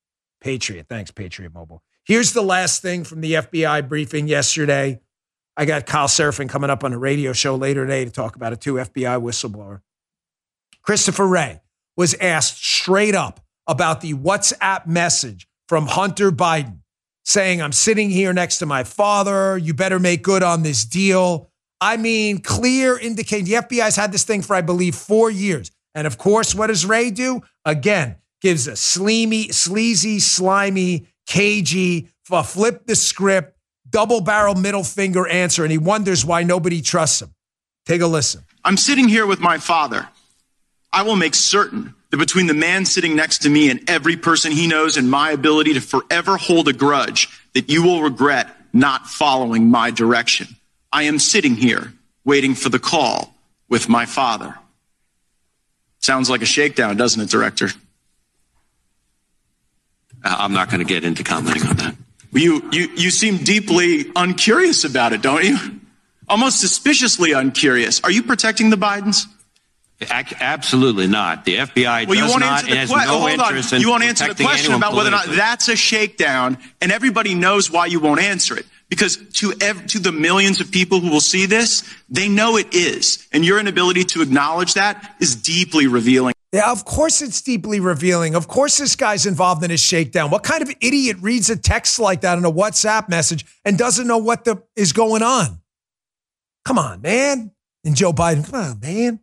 Patriot. 0.42 0.88
Thanks, 0.90 1.10
Patriot 1.10 1.54
Mobile. 1.54 1.82
Here's 2.04 2.34
the 2.34 2.42
last 2.42 2.82
thing 2.82 3.04
from 3.04 3.22
the 3.22 3.32
FBI 3.32 3.88
briefing 3.88 4.28
yesterday. 4.28 5.00
I 5.58 5.64
got 5.64 5.86
Kyle 5.86 6.06
Seraphin 6.06 6.48
coming 6.48 6.70
up 6.70 6.84
on 6.84 6.92
a 6.92 6.98
radio 6.98 7.32
show 7.32 7.56
later 7.56 7.84
today 7.84 8.04
to 8.04 8.12
talk 8.12 8.36
about 8.36 8.52
it 8.52 8.60
too, 8.60 8.74
FBI 8.74 9.20
whistleblower. 9.20 9.80
Christopher 10.82 11.26
Wray 11.26 11.60
was 11.96 12.14
asked 12.20 12.64
straight 12.64 13.16
up 13.16 13.40
about 13.66 14.00
the 14.00 14.14
WhatsApp 14.14 14.86
message 14.86 15.48
from 15.66 15.86
Hunter 15.86 16.30
Biden 16.30 16.78
saying, 17.24 17.60
I'm 17.60 17.72
sitting 17.72 18.08
here 18.08 18.32
next 18.32 18.58
to 18.58 18.66
my 18.66 18.84
father. 18.84 19.58
You 19.58 19.74
better 19.74 19.98
make 19.98 20.22
good 20.22 20.44
on 20.44 20.62
this 20.62 20.84
deal. 20.84 21.50
I 21.80 21.96
mean, 21.96 22.38
clear 22.38 22.96
indication. 22.96 23.44
The 23.44 23.54
FBI's 23.54 23.96
had 23.96 24.12
this 24.12 24.22
thing 24.22 24.42
for, 24.42 24.54
I 24.54 24.60
believe, 24.60 24.94
four 24.94 25.28
years. 25.28 25.72
And 25.92 26.06
of 26.06 26.18
course, 26.18 26.54
what 26.54 26.68
does 26.68 26.86
Wray 26.86 27.10
do? 27.10 27.42
Again, 27.64 28.16
gives 28.40 28.68
a 28.68 28.76
sleamy, 28.76 29.52
sleazy, 29.52 30.20
slimy, 30.20 31.08
cagey, 31.26 32.10
flip 32.22 32.86
the 32.86 32.94
script, 32.94 33.57
double 33.90 34.20
barrel 34.20 34.54
middle 34.54 34.84
finger 34.84 35.26
answer. 35.26 35.62
And 35.62 35.72
he 35.72 35.78
wonders 35.78 36.24
why 36.24 36.42
nobody 36.42 36.80
trusts 36.80 37.22
him. 37.22 37.34
Take 37.86 38.00
a 38.00 38.06
listen. 38.06 38.42
I'm 38.64 38.76
sitting 38.76 39.08
here 39.08 39.26
with 39.26 39.40
my 39.40 39.58
father. 39.58 40.08
I 40.92 41.02
will 41.02 41.16
make 41.16 41.34
certain 41.34 41.94
that 42.10 42.16
between 42.16 42.46
the 42.46 42.54
man 42.54 42.84
sitting 42.84 43.14
next 43.14 43.42
to 43.42 43.50
me 43.50 43.70
and 43.70 43.88
every 43.88 44.16
person 44.16 44.52
he 44.52 44.66
knows 44.66 44.96
and 44.96 45.10
my 45.10 45.30
ability 45.30 45.74
to 45.74 45.80
forever 45.80 46.36
hold 46.36 46.68
a 46.68 46.72
grudge, 46.72 47.28
that 47.54 47.70
you 47.70 47.82
will 47.82 48.02
regret 48.02 48.54
not 48.72 49.06
following 49.06 49.70
my 49.70 49.90
direction. 49.90 50.48
I 50.92 51.04
am 51.04 51.18
sitting 51.18 51.54
here 51.54 51.92
waiting 52.24 52.54
for 52.54 52.68
the 52.68 52.78
call 52.78 53.34
with 53.68 53.88
my 53.88 54.06
father. 54.06 54.54
Sounds 55.98 56.30
like 56.30 56.42
a 56.42 56.46
shakedown, 56.46 56.96
doesn't 56.96 57.20
it, 57.20 57.28
Director? 57.28 57.68
Uh, 60.24 60.36
I'm 60.38 60.52
not 60.52 60.70
going 60.70 60.80
to 60.80 60.86
get 60.86 61.04
into 61.04 61.22
commenting 61.22 61.66
on 61.66 61.76
that. 61.76 61.94
You, 62.32 62.68
you, 62.72 62.88
you 62.96 63.10
seem 63.10 63.38
deeply 63.38 64.10
uncurious 64.14 64.84
about 64.84 65.12
it, 65.12 65.22
don't 65.22 65.44
you? 65.44 65.56
Almost 66.28 66.60
suspiciously 66.60 67.32
uncurious. 67.32 68.02
Are 68.04 68.10
you 68.10 68.22
protecting 68.22 68.70
the 68.70 68.76
Bidens? 68.76 69.24
Absolutely 70.00 71.08
not. 71.08 71.44
The 71.44 71.56
FBI 71.56 72.06
well, 72.06 72.20
does 72.20 72.36
not 72.36 72.42
answer 72.42 72.66
the 72.70 72.76
has 72.76 72.90
que- 72.90 72.96
no 72.98 73.18
hold 73.18 73.40
on. 73.40 73.56
in 73.56 73.80
You 73.80 73.90
won't 73.90 74.04
answer 74.04 74.32
the 74.32 74.44
question 74.44 74.72
about 74.74 74.94
whether 74.94 75.08
or 75.08 75.12
not 75.12 75.26
that's 75.26 75.68
a 75.68 75.74
shakedown, 75.74 76.58
and 76.80 76.92
everybody 76.92 77.34
knows 77.34 77.70
why 77.70 77.86
you 77.86 77.98
won't 77.98 78.20
answer 78.20 78.56
it. 78.56 78.66
Because 78.88 79.16
to 79.16 79.54
ev- 79.60 79.86
to 79.88 79.98
the 79.98 80.12
millions 80.12 80.60
of 80.60 80.70
people 80.70 81.00
who 81.00 81.10
will 81.10 81.20
see 81.20 81.46
this, 81.46 81.82
they 82.08 82.28
know 82.28 82.56
it 82.56 82.72
is, 82.74 83.26
and 83.32 83.44
your 83.44 83.58
inability 83.58 84.04
to 84.04 84.22
acknowledge 84.22 84.74
that 84.74 85.16
is 85.20 85.34
deeply 85.34 85.88
revealing. 85.88 86.34
Yeah, 86.52 86.72
of 86.72 86.86
course 86.86 87.20
it's 87.20 87.42
deeply 87.42 87.78
revealing. 87.78 88.34
Of 88.34 88.48
course 88.48 88.78
this 88.78 88.96
guy's 88.96 89.26
involved 89.26 89.62
in 89.62 89.70
a 89.70 89.76
shakedown. 89.76 90.30
What 90.30 90.44
kind 90.44 90.62
of 90.62 90.74
idiot 90.80 91.18
reads 91.20 91.50
a 91.50 91.56
text 91.56 91.98
like 91.98 92.22
that 92.22 92.38
in 92.38 92.44
a 92.44 92.52
WhatsApp 92.52 93.08
message 93.08 93.44
and 93.66 93.76
doesn't 93.76 94.06
know 94.06 94.18
what 94.18 94.44
the 94.44 94.62
is 94.74 94.92
going 94.92 95.22
on? 95.22 95.60
Come 96.64 96.78
on, 96.78 97.02
man. 97.02 97.50
And 97.84 97.94
Joe 97.94 98.12
Biden, 98.12 98.50
come 98.50 98.60
on, 98.60 98.80
man. 98.80 99.20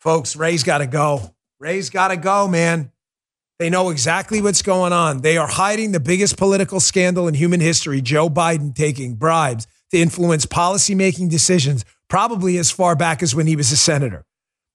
Folks, 0.00 0.34
Wray's 0.34 0.64
got 0.64 0.78
to 0.78 0.86
go. 0.86 1.34
Wray's 1.60 1.88
got 1.88 2.08
to 2.08 2.16
go, 2.16 2.48
man. 2.48 2.90
They 3.60 3.70
know 3.70 3.90
exactly 3.90 4.42
what's 4.42 4.62
going 4.62 4.92
on. 4.92 5.20
They 5.20 5.36
are 5.38 5.46
hiding 5.46 5.92
the 5.92 6.00
biggest 6.00 6.36
political 6.36 6.80
scandal 6.80 7.28
in 7.28 7.34
human 7.34 7.60
history 7.60 8.00
Joe 8.00 8.28
Biden 8.28 8.74
taking 8.74 9.14
bribes 9.14 9.68
to 9.92 9.98
influence 9.98 10.46
policymaking 10.46 11.30
decisions, 11.30 11.84
probably 12.08 12.58
as 12.58 12.72
far 12.72 12.96
back 12.96 13.22
as 13.22 13.34
when 13.34 13.46
he 13.46 13.54
was 13.54 13.70
a 13.70 13.76
senator. 13.76 14.24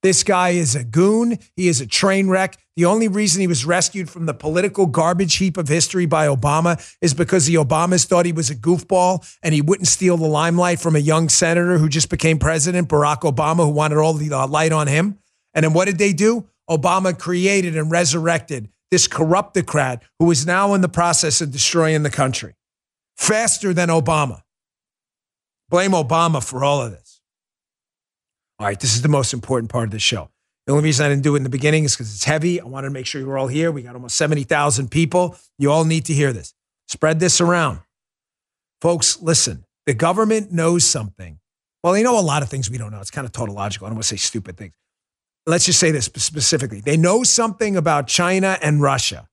This 0.02 0.24
guy 0.24 0.50
is 0.50 0.76
a 0.76 0.84
goon. 0.84 1.38
He 1.56 1.68
is 1.68 1.82
a 1.82 1.88
train 1.88 2.30
wreck. 2.30 2.58
The 2.78 2.86
only 2.86 3.10
reason 3.10 3.42
he 3.42 3.48
was 3.48 3.66
rescued 3.66 4.10
from 4.10 4.26
the 4.26 4.34
political 4.34 4.86
garbage 4.86 5.36
heap 5.36 5.58
of 5.58 5.68
history 5.68 6.06
by 6.06 6.28
Obama 6.28 6.80
is 7.02 7.14
because 7.14 7.46
the 7.46 7.56
Obamas 7.56 8.08
thought 8.08 8.26
he 8.26 8.32
was 8.32 8.50
a 8.50 8.56
goofball 8.56 9.30
and 9.44 9.54
he 9.54 9.62
wouldn't 9.62 9.90
steal 9.90 10.16
the 10.16 10.28
limelight 10.28 10.80
from 10.80 10.96
a 10.96 11.00
young 11.00 11.28
senator 11.28 11.78
who 11.78 11.90
just 11.90 12.10
became 12.10 12.40
president, 12.40 12.88
Barack 12.88 13.22
Obama, 13.22 13.66
who 13.66 13.72
wanted 13.72 13.98
all 13.98 14.14
the 14.14 14.32
uh, 14.32 14.48
light 14.48 14.72
on 14.72 14.88
him. 14.88 15.20
And 15.54 15.66
then 15.66 15.74
what 15.74 15.86
did 15.86 15.98
they 15.98 16.14
do? 16.14 16.48
Obama 16.70 17.18
created 17.18 17.76
and 17.76 17.92
resurrected 17.92 18.70
this 18.92 19.08
corruptocrat 19.08 20.04
who 20.20 20.32
is 20.32 20.46
now 20.46 20.74
in 20.74 20.82
the 20.82 20.90
process 20.90 21.42
of 21.42 21.52
destroying 21.52 22.04
the 22.04 22.10
country 22.10 22.56
faster 23.18 23.74
than 23.74 23.90
Obama. 23.90 24.44
Blame 25.70 25.92
Obama 25.92 26.44
for 26.44 26.64
all 26.64 26.82
of 26.82 26.92
this. 26.92 27.09
All 28.60 28.66
right, 28.66 28.80
this 28.80 28.94
is 28.94 29.02
the 29.02 29.10
most 29.10 29.34
important 29.34 29.72
part 29.72 29.86
of 29.86 29.92
the 29.92 30.00
show. 30.00 30.30
The 30.68 30.74
only 30.74 30.84
reason 30.84 31.06
I 31.06 31.10
didn't 31.10 31.24
do 31.24 31.36
it 31.36 31.38
in 31.38 31.44
the 31.44 31.50
beginning 31.50 31.86
is 31.86 31.96
because 31.96 32.14
it's 32.14 32.26
heavy. 32.26 32.60
I 32.60 32.66
wanted 32.66 32.88
to 32.88 32.92
make 32.92 33.06
sure 33.06 33.22
you 33.22 33.28
were 33.28 33.38
all 33.38 33.48
here. 33.48 33.72
We 33.72 33.82
got 33.82 33.96
almost 33.96 34.18
70,000 34.18 34.92
people. 34.92 35.38
You 35.58 35.72
all 35.72 35.86
need 35.86 36.06
to 36.06 36.14
hear 36.14 36.34
this. 36.34 36.54
Spread 36.88 37.20
this 37.22 37.40
around. 37.40 37.80
Folks, 38.82 39.22
listen, 39.22 39.66
the 39.86 39.94
government 39.94 40.52
knows 40.52 40.86
something. 40.86 41.40
Well, 41.84 41.94
they 41.94 42.04
know 42.04 42.20
a 42.20 42.22
lot 42.22 42.44
of 42.44 42.50
things 42.50 42.70
we 42.70 42.78
don't 42.78 42.92
know. 42.92 43.00
It's 43.00 43.12
kind 43.12 43.26
of 43.26 43.32
tautological. 43.32 43.88
I 43.88 43.90
don't 43.90 43.96
want 43.96 44.04
to 44.04 44.10
say 44.10 44.18
stupid 44.18 44.58
things. 44.58 44.74
Let's 45.46 45.66
just 45.66 45.80
say 45.80 45.92
this 45.92 46.06
specifically. 46.06 46.82
They 46.82 46.98
know 46.98 47.24
something 47.24 47.78
about 47.78 48.08
China 48.08 48.58
and 48.62 48.82
Russia. 48.82 49.30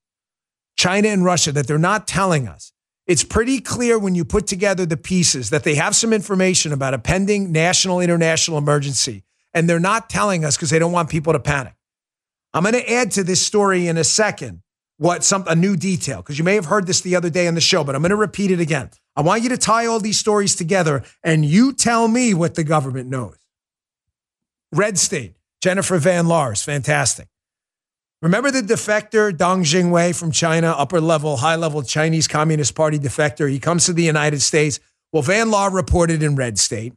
China 0.77 1.09
and 1.09 1.25
Russia 1.25 1.51
that 1.51 1.67
they're 1.67 1.77
not 1.77 2.07
telling 2.07 2.47
us. 2.47 2.71
It's 3.07 3.23
pretty 3.23 3.61
clear 3.61 3.97
when 3.97 4.15
you 4.15 4.25
put 4.25 4.47
together 4.47 4.85
the 4.85 4.97
pieces 4.97 5.49
that 5.49 5.63
they 5.63 5.75
have 5.75 5.95
some 5.95 6.11
information 6.11 6.73
about 6.73 6.93
a 6.93 6.99
pending 6.99 7.53
national 7.53 8.01
international 8.01 8.57
emergency, 8.57 9.23
and 9.53 9.69
they're 9.69 9.79
not 9.79 10.09
telling 10.09 10.43
us 10.43 10.57
because 10.57 10.69
they 10.69 10.79
don't 10.79 10.91
want 10.91 11.09
people 11.09 11.31
to 11.31 11.39
panic. 11.39 11.73
I'm 12.53 12.63
going 12.63 12.73
to 12.73 12.91
add 12.91 13.11
to 13.11 13.23
this 13.23 13.41
story 13.41 13.87
in 13.87 13.97
a 13.97 14.03
second 14.03 14.61
what 14.97 15.23
some 15.23 15.45
a 15.47 15.55
new 15.55 15.77
detail 15.77 16.17
because 16.17 16.37
you 16.37 16.43
may 16.43 16.55
have 16.55 16.65
heard 16.65 16.87
this 16.87 17.01
the 17.01 17.15
other 17.15 17.29
day 17.29 17.47
on 17.47 17.55
the 17.55 17.61
show, 17.61 17.83
but 17.83 17.95
I'm 17.95 18.01
going 18.01 18.09
to 18.09 18.15
repeat 18.15 18.51
it 18.51 18.59
again. 18.59 18.89
I 19.15 19.21
want 19.21 19.43
you 19.43 19.49
to 19.49 19.57
tie 19.57 19.85
all 19.85 19.99
these 19.99 20.17
stories 20.17 20.55
together 20.55 21.03
and 21.23 21.45
you 21.45 21.73
tell 21.73 22.07
me 22.07 22.33
what 22.33 22.55
the 22.55 22.63
government 22.63 23.09
knows. 23.09 23.37
Red 24.71 24.97
State, 24.97 25.35
Jennifer 25.61 25.97
Van 25.97 26.25
Laar, 26.25 26.55
fantastic. 26.61 27.27
Remember 28.21 28.49
the 28.49 28.61
defector 28.61 29.35
Dong 29.35 29.63
Jingwei 29.63 30.17
from 30.17 30.31
China, 30.31 30.71
upper 30.71 30.99
level, 30.99 31.37
high 31.37 31.55
level 31.55 31.83
Chinese 31.83 32.27
Communist 32.27 32.73
Party 32.73 32.97
defector? 32.97 33.49
He 33.49 33.59
comes 33.59 33.85
to 33.85 33.93
the 33.93 34.03
United 34.03 34.41
States. 34.41 34.79
Well, 35.13 35.21
Van 35.21 35.47
Laar 35.47 35.71
reported 35.71 36.23
in 36.23 36.35
Red 36.35 36.57
State. 36.57 36.93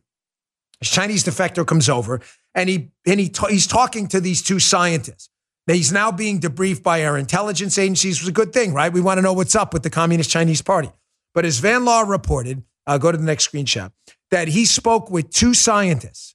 This 0.81 0.91
Chinese 0.91 1.23
defector 1.23 1.67
comes 1.67 1.91
over 1.91 2.21
and 2.55 2.71
he 2.71 2.91
and 3.07 3.21
he 3.21 3.29
ta- 3.29 3.49
he's 3.49 3.67
talking 3.67 4.09
to 4.09 4.21
these 4.21 4.43
two 4.43 4.59
scientists. 4.59 5.29
Now, 5.67 5.75
he's 5.75 5.93
now 5.93 6.11
being 6.11 6.41
debriefed 6.41 6.83
by 6.83 7.05
our 7.05 7.19
intelligence 7.19 7.77
agencies. 7.79 8.17
It 8.17 8.23
was 8.23 8.29
a 8.29 8.33
good 8.33 8.53
thing, 8.53 8.73
right? 8.73 8.93
We 8.93 9.03
want 9.03 9.19
to 9.19 9.23
know 9.23 9.35
what's 9.35 9.55
up 9.55 9.75
with 9.75 9.83
the 9.83 9.91
Communist 9.91 10.31
Chinese 10.31 10.63
Party. 10.63 10.91
But 11.35 11.45
as 11.45 11.59
Van 11.59 11.83
Laar 11.83 12.09
reported, 12.09 12.65
uh, 12.87 12.99
go 12.99 13.13
to 13.13 13.19
the 13.19 13.25
next 13.25 13.53
screenshot, 13.53 13.93
that 14.31 14.49
he 14.49 14.65
spoke 14.65 15.11
with 15.11 15.31
two 15.31 15.55
scientists. 15.55 16.35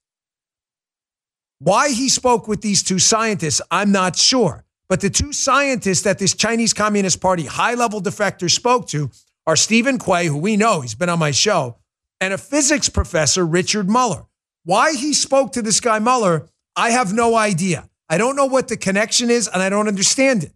Why 1.59 1.89
he 1.89 2.07
spoke 2.07 2.47
with 2.47 2.61
these 2.61 2.83
two 2.83 2.99
scientists, 2.99 3.61
I'm 3.71 3.91
not 3.91 4.15
sure. 4.15 4.64
But 4.87 5.01
the 5.01 5.09
two 5.09 5.33
scientists 5.33 6.03
that 6.03 6.19
this 6.19 6.35
Chinese 6.35 6.73
Communist 6.73 7.21
Party 7.21 7.45
high 7.45 7.73
level 7.73 8.01
defector 8.01 8.49
spoke 8.49 8.87
to 8.89 9.09
are 9.47 9.55
Steven 9.55 9.97
Quay, 9.97 10.27
who 10.27 10.37
we 10.37 10.57
know, 10.57 10.81
he's 10.81 10.95
been 10.95 11.09
on 11.09 11.19
my 11.19 11.31
show, 11.31 11.77
and 12.21 12.33
a 12.33 12.37
physics 12.37 12.89
professor, 12.89 13.45
Richard 13.45 13.89
Muller. 13.89 14.25
Why 14.63 14.93
he 14.93 15.13
spoke 15.13 15.53
to 15.53 15.61
this 15.61 15.79
guy 15.79 15.99
Muller, 15.99 16.47
I 16.75 16.89
have 16.91 17.13
no 17.13 17.35
idea. 17.35 17.89
I 18.09 18.17
don't 18.17 18.35
know 18.35 18.45
what 18.45 18.67
the 18.67 18.77
connection 18.77 19.29
is, 19.29 19.47
and 19.47 19.61
I 19.61 19.69
don't 19.69 19.87
understand 19.87 20.43
it. 20.43 20.53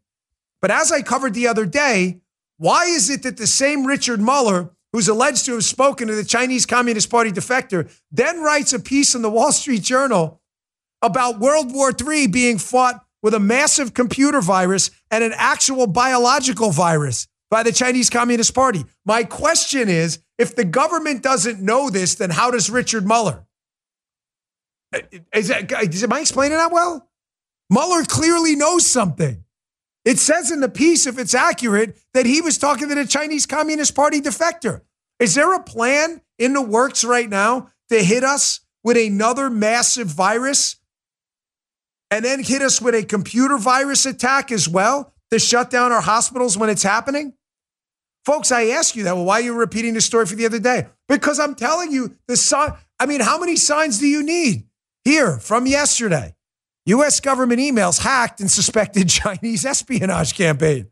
But 0.61 0.71
as 0.71 0.91
I 0.91 1.01
covered 1.01 1.33
the 1.33 1.47
other 1.47 1.65
day, 1.65 2.21
why 2.57 2.85
is 2.85 3.09
it 3.09 3.23
that 3.23 3.37
the 3.37 3.47
same 3.47 3.85
Richard 3.85 4.19
Muller, 4.19 4.71
who's 4.91 5.07
alleged 5.07 5.45
to 5.45 5.53
have 5.53 5.63
spoken 5.63 6.07
to 6.07 6.15
the 6.15 6.23
Chinese 6.23 6.65
Communist 6.65 7.09
Party 7.09 7.31
defector, 7.31 7.91
then 8.11 8.41
writes 8.41 8.73
a 8.73 8.79
piece 8.79 9.15
in 9.15 9.21
the 9.21 9.29
Wall 9.29 9.51
Street 9.51 9.83
Journal 9.83 10.41
about 11.01 11.39
World 11.39 11.73
War 11.73 11.91
III 11.91 12.27
being 12.27 12.57
fought 12.57 13.05
with 13.21 13.33
a 13.33 13.39
massive 13.39 13.93
computer 13.93 14.41
virus 14.41 14.91
and 15.11 15.23
an 15.23 15.33
actual 15.35 15.87
biological 15.87 16.71
virus 16.71 17.27
by 17.49 17.63
the 17.63 17.71
Chinese 17.71 18.09
Communist 18.09 18.53
Party. 18.53 18.85
My 19.05 19.23
question 19.23 19.89
is 19.89 20.19
if 20.37 20.55
the 20.55 20.63
government 20.63 21.23
doesn't 21.23 21.61
know 21.61 21.89
this, 21.89 22.15
then 22.15 22.29
how 22.29 22.51
does 22.51 22.69
Richard 22.69 23.05
Muller? 23.05 23.45
Is 25.33 25.49
that, 25.49 25.71
am 25.71 26.13
I 26.13 26.19
explaining 26.19 26.57
that 26.57 26.71
well? 26.71 27.09
Muller 27.69 28.03
clearly 28.03 28.55
knows 28.55 28.85
something. 28.85 29.43
It 30.05 30.17
says 30.17 30.49
in 30.49 30.61
the 30.61 30.69
piece, 30.69 31.05
if 31.05 31.19
it's 31.19 31.35
accurate, 31.35 31.99
that 32.13 32.25
he 32.25 32.41
was 32.41 32.57
talking 32.57 32.89
to 32.89 32.95
the 32.95 33.05
Chinese 33.05 33.45
Communist 33.45 33.95
Party 33.95 34.21
defector. 34.21 34.81
Is 35.19 35.35
there 35.35 35.53
a 35.53 35.61
plan 35.61 36.21
in 36.39 36.53
the 36.53 36.61
works 36.61 37.03
right 37.03 37.29
now 37.29 37.69
to 37.89 38.01
hit 38.01 38.23
us 38.23 38.61
with 38.83 38.97
another 38.97 39.49
massive 39.49 40.07
virus 40.07 40.77
and 42.11 42.25
then 42.25 42.43
hit 42.43 42.61
us 42.61 42.81
with 42.81 42.95
a 42.95 43.03
computer 43.03 43.57
virus 43.57 44.05
attack 44.05 44.51
as 44.51 44.67
well 44.67 45.13
to 45.31 45.39
shut 45.39 45.69
down 45.69 45.91
our 45.91 46.01
hospitals 46.01 46.57
when 46.57 46.69
it's 46.69 46.83
happening? 46.83 47.33
Folks, 48.25 48.51
I 48.51 48.67
ask 48.67 48.95
you 48.95 49.03
that. 49.03 49.15
Well, 49.15 49.25
why 49.25 49.39
are 49.39 49.43
you 49.43 49.53
repeating 49.53 49.93
the 49.93 50.01
story 50.01 50.25
for 50.25 50.35
the 50.35 50.45
other 50.45 50.59
day? 50.59 50.87
Because 51.07 51.39
I'm 51.39 51.55
telling 51.55 51.91
you 51.91 52.15
the 52.27 52.37
sign. 52.37 52.73
I 52.99 53.05
mean, 53.05 53.21
how 53.21 53.39
many 53.39 53.55
signs 53.55 53.99
do 53.99 54.07
you 54.07 54.23
need? 54.23 54.65
Here 55.05 55.37
from 55.37 55.65
yesterday. 55.65 56.35
US 56.85 57.19
government 57.19 57.59
emails 57.59 57.99
hacked 57.99 58.39
and 58.39 58.49
suspected 58.49 59.09
Chinese 59.09 59.65
espionage 59.65 60.35
campaign. 60.35 60.89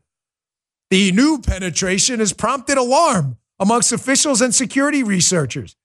The 0.90 1.12
new 1.12 1.40
penetration 1.40 2.20
has 2.20 2.32
prompted 2.32 2.78
alarm 2.78 3.36
amongst 3.60 3.92
officials 3.92 4.40
and 4.40 4.54
security 4.54 5.02
researchers, 5.02 5.76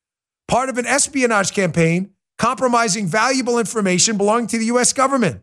part 0.48 0.70
of 0.70 0.78
an 0.78 0.86
espionage 0.86 1.52
campaign 1.52 2.13
compromising 2.38 3.08
valuable 3.08 3.60
information 3.60 4.18
belonging 4.18 4.48
to 4.48 4.58
the 4.58 4.66
U.S. 4.66 4.94
government. 4.94 5.42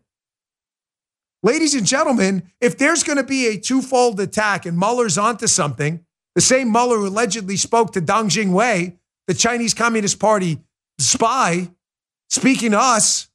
Ladies 1.43 1.75
and 1.75 1.87
gentlemen, 1.87 2.51
if 2.61 2.77
there's 2.77 3.03
going 3.03 3.17
to 3.17 3.25
be 3.25 3.47
a 3.47 3.59
twofold 3.59 4.21
attack 4.21 4.67
and 4.67 4.77
Muller's 4.77 5.17
onto 5.17 5.47
something, 5.47 6.05
the 6.35 6.41
same 6.41 6.69
Muller 6.69 6.99
who 6.99 7.09
allegedly 7.09 7.57
spoke 7.57 7.93
to 7.93 8.01
Dong 8.01 8.29
Jingwei, 8.29 8.99
the 9.27 9.35
Chinese 9.35 9.73
Communist 9.73 10.21
Party 10.21 10.61
spy, 10.99 11.71
speaking 12.29 12.73
to 12.73 12.79
us, 12.79 13.29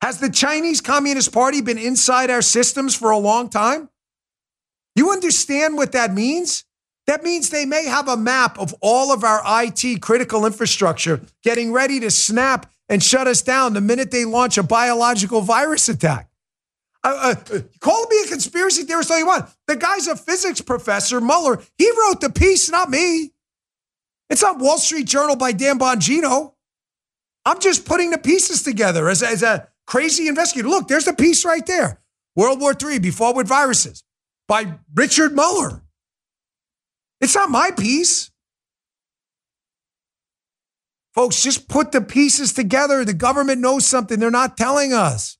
has 0.00 0.18
the 0.18 0.30
Chinese 0.30 0.80
Communist 0.80 1.32
Party 1.32 1.60
been 1.60 1.78
inside 1.78 2.30
our 2.30 2.42
systems 2.42 2.94
for 2.94 3.10
a 3.10 3.18
long 3.18 3.50
time? 3.50 3.90
You 4.96 5.10
understand 5.10 5.76
what 5.76 5.92
that 5.92 6.14
means? 6.14 6.64
That 7.10 7.24
means 7.24 7.50
they 7.50 7.66
may 7.66 7.86
have 7.86 8.06
a 8.06 8.16
map 8.16 8.56
of 8.56 8.72
all 8.80 9.12
of 9.12 9.24
our 9.24 9.42
IT 9.64 10.00
critical 10.00 10.46
infrastructure 10.46 11.20
getting 11.42 11.72
ready 11.72 11.98
to 11.98 12.08
snap 12.08 12.70
and 12.88 13.02
shut 13.02 13.26
us 13.26 13.42
down 13.42 13.74
the 13.74 13.80
minute 13.80 14.12
they 14.12 14.24
launch 14.24 14.56
a 14.58 14.62
biological 14.62 15.40
virus 15.40 15.88
attack. 15.88 16.30
Uh, 17.02 17.34
uh, 17.52 17.58
call 17.80 18.06
me 18.06 18.22
a 18.24 18.28
conspiracy 18.28 18.84
theorist 18.84 19.10
all 19.10 19.18
you 19.18 19.26
want. 19.26 19.50
The 19.66 19.74
guy's 19.74 20.06
a 20.06 20.14
physics 20.14 20.60
professor, 20.60 21.20
Muller. 21.20 21.60
He 21.76 21.90
wrote 21.90 22.20
the 22.20 22.30
piece, 22.30 22.70
not 22.70 22.88
me. 22.88 23.32
It's 24.28 24.42
not 24.42 24.60
Wall 24.60 24.78
Street 24.78 25.08
Journal 25.08 25.34
by 25.34 25.50
Dan 25.50 25.80
Bongino. 25.80 26.52
I'm 27.44 27.58
just 27.58 27.86
putting 27.86 28.10
the 28.10 28.18
pieces 28.18 28.62
together 28.62 29.08
as, 29.08 29.20
as 29.24 29.42
a 29.42 29.66
crazy 29.84 30.28
investigator. 30.28 30.68
Look, 30.68 30.86
there's 30.86 31.06
the 31.06 31.12
piece 31.12 31.44
right 31.44 31.66
there. 31.66 32.00
World 32.36 32.60
War 32.60 32.72
III, 32.80 33.00
Before 33.00 33.34
with 33.34 33.48
Viruses 33.48 34.04
by 34.46 34.74
Richard 34.94 35.34
Muller. 35.34 35.82
It's 37.20 37.34
not 37.34 37.50
my 37.50 37.70
piece. 37.70 38.30
Folks, 41.14 41.42
just 41.42 41.68
put 41.68 41.92
the 41.92 42.00
pieces 42.00 42.52
together. 42.52 43.04
The 43.04 43.14
government 43.14 43.60
knows 43.60 43.86
something 43.86 44.18
they're 44.18 44.30
not 44.30 44.56
telling 44.56 44.92
us. 44.92 45.36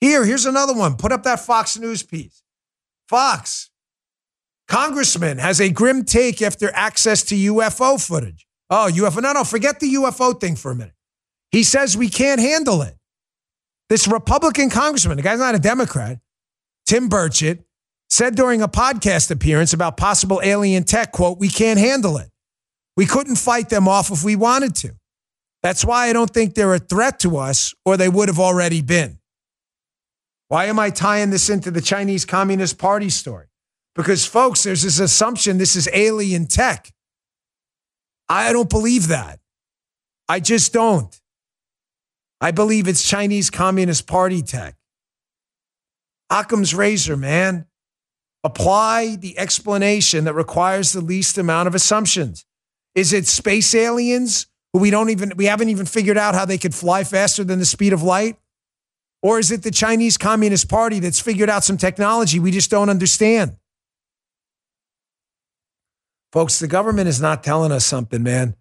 Here, 0.00 0.24
here's 0.24 0.46
another 0.46 0.74
one. 0.74 0.96
Put 0.96 1.12
up 1.12 1.22
that 1.22 1.40
Fox 1.40 1.78
News 1.78 2.02
piece. 2.02 2.42
Fox, 3.08 3.70
congressman 4.68 5.38
has 5.38 5.60
a 5.60 5.70
grim 5.70 6.04
take 6.04 6.42
after 6.42 6.70
access 6.74 7.22
to 7.24 7.34
UFO 7.34 8.04
footage. 8.04 8.46
Oh, 8.68 8.90
UFO. 8.92 9.22
No, 9.22 9.32
no, 9.32 9.44
forget 9.44 9.80
the 9.80 9.94
UFO 9.94 10.38
thing 10.38 10.56
for 10.56 10.72
a 10.72 10.74
minute. 10.74 10.94
He 11.50 11.62
says 11.62 11.96
we 11.96 12.08
can't 12.08 12.40
handle 12.40 12.82
it. 12.82 12.96
This 13.88 14.08
Republican 14.08 14.70
congressman, 14.70 15.16
the 15.16 15.22
guy's 15.22 15.38
not 15.38 15.54
a 15.54 15.58
Democrat, 15.58 16.18
Tim 16.86 17.08
Burchett, 17.08 17.62
said 18.14 18.36
during 18.36 18.62
a 18.62 18.68
podcast 18.68 19.32
appearance 19.32 19.72
about 19.72 19.96
possible 19.96 20.40
alien 20.44 20.84
tech, 20.84 21.10
quote, 21.10 21.36
we 21.40 21.48
can't 21.48 21.80
handle 21.80 22.16
it. 22.16 22.30
We 22.96 23.06
couldn't 23.06 23.34
fight 23.34 23.70
them 23.70 23.88
off 23.88 24.12
if 24.12 24.22
we 24.22 24.36
wanted 24.36 24.76
to. 24.76 24.92
That's 25.64 25.84
why 25.84 26.06
I 26.06 26.12
don't 26.12 26.30
think 26.30 26.54
they're 26.54 26.74
a 26.74 26.78
threat 26.78 27.18
to 27.20 27.38
us, 27.38 27.74
or 27.84 27.96
they 27.96 28.08
would 28.08 28.28
have 28.28 28.38
already 28.38 28.82
been. 28.82 29.18
Why 30.46 30.66
am 30.66 30.78
I 30.78 30.90
tying 30.90 31.30
this 31.30 31.50
into 31.50 31.72
the 31.72 31.80
Chinese 31.80 32.24
Communist 32.24 32.78
Party 32.78 33.10
story? 33.10 33.46
Because, 33.96 34.24
folks, 34.24 34.62
there's 34.62 34.82
this 34.82 35.00
assumption 35.00 35.58
this 35.58 35.74
is 35.74 35.88
alien 35.92 36.46
tech. 36.46 36.92
I 38.28 38.52
don't 38.52 38.70
believe 38.70 39.08
that. 39.08 39.40
I 40.28 40.38
just 40.38 40.72
don't. 40.72 41.20
I 42.40 42.52
believe 42.52 42.86
it's 42.86 43.02
Chinese 43.02 43.50
Communist 43.50 44.06
Party 44.06 44.40
tech. 44.40 44.76
Occam's 46.30 46.76
razor, 46.76 47.16
man. 47.16 47.66
Apply 48.44 49.16
the 49.16 49.38
explanation 49.38 50.24
that 50.24 50.34
requires 50.34 50.92
the 50.92 51.00
least 51.00 51.38
amount 51.38 51.66
of 51.66 51.74
assumptions. 51.74 52.44
Is 52.94 53.12
it 53.12 53.26
space 53.26 53.74
aliens 53.74 54.46
who 54.72 54.80
we 54.80 54.90
don't 54.90 55.10
even 55.10 55.32
we 55.36 55.46
haven't 55.46 55.70
even 55.70 55.86
figured 55.86 56.18
out 56.18 56.34
how 56.34 56.44
they 56.44 56.58
could 56.58 56.74
fly 56.74 57.04
faster 57.04 57.42
than 57.42 57.58
the 57.58 57.64
speed 57.64 57.92
of 57.92 58.02
light? 58.02 58.36
Or 59.22 59.38
is 59.38 59.50
it 59.50 59.62
the 59.62 59.70
Chinese 59.70 60.18
Communist 60.18 60.68
Party 60.68 61.00
that's 61.00 61.18
figured 61.18 61.48
out 61.48 61.64
some 61.64 61.78
technology 61.78 62.38
we 62.38 62.50
just 62.50 62.70
don't 62.70 62.90
understand? 62.90 63.56
Folks, 66.30 66.58
the 66.58 66.66
government 66.68 67.08
is 67.08 67.22
not 67.22 67.42
telling 67.42 67.72
us 67.72 67.86
something, 67.86 68.22
man. 68.22 68.56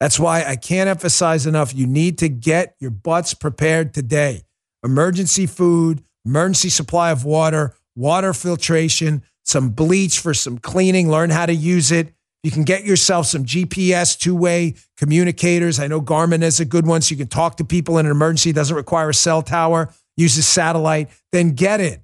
That's 0.00 0.18
why 0.18 0.44
I 0.44 0.56
can't 0.56 0.88
emphasize 0.88 1.46
enough. 1.46 1.74
You 1.74 1.86
need 1.86 2.18
to 2.18 2.28
get 2.28 2.76
your 2.80 2.92
butts 2.92 3.34
prepared 3.34 3.92
today. 3.92 4.44
Emergency 4.84 5.46
food, 5.46 6.04
emergency 6.24 6.70
supply 6.70 7.10
of 7.10 7.24
water, 7.24 7.74
water 7.98 8.32
filtration, 8.32 9.22
some 9.44 9.70
bleach 9.70 10.20
for 10.20 10.32
some 10.32 10.56
cleaning, 10.58 11.10
learn 11.10 11.30
how 11.30 11.46
to 11.46 11.54
use 11.54 11.90
it. 11.90 12.14
You 12.44 12.52
can 12.52 12.62
get 12.62 12.84
yourself 12.84 13.26
some 13.26 13.44
GPS 13.44 14.16
two 14.16 14.36
way 14.36 14.76
communicators. 14.96 15.80
I 15.80 15.88
know 15.88 16.00
Garmin 16.00 16.42
is 16.42 16.60
a 16.60 16.64
good 16.64 16.86
one 16.86 17.02
so 17.02 17.12
you 17.12 17.18
can 17.18 17.26
talk 17.26 17.56
to 17.56 17.64
people 17.64 17.98
in 17.98 18.06
an 18.06 18.12
emergency. 18.12 18.50
It 18.50 18.56
doesn't 18.56 18.76
require 18.76 19.10
a 19.10 19.14
cell 19.14 19.42
tower, 19.42 19.92
uses 20.16 20.46
satellite. 20.46 21.10
Then 21.32 21.50
get 21.50 21.80
it. 21.80 22.02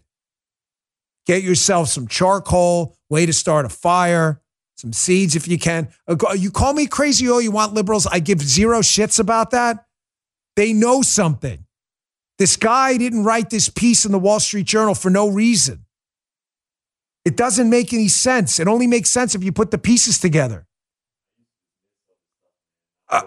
Get 1.27 1.43
yourself 1.43 1.89
some 1.89 2.09
charcoal, 2.09 2.97
way 3.09 3.25
to 3.25 3.33
start 3.33 3.65
a 3.65 3.69
fire, 3.69 4.43
some 4.77 4.93
seeds 4.93 5.37
if 5.37 5.47
you 5.47 5.59
can. 5.59 5.89
Uh, 6.09 6.17
you 6.37 6.51
call 6.51 6.75
me 6.75 6.87
crazy 6.87 7.29
all 7.29 7.41
you 7.41 7.53
want, 7.53 7.73
liberals. 7.73 8.07
I 8.07 8.19
give 8.19 8.43
zero 8.43 8.81
shits 8.81 9.21
about 9.21 9.53
that. 9.53 9.87
They 10.57 10.73
know 10.73 11.03
something. 11.03 11.65
This 12.39 12.57
guy 12.57 12.97
didn't 12.97 13.25
write 13.25 13.51
this 13.51 13.69
piece 13.69 14.05
in 14.05 14.13
the 14.13 14.19
Wall 14.19 14.41
Street 14.41 14.67
Journal 14.67 14.95
for 14.95 15.11
no 15.11 15.29
reason. 15.29 15.85
It 17.25 17.37
doesn't 17.37 17.71
make 17.71 17.93
any 17.93 18.09
sense. 18.09 18.59
It 18.59 18.69
only 18.69 18.87
makes 18.87 19.11
sense 19.11 19.35
if 19.35 19.45
you 19.45 19.53
put 19.53 19.71
the 19.71 19.79
pieces 19.79 20.19
together. 20.19 20.67
Uh, 23.09 23.23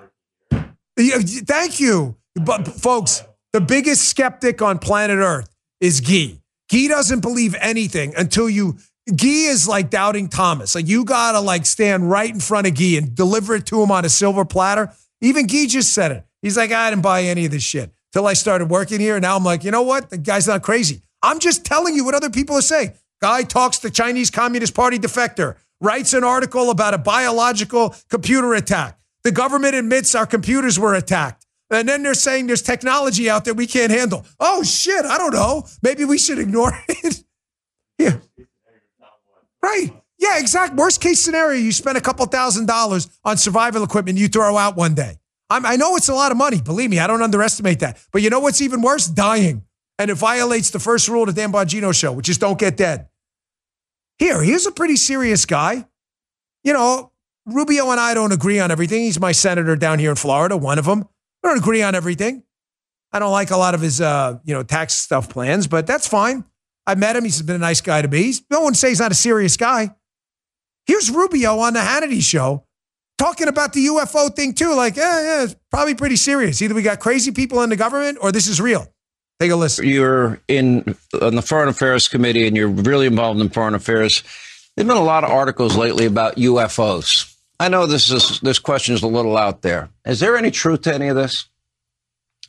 thank 0.97 1.79
you. 1.79 2.17
But 2.35 2.67
folks, 2.67 3.23
the 3.53 3.61
biggest 3.61 4.07
skeptic 4.09 4.61
on 4.61 4.77
planet 4.77 5.17
Earth 5.17 5.49
is 5.79 6.01
Guy. 6.01 6.39
Guy 6.69 6.87
doesn't 6.87 7.21
believe 7.21 7.55
anything 7.59 8.13
until 8.15 8.49
you 8.49 8.77
Guy 9.09 9.47
is 9.47 9.67
like 9.67 9.89
doubting 9.89 10.27
Thomas. 10.27 10.75
Like 10.75 10.87
you 10.87 11.05
gotta 11.05 11.39
like 11.39 11.65
stand 11.65 12.11
right 12.11 12.29
in 12.29 12.41
front 12.41 12.67
of 12.67 12.75
Guy 12.75 12.97
and 12.97 13.15
deliver 13.15 13.55
it 13.55 13.65
to 13.67 13.81
him 13.81 13.89
on 13.89 14.03
a 14.03 14.09
silver 14.09 14.43
platter. 14.43 14.93
Even 15.21 15.47
Guy 15.47 15.65
just 15.65 15.93
said 15.93 16.11
it. 16.11 16.25
He's 16.41 16.57
like, 16.57 16.71
I 16.71 16.89
didn't 16.91 17.01
buy 17.01 17.23
any 17.23 17.45
of 17.45 17.51
this 17.51 17.63
shit 17.63 17.91
till 18.17 18.25
I 18.25 18.33
started 18.33 18.71
working 18.71 18.99
here. 18.99 19.19
Now 19.19 19.35
I'm 19.35 19.43
like, 19.43 19.63
you 19.63 19.69
know 19.69 19.83
what? 19.83 20.09
The 20.09 20.17
guy's 20.17 20.47
not 20.47 20.63
crazy. 20.63 21.03
I'm 21.21 21.37
just 21.37 21.63
telling 21.63 21.93
you 21.93 22.03
what 22.03 22.15
other 22.15 22.31
people 22.31 22.55
are 22.55 22.63
saying. 22.63 22.93
Guy 23.21 23.43
talks 23.43 23.77
to 23.79 23.91
Chinese 23.91 24.31
Communist 24.31 24.73
Party 24.73 24.97
defector, 24.97 25.55
writes 25.79 26.13
an 26.13 26.23
article 26.23 26.71
about 26.71 26.95
a 26.95 26.97
biological 26.97 27.93
computer 28.09 28.55
attack. 28.55 28.97
The 29.23 29.31
government 29.31 29.75
admits 29.75 30.15
our 30.15 30.25
computers 30.25 30.79
were 30.79 30.95
attacked. 30.95 31.45
And 31.69 31.87
then 31.87 32.01
they're 32.01 32.15
saying 32.15 32.47
there's 32.47 32.63
technology 32.63 33.29
out 33.29 33.45
there 33.45 33.53
we 33.53 33.67
can't 33.67 33.91
handle. 33.91 34.25
Oh, 34.39 34.63
shit. 34.63 35.05
I 35.05 35.19
don't 35.19 35.33
know. 35.33 35.67
Maybe 35.83 36.03
we 36.03 36.17
should 36.17 36.39
ignore 36.39 36.71
it. 36.89 37.23
yeah. 37.99 38.17
Right. 39.61 39.93
Yeah, 40.17 40.39
exact. 40.39 40.73
Worst 40.73 41.01
case 41.01 41.21
scenario, 41.21 41.59
you 41.59 41.71
spend 41.71 41.99
a 41.99 42.01
couple 42.01 42.25
thousand 42.25 42.65
dollars 42.65 43.09
on 43.23 43.37
survival 43.37 43.83
equipment 43.83 44.17
you 44.17 44.27
throw 44.27 44.57
out 44.57 44.75
one 44.75 44.95
day. 44.95 45.19
I'm, 45.49 45.65
i 45.65 45.75
know 45.75 45.95
it's 45.95 46.09
a 46.09 46.13
lot 46.13 46.31
of 46.31 46.37
money. 46.37 46.61
Believe 46.61 46.89
me, 46.89 46.99
I 46.99 47.07
don't 47.07 47.21
underestimate 47.21 47.79
that. 47.79 47.97
But 48.11 48.21
you 48.21 48.29
know 48.29 48.39
what's 48.39 48.61
even 48.61 48.81
worse? 48.81 49.07
Dying 49.07 49.63
and 49.99 50.11
it 50.11 50.15
violates 50.15 50.69
the 50.69 50.79
first 50.79 51.07
rule 51.07 51.27
of 51.27 51.33
the 51.33 51.41
Dan 51.41 51.51
Bongino 51.51 51.93
show, 51.93 52.11
which 52.11 52.29
is 52.29 52.37
don't 52.37 52.59
get 52.59 52.77
dead. 52.77 53.07
Here, 54.19 54.41
here's 54.41 54.65
a 54.65 54.71
pretty 54.71 54.95
serious 54.95 55.45
guy. 55.45 55.87
You 56.63 56.73
know, 56.73 57.11
Rubio 57.45 57.91
and 57.91 57.99
I 57.99 58.13
don't 58.13 58.31
agree 58.31 58.59
on 58.59 58.71
everything. 58.71 59.03
He's 59.03 59.19
my 59.19 59.31
senator 59.31 59.75
down 59.75 59.99
here 59.99 60.09
in 60.09 60.15
Florida, 60.15 60.57
one 60.57 60.79
of 60.79 60.85
them. 60.85 61.07
I 61.43 61.47
don't 61.47 61.57
agree 61.57 61.81
on 61.81 61.95
everything. 61.95 62.43
I 63.11 63.19
don't 63.19 63.31
like 63.31 63.51
a 63.51 63.57
lot 63.57 63.73
of 63.73 63.81
his, 63.81 64.01
uh, 64.01 64.39
you 64.43 64.53
know, 64.53 64.63
tax 64.63 64.93
stuff 64.93 65.29
plans, 65.29 65.65
but 65.67 65.87
that's 65.87 66.07
fine. 66.07 66.43
I 66.85 66.95
met 66.95 67.15
him. 67.15 67.23
He's 67.23 67.41
been 67.41 67.55
a 67.55 67.59
nice 67.59 67.81
guy 67.81 68.01
to 68.01 68.07
me. 68.07 68.23
He's, 68.23 68.43
no 68.49 68.61
one 68.61 68.73
say 68.73 68.89
he's 68.89 68.99
not 68.99 69.11
a 69.11 69.15
serious 69.15 69.55
guy. 69.55 69.95
Here's 70.85 71.09
Rubio 71.09 71.59
on 71.59 71.73
the 71.73 71.79
Hannity 71.79 72.21
show 72.21 72.66
talking 73.17 73.47
about 73.47 73.73
the 73.73 73.85
UFO 73.87 74.33
thing 74.35 74.53
too. 74.53 74.75
Like, 74.75 74.95
yeah, 74.95 75.21
yeah, 75.21 75.43
it's 75.43 75.55
probably 75.71 75.95
pretty 75.95 76.15
serious. 76.15 76.61
Either 76.61 76.75
we 76.75 76.81
got 76.81 76.99
crazy 76.99 77.31
people 77.31 77.61
in 77.61 77.69
the 77.69 77.75
government 77.75 78.17
or 78.21 78.31
this 78.31 78.47
is 78.47 78.61
real. 78.61 78.87
Take 79.39 79.51
a 79.51 79.55
listen. 79.55 79.85
You're 79.85 80.41
in 80.47 80.95
on 81.21 81.35
the 81.35 81.43
Foreign 81.43 81.69
Affairs 81.69 82.07
Committee, 82.07 82.47
and 82.47 82.57
you're 82.57 82.67
really 82.67 83.05
involved 83.05 83.39
in 83.39 83.49
foreign 83.49 83.75
affairs. 83.75 84.23
There've 84.75 84.87
been 84.87 84.97
a 84.97 85.03
lot 85.03 85.23
of 85.23 85.29
articles 85.29 85.75
lately 85.77 86.05
about 86.05 86.37
UFOs. 86.37 87.35
I 87.59 87.69
know 87.69 87.85
this 87.85 88.09
is 88.09 88.39
this 88.41 88.59
question 88.59 88.95
is 88.95 89.03
a 89.03 89.07
little 89.07 89.37
out 89.37 89.61
there. 89.61 89.89
Is 90.05 90.19
there 90.19 90.37
any 90.37 90.51
truth 90.51 90.81
to 90.83 90.93
any 90.93 91.07
of 91.07 91.15
this? 91.15 91.45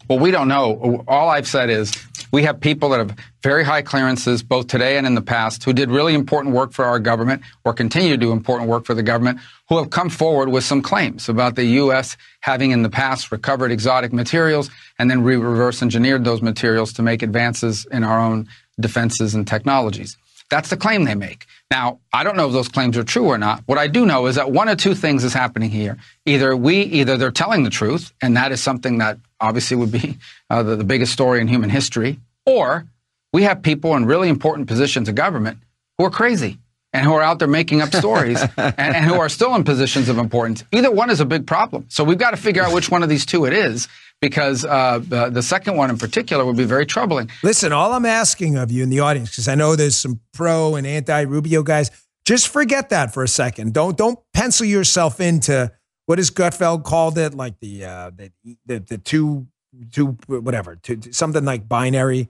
Well, 0.07 0.18
we 0.18 0.30
don't 0.30 0.49
know. 0.49 1.05
All 1.07 1.28
I've 1.28 1.46
said 1.46 1.68
is 1.68 1.92
we 2.32 2.42
have 2.42 2.61
people 2.61 2.90
that 2.90 2.99
have 2.99 3.18
very 3.42 3.64
high 3.64 3.82
clearances, 3.82 4.42
both 4.42 4.66
today 4.66 4.96
and 4.96 5.07
in 5.07 5.14
the 5.14 5.22
past, 5.22 5.64
who 5.64 5.72
did 5.72 5.90
really 5.90 6.14
important 6.14 6.55
work 6.55 6.72
for 6.72 6.84
our 6.84 6.99
government 6.99 7.42
or 7.64 7.72
continue 7.72 8.11
to 8.11 8.16
do 8.16 8.32
important 8.32 8.68
work 8.68 8.84
for 8.84 8.94
the 8.94 9.03
government, 9.03 9.38
who 9.68 9.76
have 9.78 9.90
come 9.90 10.09
forward 10.09 10.49
with 10.49 10.64
some 10.64 10.82
claims 10.82 11.28
about 11.28 11.57
the 11.57 11.64
U.S. 11.64 12.16
having 12.40 12.70
in 12.70 12.82
the 12.82 12.90
past 12.90 13.32
recovered 13.32 13.70
exotic 13.70 14.12
materials 14.12 14.70
and 14.99 15.11
then 15.11 15.22
reverse 15.22 15.82
engineered 15.82 16.24
those 16.24 16.42
materials 16.42 16.92
to 16.94 17.03
make 17.03 17.22
advances 17.22 17.86
in 17.90 18.05
our 18.05 18.18
own 18.18 18.49
defenses 18.80 19.34
and 19.34 19.46
technologies. 19.46 20.16
That's 20.51 20.70
the 20.70 20.76
claim 20.76 21.05
they 21.05 21.14
make. 21.14 21.46
Now, 21.71 22.01
I 22.12 22.25
don't 22.25 22.37
know 22.37 22.47
if 22.47 22.53
those 22.53 22.69
claims 22.69 22.97
are 22.97 23.05
true 23.05 23.27
or 23.27 23.37
not. 23.37 23.62
What 23.66 23.77
I 23.77 23.89
do 23.89 24.07
know 24.07 24.27
is 24.27 24.37
that 24.37 24.51
one 24.51 24.69
of 24.69 24.79
two 24.79 24.95
things 24.95 25.23
is 25.23 25.35
happening 25.35 25.71
here. 25.71 25.99
Either 26.25 26.57
we, 26.57 26.81
either 26.83 27.16
they're 27.19 27.31
telling 27.31 27.62
the 27.62 27.71
truth, 27.71 28.12
and 28.23 28.37
that 28.37 28.53
is 28.53 28.62
something 28.62 28.99
that 28.99 29.19
obviously 29.39 29.77
would 29.77 29.93
be 29.93 30.16
uh, 30.51 30.62
the, 30.62 30.77
the 30.77 30.85
biggest 30.85 31.12
story 31.12 31.41
in 31.41 31.49
human 31.49 31.69
history, 31.69 32.19
or 32.47 32.87
we 33.33 33.43
have 33.43 33.62
people 33.62 33.95
in 33.97 34.07
really 34.07 34.29
important 34.29 34.66
positions 34.66 35.09
of 35.09 35.14
government 35.14 35.59
who 35.99 36.05
are 36.05 36.11
crazy 36.11 36.59
and 36.95 37.05
who 37.05 37.12
are 37.12 37.23
out 37.23 37.39
there 37.39 37.49
making 37.49 37.83
up 37.83 37.95
stories 37.95 38.41
and, 38.57 38.75
and, 38.79 39.05
who 39.05 39.14
are 39.14 39.29
still 39.29 39.55
in 39.55 39.62
positions 39.62 40.09
of 40.09 40.16
importance. 40.16 40.64
Either 40.73 40.91
one 40.91 41.11
is 41.11 41.21
a 41.21 41.27
big 41.27 41.47
problem. 41.47 41.85
So 41.89 42.03
we've 42.03 42.19
got 42.19 42.31
to 42.31 42.39
figure 42.39 42.62
out 42.62 42.73
which 42.73 42.91
one 42.91 43.03
of 43.03 43.11
these 43.11 43.27
two 43.27 43.45
it 43.45 43.53
is 43.53 43.89
because 44.21 44.64
uh, 44.64 45.01
the, 45.03 45.31
the 45.31 45.43
second 45.43 45.77
one 45.77 45.91
in 45.91 45.99
particular 45.99 46.45
would 46.45 46.57
be 46.57 46.64
very 46.64 46.87
troubling. 46.87 47.31
Listen, 47.43 47.73
all 47.73 47.93
I'm 47.93 48.07
asking 48.07 48.57
of 48.57 48.71
you 48.71 48.83
in 48.83 48.91
the 48.91 49.01
audience, 49.01 49.31
because 49.31 49.49
I 49.49 49.55
know 49.55 49.77
there's 49.77 49.97
some 49.97 50.21
pro 50.33 50.75
and 50.75 50.87
anti 50.87 51.21
Rubio 51.23 51.62
guys, 51.62 51.91
just 52.25 52.49
forget 52.49 52.91
that 52.91 53.14
for 53.14 53.23
a 53.23 53.29
second. 53.29 53.75
Don't 53.75 53.97
don't 53.97 54.19
pencil 54.35 54.66
yourself 54.66 55.21
into 55.21 55.73
what 56.07 56.19
Gutfeld 56.19 56.85
called 56.85 57.19
it, 57.19 57.35
like 57.35 57.61
the 57.61 57.85
uh, 57.85 58.11
the, 58.14 58.33
the 58.66 58.79
the 58.81 58.99
two 58.99 59.47
two 59.93 60.16
whatever, 60.27 60.77
two, 60.77 61.01
something 61.11 61.45
like 61.45 61.69
binary. 61.69 62.29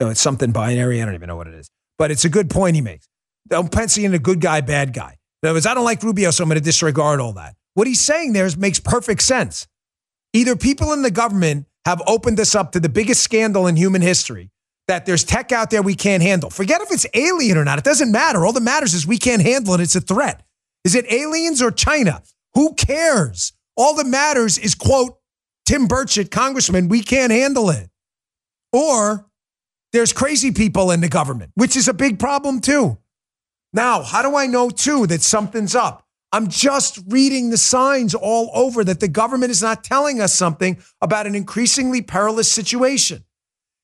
No, 0.00 0.10
it's 0.10 0.20
something 0.20 0.52
binary. 0.52 1.02
I 1.02 1.04
don't 1.04 1.14
even 1.14 1.28
know 1.28 1.36
what 1.36 1.46
it 1.46 1.54
is, 1.54 1.70
but 1.98 2.10
it's 2.10 2.24
a 2.24 2.28
good 2.28 2.50
point 2.50 2.76
he 2.76 2.82
makes. 2.82 3.08
Don't 3.48 3.72
pencil 3.72 4.04
in 4.04 4.14
a 4.14 4.18
good 4.18 4.40
guy, 4.40 4.60
bad 4.60 4.92
guy. 4.92 5.18
In 5.42 5.48
other 5.48 5.56
words, 5.56 5.66
I 5.66 5.74
don't 5.74 5.84
like 5.84 6.02
Rubio, 6.02 6.30
so 6.30 6.42
I'm 6.42 6.48
going 6.48 6.58
to 6.58 6.64
disregard 6.64 7.20
all 7.20 7.32
that. 7.34 7.54
What 7.74 7.86
he's 7.86 8.00
saying 8.00 8.32
there 8.32 8.44
is, 8.44 8.56
makes 8.56 8.80
perfect 8.80 9.22
sense. 9.22 9.66
Either 10.32 10.56
people 10.56 10.92
in 10.92 11.02
the 11.02 11.10
government 11.10 11.66
have 11.84 12.02
opened 12.06 12.36
this 12.36 12.54
up 12.54 12.72
to 12.72 12.80
the 12.80 12.88
biggest 12.88 13.22
scandal 13.22 13.66
in 13.66 13.76
human 13.76 14.02
history 14.02 14.50
that 14.88 15.06
there's 15.06 15.24
tech 15.24 15.52
out 15.52 15.70
there 15.70 15.82
we 15.82 15.94
can't 15.94 16.22
handle. 16.22 16.50
Forget 16.50 16.80
if 16.80 16.90
it's 16.90 17.06
alien 17.14 17.56
or 17.56 17.64
not. 17.64 17.78
It 17.78 17.84
doesn't 17.84 18.10
matter. 18.10 18.44
All 18.44 18.52
that 18.52 18.62
matters 18.62 18.94
is 18.94 19.06
we 19.06 19.18
can't 19.18 19.42
handle 19.42 19.74
it. 19.74 19.80
It's 19.80 19.96
a 19.96 20.00
threat. 20.00 20.42
Is 20.84 20.94
it 20.94 21.10
aliens 21.12 21.62
or 21.62 21.70
China? 21.70 22.22
Who 22.54 22.74
cares? 22.74 23.52
All 23.76 23.94
that 23.96 24.06
matters 24.06 24.58
is, 24.58 24.74
quote, 24.74 25.18
Tim 25.66 25.86
Burchett, 25.86 26.30
congressman, 26.30 26.88
we 26.88 27.02
can't 27.02 27.30
handle 27.30 27.68
it. 27.70 27.90
Or 28.72 29.26
there's 29.92 30.12
crazy 30.12 30.50
people 30.50 30.90
in 30.90 31.00
the 31.00 31.08
government, 31.08 31.52
which 31.54 31.76
is 31.76 31.88
a 31.88 31.94
big 31.94 32.18
problem 32.18 32.60
too. 32.60 32.98
Now, 33.72 34.02
how 34.02 34.22
do 34.22 34.34
I 34.36 34.46
know 34.46 34.70
too 34.70 35.06
that 35.08 35.20
something's 35.20 35.74
up? 35.74 36.07
I'm 36.30 36.48
just 36.48 37.00
reading 37.08 37.50
the 37.50 37.56
signs 37.56 38.14
all 38.14 38.50
over 38.52 38.84
that 38.84 39.00
the 39.00 39.08
government 39.08 39.50
is 39.50 39.62
not 39.62 39.82
telling 39.82 40.20
us 40.20 40.34
something 40.34 40.78
about 41.00 41.26
an 41.26 41.34
increasingly 41.34 42.02
perilous 42.02 42.50
situation. 42.52 43.24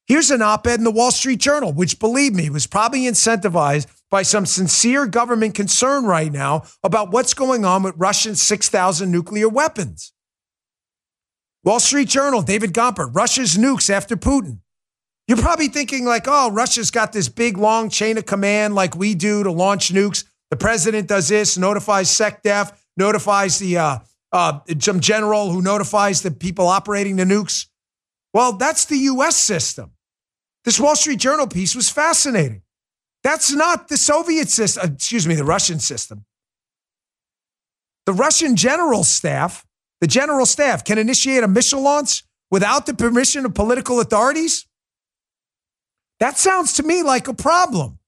Here's 0.07 0.31
an 0.31 0.43
op 0.43 0.67
ed 0.67 0.79
in 0.79 0.85
the 0.85 0.91
Wall 0.91 1.11
Street 1.11 1.41
Journal, 1.41 1.73
which, 1.73 1.99
believe 1.99 2.35
me, 2.35 2.51
was 2.51 2.67
probably 2.67 3.05
incentivized 3.05 3.87
by 4.11 4.23
some 4.23 4.45
sincere 4.45 5.07
government 5.07 5.55
concern 5.55 6.05
right 6.05 6.31
now 6.31 6.65
about 6.83 7.11
what's 7.11 7.33
going 7.33 7.65
on 7.65 7.83
with 7.83 7.95
Russia's 7.97 8.43
6,000 8.43 9.11
nuclear 9.11 9.49
weapons. 9.49 10.13
Wall 11.65 11.81
Street 11.81 12.09
Journal, 12.09 12.43
David 12.43 12.75
Gompert, 12.75 13.15
Russia's 13.15 13.57
nukes 13.57 13.89
after 13.89 14.17
Putin. 14.17 14.59
You're 15.27 15.39
probably 15.39 15.69
thinking, 15.69 16.05
like, 16.05 16.25
oh, 16.27 16.51
Russia's 16.51 16.91
got 16.91 17.15
this 17.15 17.31
big, 17.31 17.57
long 17.57 17.89
chain 17.89 18.19
of 18.19 18.27
command 18.27 18.75
like 18.75 18.95
we 18.95 19.15
do 19.15 19.43
to 19.43 19.51
launch 19.51 19.91
nukes. 19.91 20.25
The 20.55 20.59
president 20.59 21.09
does 21.09 21.31
this, 21.31 21.59
notifies 21.59 22.09
SecDef, 22.11 22.71
notifies 22.97 23.59
the 23.59 23.77
uh, 23.77 23.99
uh, 24.31 24.61
some 24.79 25.01
general 25.01 25.51
who 25.51 25.61
notifies 25.61 26.23
the 26.23 26.31
people 26.31 26.69
operating 26.69 27.17
the 27.17 27.25
nukes. 27.25 27.67
Well, 28.33 28.53
that's 28.53 28.85
the 28.85 28.99
U.S. 28.99 29.37
system. 29.37 29.95
This 30.65 30.79
Wall 30.79 30.95
Street 30.95 31.19
Journal 31.19 31.49
piece 31.49 31.75
was 31.75 31.91
fascinating. 31.91 32.63
That's 33.25 33.53
not 33.53 33.89
the 33.89 33.97
Soviet 33.97 34.49
system, 34.49 34.91
uh, 34.91 34.95
excuse 34.95 35.27
me, 35.27 35.35
the 35.35 35.45
Russian 35.45 35.81
system. 35.81 36.25
The 38.07 38.13
Russian 38.13 38.55
general 38.55 39.03
staff, 39.03 39.67
the 40.01 40.07
general 40.07 40.47
staff 40.47 40.85
can 40.85 40.99
initiate 40.99 41.43
a 41.43 41.49
missile 41.49 41.83
launch 41.83 42.23
without 42.53 42.87
the 42.87 42.95
permission 42.95 43.45
of 43.45 43.55
political 43.55 43.99
authorities. 43.99 44.67
That 46.21 46.39
sounds 46.39 46.75
to 46.75 46.85
me 46.85 47.03
like 47.03 47.27
a 47.27 47.35
problem. 47.35 47.99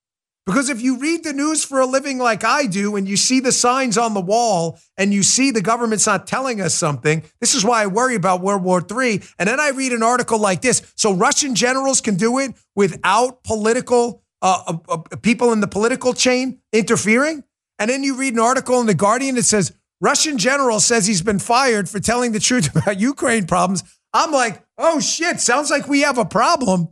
Because 0.47 0.71
if 0.71 0.81
you 0.81 0.99
read 0.99 1.25
the 1.25 1.33
news 1.33 1.65
for 1.65 1.81
a 1.81 1.87
living 1.87 2.19
like 2.19 2.45
I 2.45 2.67
do 2.67 2.95
and 2.95 3.09
you 3.09 3.17
see 3.17 3.41
the 3.41 3.51
signs 3.51 3.99
on 3.99 4.15
the 4.15 4.21
wall 4.21 4.79
and 4.97 5.13
you 5.13 5.25
see 5.25 5.51
the 5.51 5.61
government's 5.61 6.07
not 6.07 6.29
telling 6.29 6.61
us 6.61 6.73
something, 6.73 7.25
this 7.41 7.57
is 7.57 7.65
why 7.65 7.83
I 7.83 7.89
worry 7.89 8.15
about 8.15 8.43
World 8.43 8.63
War 8.63 8.81
III. 8.81 9.23
And 9.41 9.49
then 9.49 9.59
I 9.59 9.71
read 9.71 9.93
an 9.93 10.05
article 10.05 10.39
like 10.39 10.63
this. 10.63 10.93
So 10.95 11.13
Russian 11.13 11.57
generals 11.57 12.01
can 12.01 12.15
do 12.15 12.39
it 12.39 12.55
without 12.77 13.43
political 13.43 14.23
uh, 14.41 14.63
uh, 14.69 14.79
uh, 14.89 15.17
people 15.21 15.53
in 15.53 15.61
the 15.61 15.67
political 15.67 16.13
chain 16.13 16.61
interfering. 16.73 17.43
And 17.81 17.91
then 17.91 18.05
you 18.05 18.17
read 18.17 18.35
an 18.35 18.39
article 18.39 18.81
in 18.81 18.87
The 18.87 18.95
Guardian 18.95 19.35
that 19.35 19.45
says 19.45 19.73
Russian 20.01 20.39
general 20.39 20.79
says 20.79 21.07
he's 21.07 21.23
been 21.23 21.41
fired 21.41 21.89
for 21.89 21.99
telling 21.99 22.31
the 22.31 22.41
truth 22.41 22.75
about 22.77 23.01
Ukraine 23.01 23.47
problems. 23.47 23.83
I'm 24.13 24.31
like, 24.31 24.65
oh 24.79 25.01
shit, 25.01 25.41
sounds 25.41 25.71
like 25.71 25.89
we 25.89 26.03
have 26.03 26.19
a 26.19 26.25
problem. 26.25 26.89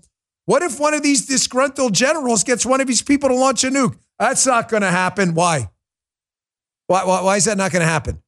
What 0.47 0.63
if 0.63 0.79
one 0.79 0.95
of 0.95 1.03
these 1.03 1.27
disgruntled 1.27 1.95
generals 1.95 2.45
gets 2.45 2.67
one 2.67 2.81
of 2.81 2.87
these 2.87 3.03
people 3.03 3.31
to 3.31 3.35
launch 3.35 3.65
a 3.65 3.69
nuke? 3.69 3.97
That's 4.19 4.47
not 4.47 4.69
going 4.69 4.83
to 4.83 4.91
happen. 4.91 5.35
Why? 5.35 5.71
Why, 6.87 7.05
why? 7.05 7.23
why 7.23 7.37
is 7.37 7.47
that 7.47 7.57
not 7.57 7.73
going 7.73 7.81
to 7.81 7.89
happen? 7.89 8.23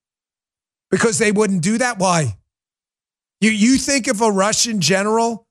Because 0.90 1.18
they 1.18 1.32
wouldn't 1.32 1.62
do 1.62 1.78
that? 1.78 1.98
Why? 1.98 2.38
You, 3.40 3.50
you 3.50 3.76
think 3.76 4.08
if 4.08 4.20
a 4.20 4.30
Russian 4.30 4.80
general, 4.80 5.46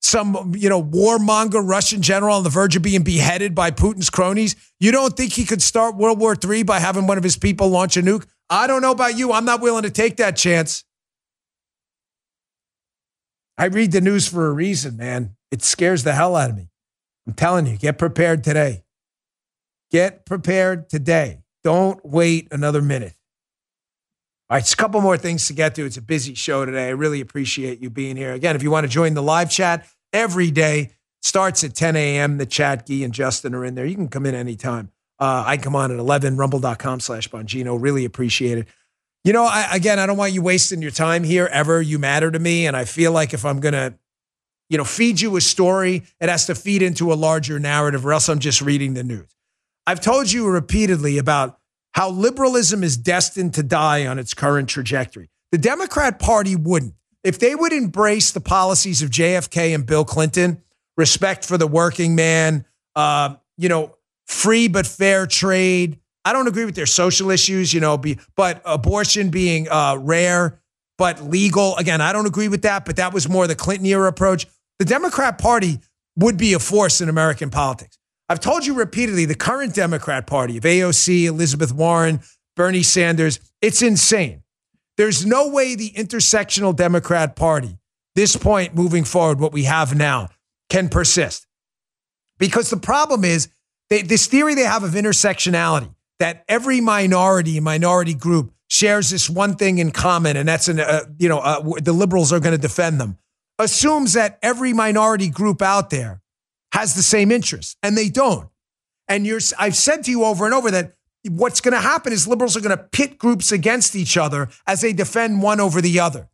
some 0.00 0.54
you 0.56 0.70
know 0.70 0.82
warmonger 0.82 1.66
Russian 1.66 2.00
general 2.00 2.36
on 2.36 2.44
the 2.44 2.50
verge 2.50 2.76
of 2.76 2.82
being 2.82 3.02
beheaded 3.02 3.54
by 3.54 3.70
Putin's 3.70 4.08
cronies, 4.08 4.56
you 4.78 4.92
don't 4.92 5.14
think 5.14 5.34
he 5.34 5.44
could 5.44 5.60
start 5.60 5.96
World 5.96 6.18
War 6.18 6.34
III 6.42 6.62
by 6.62 6.78
having 6.78 7.06
one 7.06 7.18
of 7.18 7.24
his 7.24 7.36
people 7.36 7.68
launch 7.68 7.98
a 7.98 8.02
nuke? 8.02 8.26
I 8.48 8.66
don't 8.66 8.80
know 8.80 8.92
about 8.92 9.18
you. 9.18 9.32
I'm 9.32 9.44
not 9.44 9.60
willing 9.60 9.82
to 9.82 9.90
take 9.90 10.16
that 10.16 10.36
chance. 10.36 10.84
I 13.58 13.66
read 13.66 13.92
the 13.92 14.00
news 14.00 14.26
for 14.26 14.46
a 14.46 14.52
reason, 14.52 14.96
man. 14.96 15.36
It 15.50 15.62
scares 15.62 16.04
the 16.04 16.12
hell 16.12 16.36
out 16.36 16.50
of 16.50 16.56
me. 16.56 16.68
I'm 17.26 17.34
telling 17.34 17.66
you, 17.66 17.76
get 17.76 17.98
prepared 17.98 18.44
today. 18.44 18.84
Get 19.90 20.24
prepared 20.24 20.88
today. 20.88 21.42
Don't 21.64 22.04
wait 22.04 22.48
another 22.52 22.80
minute. 22.80 23.14
All 24.48 24.56
right, 24.56 24.62
it's 24.62 24.72
a 24.72 24.76
couple 24.76 25.00
more 25.00 25.16
things 25.16 25.46
to 25.46 25.52
get 25.52 25.74
to. 25.76 25.84
It's 25.84 25.96
a 25.96 26.02
busy 26.02 26.34
show 26.34 26.64
today. 26.64 26.88
I 26.88 26.90
really 26.90 27.20
appreciate 27.20 27.80
you 27.80 27.90
being 27.90 28.16
here. 28.16 28.32
Again, 28.32 28.56
if 28.56 28.62
you 28.62 28.70
want 28.70 28.84
to 28.84 28.88
join 28.90 29.14
the 29.14 29.22
live 29.22 29.50
chat 29.50 29.86
every 30.12 30.50
day, 30.50 30.90
starts 31.22 31.62
at 31.62 31.74
10 31.74 31.96
a.m. 31.96 32.38
The 32.38 32.46
chat, 32.46 32.88
Guy 32.88 33.02
and 33.02 33.12
Justin 33.12 33.54
are 33.54 33.64
in 33.64 33.74
there. 33.74 33.86
You 33.86 33.94
can 33.94 34.08
come 34.08 34.26
in 34.26 34.34
anytime. 34.34 34.90
Uh, 35.18 35.44
I 35.46 35.56
come 35.56 35.76
on 35.76 35.92
at 35.92 35.98
11, 35.98 36.36
rumble.com 36.36 37.00
slash 37.00 37.28
Bongino. 37.28 37.80
Really 37.80 38.04
appreciate 38.04 38.58
it. 38.58 38.68
You 39.22 39.34
know, 39.34 39.44
I, 39.44 39.68
again, 39.72 39.98
I 39.98 40.06
don't 40.06 40.16
want 40.16 40.32
you 40.32 40.40
wasting 40.40 40.80
your 40.80 40.90
time 40.90 41.24
here 41.24 41.46
ever. 41.52 41.80
You 41.82 41.98
matter 41.98 42.30
to 42.30 42.38
me. 42.38 42.66
And 42.66 42.76
I 42.76 42.86
feel 42.86 43.12
like 43.12 43.34
if 43.34 43.44
I'm 43.44 43.60
going 43.60 43.74
to 43.74 43.94
you 44.70 44.78
know, 44.78 44.84
feed 44.84 45.20
you 45.20 45.36
a 45.36 45.40
story. 45.42 46.04
It 46.20 46.30
has 46.30 46.46
to 46.46 46.54
feed 46.54 46.80
into 46.80 47.12
a 47.12 47.14
larger 47.14 47.58
narrative, 47.58 48.06
or 48.06 48.14
else 48.14 48.28
I'm 48.30 48.38
just 48.38 48.62
reading 48.62 48.94
the 48.94 49.04
news. 49.04 49.28
I've 49.86 50.00
told 50.00 50.32
you 50.32 50.48
repeatedly 50.48 51.18
about 51.18 51.58
how 51.92 52.10
liberalism 52.10 52.84
is 52.84 52.96
destined 52.96 53.52
to 53.54 53.62
die 53.62 54.06
on 54.06 54.18
its 54.18 54.32
current 54.32 54.68
trajectory. 54.68 55.28
The 55.50 55.58
Democrat 55.58 56.20
Party 56.20 56.54
wouldn't. 56.54 56.94
If 57.24 57.38
they 57.38 57.54
would 57.54 57.72
embrace 57.72 58.30
the 58.30 58.40
policies 58.40 59.02
of 59.02 59.10
JFK 59.10 59.74
and 59.74 59.84
Bill 59.84 60.04
Clinton, 60.04 60.62
respect 60.96 61.44
for 61.44 61.58
the 61.58 61.66
working 61.66 62.14
man, 62.14 62.64
uh, 62.94 63.34
you 63.58 63.68
know, 63.68 63.96
free 64.26 64.68
but 64.68 64.86
fair 64.86 65.26
trade. 65.26 65.98
I 66.24 66.32
don't 66.32 66.46
agree 66.46 66.64
with 66.64 66.76
their 66.76 66.86
social 66.86 67.30
issues, 67.30 67.74
you 67.74 67.80
know, 67.80 67.98
be, 67.98 68.18
but 68.36 68.62
abortion 68.64 69.30
being 69.30 69.68
uh, 69.68 69.96
rare 69.98 70.60
but 70.96 71.22
legal. 71.24 71.76
Again, 71.78 72.00
I 72.00 72.12
don't 72.12 72.26
agree 72.26 72.48
with 72.48 72.62
that, 72.62 72.84
but 72.84 72.96
that 72.96 73.12
was 73.12 73.28
more 73.28 73.46
the 73.46 73.56
Clinton 73.56 73.86
era 73.86 74.08
approach. 74.08 74.46
The 74.80 74.86
Democrat 74.86 75.36
Party 75.36 75.78
would 76.16 76.38
be 76.38 76.54
a 76.54 76.58
force 76.58 77.02
in 77.02 77.10
American 77.10 77.50
politics. 77.50 77.98
I've 78.30 78.40
told 78.40 78.64
you 78.64 78.72
repeatedly 78.72 79.26
the 79.26 79.34
current 79.34 79.74
Democrat 79.74 80.26
Party 80.26 80.56
of 80.56 80.64
AOC, 80.64 81.26
Elizabeth 81.26 81.70
Warren, 81.70 82.20
Bernie 82.56 82.82
Sanders, 82.82 83.40
it's 83.60 83.82
insane. 83.82 84.42
There's 84.96 85.26
no 85.26 85.48
way 85.50 85.74
the 85.74 85.90
intersectional 85.90 86.74
Democrat 86.74 87.36
Party, 87.36 87.76
this 88.14 88.36
point 88.36 88.74
moving 88.74 89.04
forward, 89.04 89.38
what 89.38 89.52
we 89.52 89.64
have 89.64 89.94
now, 89.94 90.30
can 90.70 90.88
persist. 90.88 91.46
Because 92.38 92.70
the 92.70 92.78
problem 92.78 93.22
is 93.22 93.50
they, 93.90 94.00
this 94.00 94.28
theory 94.28 94.54
they 94.54 94.64
have 94.64 94.82
of 94.82 94.92
intersectionality, 94.92 95.94
that 96.20 96.42
every 96.48 96.80
minority 96.80 97.58
and 97.58 97.64
minority 97.66 98.14
group 98.14 98.54
shares 98.68 99.10
this 99.10 99.28
one 99.28 99.56
thing 99.56 99.76
in 99.76 99.90
common, 99.90 100.38
and 100.38 100.48
that's 100.48 100.68
an, 100.68 100.80
uh, 100.80 101.02
you 101.18 101.28
know, 101.28 101.40
uh, 101.40 101.60
the 101.82 101.92
liberals 101.92 102.32
are 102.32 102.40
going 102.40 102.54
to 102.54 102.58
defend 102.58 102.98
them 102.98 103.18
assumes 103.60 104.14
that 104.14 104.38
every 104.42 104.72
minority 104.72 105.28
group 105.28 105.62
out 105.62 105.90
there 105.90 106.20
has 106.72 106.94
the 106.94 107.02
same 107.02 107.32
interests, 107.32 107.76
and 107.82 107.96
they 107.96 108.08
don't. 108.08 108.48
And 109.08 109.26
you're, 109.26 109.40
I've 109.58 109.76
said 109.76 110.04
to 110.04 110.10
you 110.10 110.24
over 110.24 110.44
and 110.44 110.54
over 110.54 110.70
that 110.70 110.94
what's 111.28 111.60
going 111.60 111.74
to 111.74 111.80
happen 111.80 112.12
is 112.12 112.28
liberals 112.28 112.56
are 112.56 112.60
going 112.60 112.76
to 112.76 112.82
pit 112.82 113.18
groups 113.18 113.52
against 113.52 113.96
each 113.96 114.16
other 114.16 114.48
as 114.66 114.80
they 114.80 114.92
defend 114.92 115.42
one 115.42 115.60
over 115.60 115.80
the 115.80 116.00
other. 116.00 116.28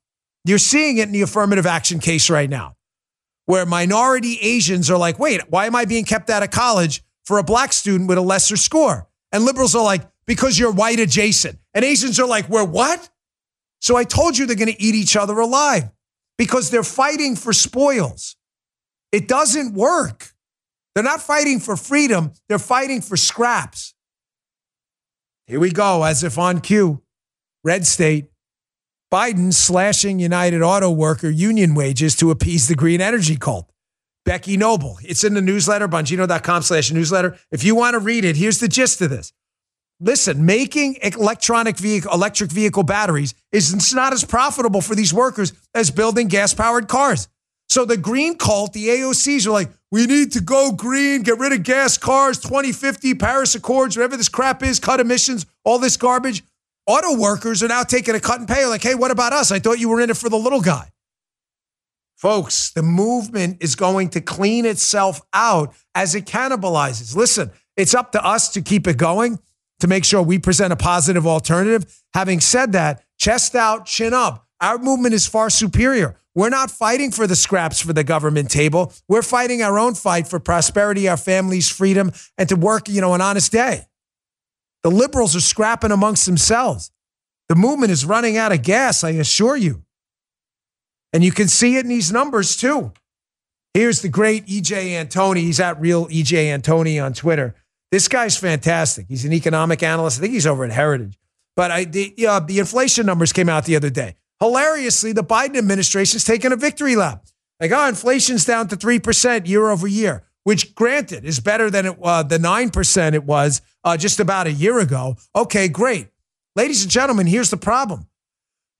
You're 0.44 0.58
seeing 0.58 0.98
it 0.98 1.04
in 1.04 1.12
the 1.12 1.22
affirmative 1.22 1.66
action 1.66 1.98
case 1.98 2.30
right 2.30 2.48
now, 2.48 2.76
where 3.46 3.66
minority 3.66 4.38
Asians 4.40 4.90
are 4.90 4.98
like, 4.98 5.18
wait, 5.18 5.40
why 5.50 5.66
am 5.66 5.74
I 5.74 5.86
being 5.86 6.04
kept 6.04 6.30
out 6.30 6.42
of 6.42 6.50
college 6.50 7.02
for 7.26 7.38
a 7.38 7.42
black 7.42 7.72
student 7.72 8.08
with 8.08 8.16
a 8.16 8.22
lesser 8.22 8.56
score. 8.56 9.08
And 9.32 9.44
liberals 9.44 9.74
are 9.74 9.84
like, 9.84 10.02
because 10.26 10.58
you're 10.58 10.72
white 10.72 11.00
adjacent. 11.00 11.58
And 11.74 11.84
Asians 11.84 12.18
are 12.18 12.26
like, 12.26 12.48
we're 12.48 12.64
what? 12.64 13.10
So 13.80 13.96
I 13.96 14.04
told 14.04 14.38
you 14.38 14.46
they're 14.46 14.56
going 14.56 14.72
to 14.72 14.82
eat 14.82 14.94
each 14.94 15.16
other 15.16 15.38
alive 15.38 15.90
because 16.38 16.70
they're 16.70 16.82
fighting 16.82 17.36
for 17.36 17.52
spoils. 17.52 18.36
It 19.12 19.28
doesn't 19.28 19.74
work. 19.74 20.32
They're 20.94 21.04
not 21.04 21.20
fighting 21.20 21.60
for 21.60 21.76
freedom, 21.76 22.32
they're 22.48 22.58
fighting 22.58 23.00
for 23.02 23.16
scraps. 23.16 23.94
Here 25.46 25.60
we 25.60 25.70
go, 25.70 26.02
as 26.02 26.24
if 26.24 26.38
on 26.38 26.60
cue. 26.60 27.02
Red 27.62 27.86
state. 27.86 28.30
Biden 29.12 29.52
slashing 29.52 30.18
United 30.18 30.62
Auto 30.62 30.90
Worker 30.90 31.30
union 31.30 31.74
wages 31.74 32.16
to 32.16 32.32
appease 32.32 32.66
the 32.66 32.74
green 32.74 33.00
energy 33.00 33.36
cult. 33.36 33.70
Becky 34.24 34.56
Noble. 34.56 34.98
It's 35.02 35.22
in 35.22 35.34
the 35.34 35.40
newsletter, 35.40 35.86
bongino.com 35.86 36.62
slash 36.62 36.90
newsletter. 36.90 37.38
If 37.52 37.62
you 37.62 37.76
want 37.76 37.94
to 37.94 38.00
read 38.00 38.24
it, 38.24 38.36
here's 38.36 38.58
the 38.58 38.66
gist 38.66 39.00
of 39.00 39.10
this. 39.10 39.32
Listen, 39.98 40.44
making 40.44 40.98
electronic 41.02 41.78
vehicle, 41.78 42.12
electric 42.12 42.50
vehicle 42.50 42.82
batteries 42.82 43.34
is 43.50 43.94
not 43.94 44.12
as 44.12 44.24
profitable 44.24 44.82
for 44.82 44.94
these 44.94 45.14
workers 45.14 45.52
as 45.74 45.90
building 45.90 46.28
gas 46.28 46.52
powered 46.52 46.86
cars. 46.86 47.28
So 47.68 47.84
the 47.84 47.96
green 47.96 48.36
cult, 48.36 48.74
the 48.74 48.88
AOCs 48.88 49.46
are 49.46 49.50
like, 49.50 49.70
we 49.90 50.06
need 50.06 50.32
to 50.32 50.40
go 50.40 50.72
green, 50.72 51.22
get 51.22 51.38
rid 51.38 51.52
of 51.52 51.62
gas 51.62 51.96
cars, 51.96 52.38
2050, 52.38 53.14
Paris 53.14 53.54
Accords, 53.54 53.96
whatever 53.96 54.16
this 54.16 54.28
crap 54.28 54.62
is, 54.62 54.78
cut 54.78 55.00
emissions, 55.00 55.46
all 55.64 55.78
this 55.78 55.96
garbage. 55.96 56.44
Auto 56.86 57.18
workers 57.18 57.62
are 57.62 57.68
now 57.68 57.82
taking 57.82 58.14
a 58.14 58.20
cut 58.20 58.38
and 58.38 58.48
pay. 58.48 58.66
Like, 58.66 58.82
hey, 58.82 58.94
what 58.94 59.10
about 59.10 59.32
us? 59.32 59.50
I 59.50 59.58
thought 59.58 59.80
you 59.80 59.88
were 59.88 60.00
in 60.00 60.10
it 60.10 60.16
for 60.16 60.28
the 60.28 60.36
little 60.36 60.60
guy. 60.60 60.90
Folks, 62.14 62.70
the 62.70 62.82
movement 62.82 63.58
is 63.60 63.74
going 63.74 64.10
to 64.10 64.20
clean 64.20 64.64
itself 64.64 65.20
out 65.32 65.74
as 65.94 66.14
it 66.14 66.24
cannibalizes. 66.24 67.16
Listen, 67.16 67.50
it's 67.76 67.94
up 67.94 68.12
to 68.12 68.24
us 68.24 68.50
to 68.50 68.62
keep 68.62 68.86
it 68.86 68.96
going, 68.96 69.38
to 69.80 69.86
make 69.86 70.04
sure 70.04 70.22
we 70.22 70.38
present 70.38 70.72
a 70.72 70.76
positive 70.76 71.26
alternative. 71.26 72.02
Having 72.14 72.40
said 72.40 72.72
that, 72.72 73.04
chest 73.18 73.54
out, 73.54 73.86
chin 73.86 74.14
up. 74.14 74.46
Our 74.60 74.78
movement 74.78 75.14
is 75.14 75.26
far 75.26 75.50
superior. 75.50 76.16
We're 76.34 76.50
not 76.50 76.70
fighting 76.70 77.12
for 77.12 77.26
the 77.26 77.36
scraps 77.36 77.80
for 77.80 77.92
the 77.92 78.04
government 78.04 78.50
table. 78.50 78.92
We're 79.08 79.22
fighting 79.22 79.62
our 79.62 79.78
own 79.78 79.94
fight 79.94 80.28
for 80.28 80.38
prosperity, 80.38 81.08
our 81.08 81.16
families' 81.16 81.70
freedom, 81.70 82.12
and 82.36 82.48
to 82.48 82.56
work, 82.56 82.88
you 82.88 83.00
know, 83.00 83.14
an 83.14 83.20
honest 83.20 83.52
day. 83.52 83.86
The 84.82 84.90
liberals 84.90 85.34
are 85.34 85.40
scrapping 85.40 85.92
amongst 85.92 86.26
themselves. 86.26 86.90
The 87.48 87.54
movement 87.54 87.90
is 87.90 88.04
running 88.04 88.36
out 88.36 88.52
of 88.52 88.62
gas, 88.62 89.02
I 89.02 89.10
assure 89.10 89.56
you. 89.56 89.82
And 91.12 91.24
you 91.24 91.32
can 91.32 91.48
see 91.48 91.76
it 91.76 91.84
in 91.84 91.88
these 91.88 92.12
numbers 92.12 92.56
too. 92.56 92.92
Here's 93.72 94.02
the 94.02 94.08
great 94.08 94.46
EJ 94.46 94.90
Antoni. 94.90 95.38
He's 95.38 95.60
at 95.60 95.80
real 95.80 96.06
EJ 96.08 96.46
Antoni 96.46 97.02
on 97.02 97.12
Twitter. 97.12 97.54
This 97.90 98.08
guy's 98.08 98.36
fantastic. 98.36 99.06
He's 99.08 99.24
an 99.24 99.32
economic 99.32 99.82
analyst. 99.82 100.18
I 100.18 100.22
think 100.22 100.34
he's 100.34 100.46
over 100.46 100.64
at 100.64 100.72
Heritage. 100.72 101.18
But 101.54 101.70
I, 101.70 101.84
the, 101.84 102.14
the 102.46 102.58
inflation 102.58 103.06
numbers 103.06 103.32
came 103.32 103.48
out 103.48 103.64
the 103.64 103.76
other 103.76 103.90
day. 103.90 104.16
Hilariously, 104.40 105.12
the 105.12 105.24
Biden 105.24 105.56
administration's 105.56 106.24
taken 106.24 106.52
a 106.52 106.56
victory 106.56 106.96
lap. 106.96 107.24
Like, 107.60 107.72
oh, 107.72 107.88
inflation's 107.88 108.44
down 108.44 108.68
to 108.68 108.76
3% 108.76 109.48
year 109.48 109.70
over 109.70 109.86
year, 109.86 110.24
which 110.44 110.74
granted 110.74 111.24
is 111.24 111.40
better 111.40 111.70
than 111.70 111.86
it, 111.86 111.98
uh, 112.02 112.22
the 112.22 112.38
9% 112.38 113.14
it 113.14 113.24
was 113.24 113.62
uh, 113.82 113.96
just 113.96 114.20
about 114.20 114.46
a 114.46 114.52
year 114.52 114.78
ago. 114.78 115.16
Okay, 115.34 115.68
great. 115.68 116.08
Ladies 116.54 116.82
and 116.82 116.90
gentlemen, 116.90 117.26
here's 117.26 117.50
the 117.50 117.56
problem 117.56 118.08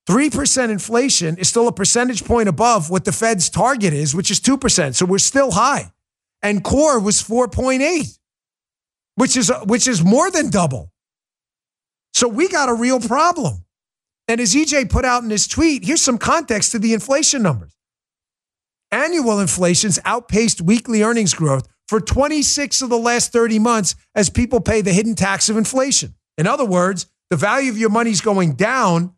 3% 0.09 0.71
inflation 0.71 1.37
is 1.37 1.49
still 1.49 1.69
a 1.69 1.73
percentage 1.73 2.25
point 2.25 2.49
above 2.49 2.91
what 2.91 3.05
the 3.05 3.13
Fed's 3.13 3.51
target 3.51 3.93
is, 3.93 4.15
which 4.15 4.31
is 4.31 4.41
2%. 4.41 4.95
So 4.95 5.07
we're 5.07 5.19
still 5.19 5.53
high. 5.53 5.93
And 6.43 6.63
core 6.63 7.01
was 7.01 7.23
4.8, 7.23 8.19
which 9.17 9.37
is, 9.37 9.53
which 9.64 9.87
is 9.89 10.03
more 10.03 10.31
than 10.31 10.51
double. 10.51 10.93
So 12.14 12.29
we 12.29 12.49
got 12.49 12.69
a 12.69 12.75
real 12.75 13.01
problem. 13.01 13.64
And 14.29 14.41
as 14.41 14.55
EJ 14.55 14.89
put 14.89 15.05
out 15.05 15.23
in 15.23 15.31
his 15.31 15.47
tweet, 15.47 15.85
here's 15.85 16.03
some 16.03 16.19
context 16.19 16.73
to 16.73 16.79
the 16.79 16.95
inflation 16.95 17.43
numbers. 17.43 17.77
Annual 18.91 19.41
inflation's 19.41 19.99
outpaced 20.05 20.61
weekly 20.61 21.03
earnings 21.03 21.35
growth 21.35 21.69
for 21.89 22.01
26 22.01 22.83
of 22.83 22.89
the 22.89 22.99
last 22.99 23.33
30 23.33 23.59
months 23.59 23.95
as 24.14 24.31
people 24.31 24.61
pay 24.61 24.81
the 24.81 24.93
hidden 24.93 25.14
tax 25.14 25.49
of 25.49 25.57
inflation. 25.57 26.14
In 26.39 26.47
other 26.47 26.64
words, 26.64 27.07
the 27.31 27.37
value 27.37 27.71
of 27.71 27.79
your 27.79 27.91
money's 27.91 28.21
going 28.21 28.55
down 28.55 29.14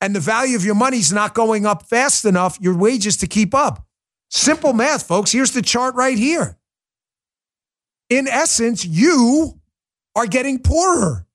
and 0.00 0.14
the 0.14 0.20
value 0.20 0.56
of 0.56 0.64
your 0.64 0.74
money's 0.74 1.12
not 1.12 1.34
going 1.34 1.66
up 1.66 1.86
fast 1.86 2.24
enough, 2.24 2.58
your 2.60 2.76
wages 2.76 3.16
to 3.18 3.26
keep 3.26 3.54
up. 3.54 3.86
Simple 4.30 4.72
math, 4.72 5.06
folks. 5.06 5.32
Here's 5.32 5.52
the 5.52 5.62
chart 5.62 5.94
right 5.94 6.16
here. 6.16 6.56
In 8.10 8.26
essence, 8.26 8.84
you 8.84 9.60
are 10.16 10.26
getting 10.26 10.58
poorer. 10.58 11.26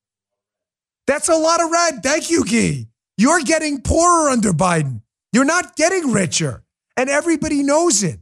That's 1.07 1.30
a 1.30 1.36
lot 1.36 1.61
of 1.61 1.71
red. 1.71 2.03
Thank 2.03 2.30
you, 2.30 2.43
Guy. 2.43 2.88
You're 3.17 3.41
getting 3.41 3.82
poorer 3.82 4.30
under 4.30 4.51
Biden. 4.51 5.01
You're 5.32 5.45
not 5.45 5.76
getting 5.78 6.11
richer. 6.11 6.63
And 6.97 7.09
everybody 7.09 7.63
knows 7.63 8.03
it. 8.03 8.19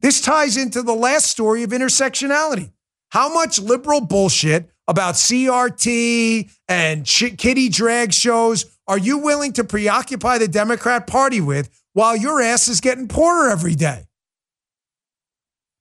This 0.00 0.20
ties 0.20 0.56
into 0.58 0.82
the 0.82 0.94
last 0.94 1.26
story 1.26 1.62
of 1.62 1.70
intersectionality. 1.70 2.72
How 3.10 3.32
much 3.32 3.58
liberal 3.58 4.02
bullshit 4.02 4.70
about 4.86 5.14
CRT 5.14 6.50
and 6.68 7.06
kitty 7.06 7.68
drag 7.70 8.12
shows 8.12 8.66
are 8.86 8.98
you 8.98 9.18
willing 9.18 9.52
to 9.54 9.64
preoccupy 9.64 10.36
the 10.36 10.48
Democrat 10.48 11.06
Party 11.06 11.40
with 11.40 11.70
while 11.94 12.16
your 12.16 12.42
ass 12.42 12.68
is 12.68 12.80
getting 12.82 13.08
poorer 13.08 13.48
every 13.48 13.74
day? 13.74 14.04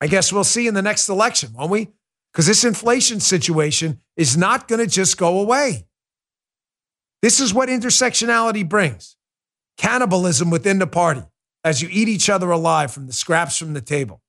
I 0.04 0.08
guess 0.08 0.34
we'll 0.34 0.44
see 0.44 0.68
in 0.68 0.74
the 0.74 0.82
next 0.82 1.08
election, 1.08 1.54
won't 1.54 1.72
we? 1.72 1.88
Because 2.34 2.46
this 2.46 2.66
inflation 2.66 3.22
situation 3.22 4.02
is 4.18 4.36
not 4.36 4.68
going 4.68 4.80
to 4.80 4.86
just 4.86 5.18
go 5.18 5.40
away. 5.40 5.88
This 7.22 7.40
is 7.40 7.54
what 7.54 7.70
intersectionality 7.70 8.68
brings 8.68 9.16
cannibalism 9.78 10.50
within 10.50 10.78
the 10.78 10.88
party 10.88 11.24
as 11.64 11.82
you 11.82 11.88
eat 11.90 12.10
each 12.10 12.30
other 12.30 12.52
alive 12.52 12.92
from 12.92 13.08
the 13.08 13.14
scraps 13.14 13.58
from 13.58 13.72
the 13.72 13.80
table. 13.80 14.22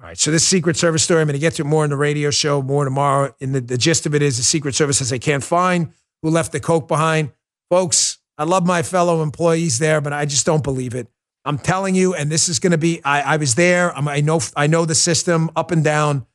All 0.00 0.06
right, 0.06 0.16
so 0.16 0.30
this 0.30 0.46
Secret 0.46 0.78
Service 0.78 1.02
story, 1.02 1.20
I'm 1.20 1.26
going 1.26 1.34
to 1.34 1.38
get 1.38 1.52
to 1.56 1.64
more 1.64 1.84
in 1.84 1.90
the 1.90 1.96
radio 1.96 2.30
show, 2.30 2.62
more 2.62 2.84
tomorrow. 2.84 3.34
And 3.42 3.54
the, 3.54 3.60
the 3.60 3.76
gist 3.76 4.06
of 4.06 4.14
it 4.14 4.22
is 4.22 4.38
the 4.38 4.42
Secret 4.42 4.74
Service 4.74 4.98
says 4.98 5.10
they 5.10 5.18
can't 5.18 5.44
find 5.44 5.92
who 6.22 6.30
left 6.30 6.52
the 6.52 6.60
Coke 6.60 6.88
behind. 6.88 7.30
Folks, 7.68 8.20
I 8.38 8.44
love 8.44 8.66
my 8.66 8.82
fellow 8.82 9.22
employees 9.22 9.78
there, 9.78 10.00
but 10.00 10.14
I 10.14 10.24
just 10.24 10.46
don't 10.46 10.64
believe 10.64 10.94
it. 10.94 11.08
I'm 11.48 11.56
telling 11.56 11.94
you, 11.94 12.12
and 12.12 12.30
this 12.30 12.50
is 12.50 12.58
going 12.58 12.72
to 12.72 12.78
be, 12.78 13.02
I, 13.06 13.22
I 13.22 13.36
was 13.38 13.54
there. 13.54 13.96
I'm, 13.96 14.06
I 14.06 14.20
know, 14.20 14.38
I 14.54 14.66
know 14.66 14.84
the 14.84 14.94
system 14.94 15.50
up 15.56 15.70
and 15.70 15.82
down. 15.82 16.26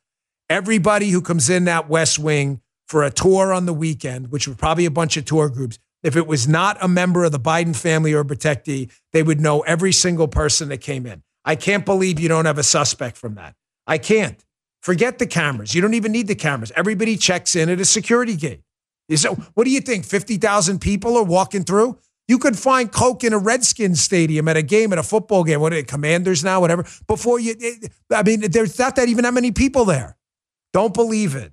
Everybody 0.50 1.10
who 1.10 1.22
comes 1.22 1.48
in 1.48 1.66
that 1.66 1.88
West 1.88 2.18
Wing 2.18 2.60
for 2.88 3.04
a 3.04 3.12
tour 3.12 3.52
on 3.52 3.64
the 3.64 3.72
weekend, 3.72 4.32
which 4.32 4.48
was 4.48 4.56
probably 4.56 4.86
a 4.86 4.90
bunch 4.90 5.16
of 5.16 5.24
tour 5.24 5.48
groups, 5.48 5.78
if 6.02 6.16
it 6.16 6.26
was 6.26 6.48
not 6.48 6.78
a 6.80 6.88
member 6.88 7.22
of 7.22 7.30
the 7.30 7.38
Biden 7.38 7.76
family 7.76 8.12
or 8.12 8.24
protectee, 8.24 8.90
they 9.12 9.22
would 9.22 9.40
know 9.40 9.60
every 9.60 9.92
single 9.92 10.26
person 10.26 10.68
that 10.70 10.78
came 10.78 11.06
in. 11.06 11.22
I 11.44 11.54
can't 11.54 11.86
believe 11.86 12.18
you 12.18 12.28
don't 12.28 12.46
have 12.46 12.58
a 12.58 12.64
suspect 12.64 13.16
from 13.16 13.36
that. 13.36 13.54
I 13.86 13.98
can't. 13.98 14.44
Forget 14.82 15.20
the 15.20 15.28
cameras. 15.28 15.76
You 15.76 15.80
don't 15.80 15.94
even 15.94 16.10
need 16.10 16.26
the 16.26 16.34
cameras. 16.34 16.72
Everybody 16.74 17.16
checks 17.16 17.54
in 17.54 17.68
at 17.68 17.78
a 17.78 17.84
security 17.84 18.34
gate. 18.34 18.62
So, 19.14 19.36
what 19.54 19.62
do 19.62 19.70
you 19.70 19.80
think? 19.80 20.06
50,000 20.06 20.80
people 20.80 21.16
are 21.16 21.22
walking 21.22 21.62
through? 21.62 21.98
You 22.26 22.38
could 22.38 22.58
find 22.58 22.90
Coke 22.90 23.22
in 23.22 23.32
a 23.32 23.38
Redskins 23.38 24.00
stadium 24.00 24.48
at 24.48 24.56
a 24.56 24.62
game, 24.62 24.92
at 24.92 24.98
a 24.98 25.02
football 25.02 25.44
game. 25.44 25.60
What 25.60 25.72
are 25.72 25.76
they, 25.76 25.82
Commanders 25.82 26.42
now, 26.42 26.60
whatever. 26.60 26.86
Before 27.06 27.38
you, 27.38 27.54
I 28.10 28.22
mean, 28.22 28.40
there's 28.50 28.78
not 28.78 28.96
that 28.96 29.08
even 29.08 29.24
that 29.24 29.34
many 29.34 29.52
people 29.52 29.84
there. 29.84 30.16
Don't 30.72 30.94
believe 30.94 31.34
it. 31.34 31.52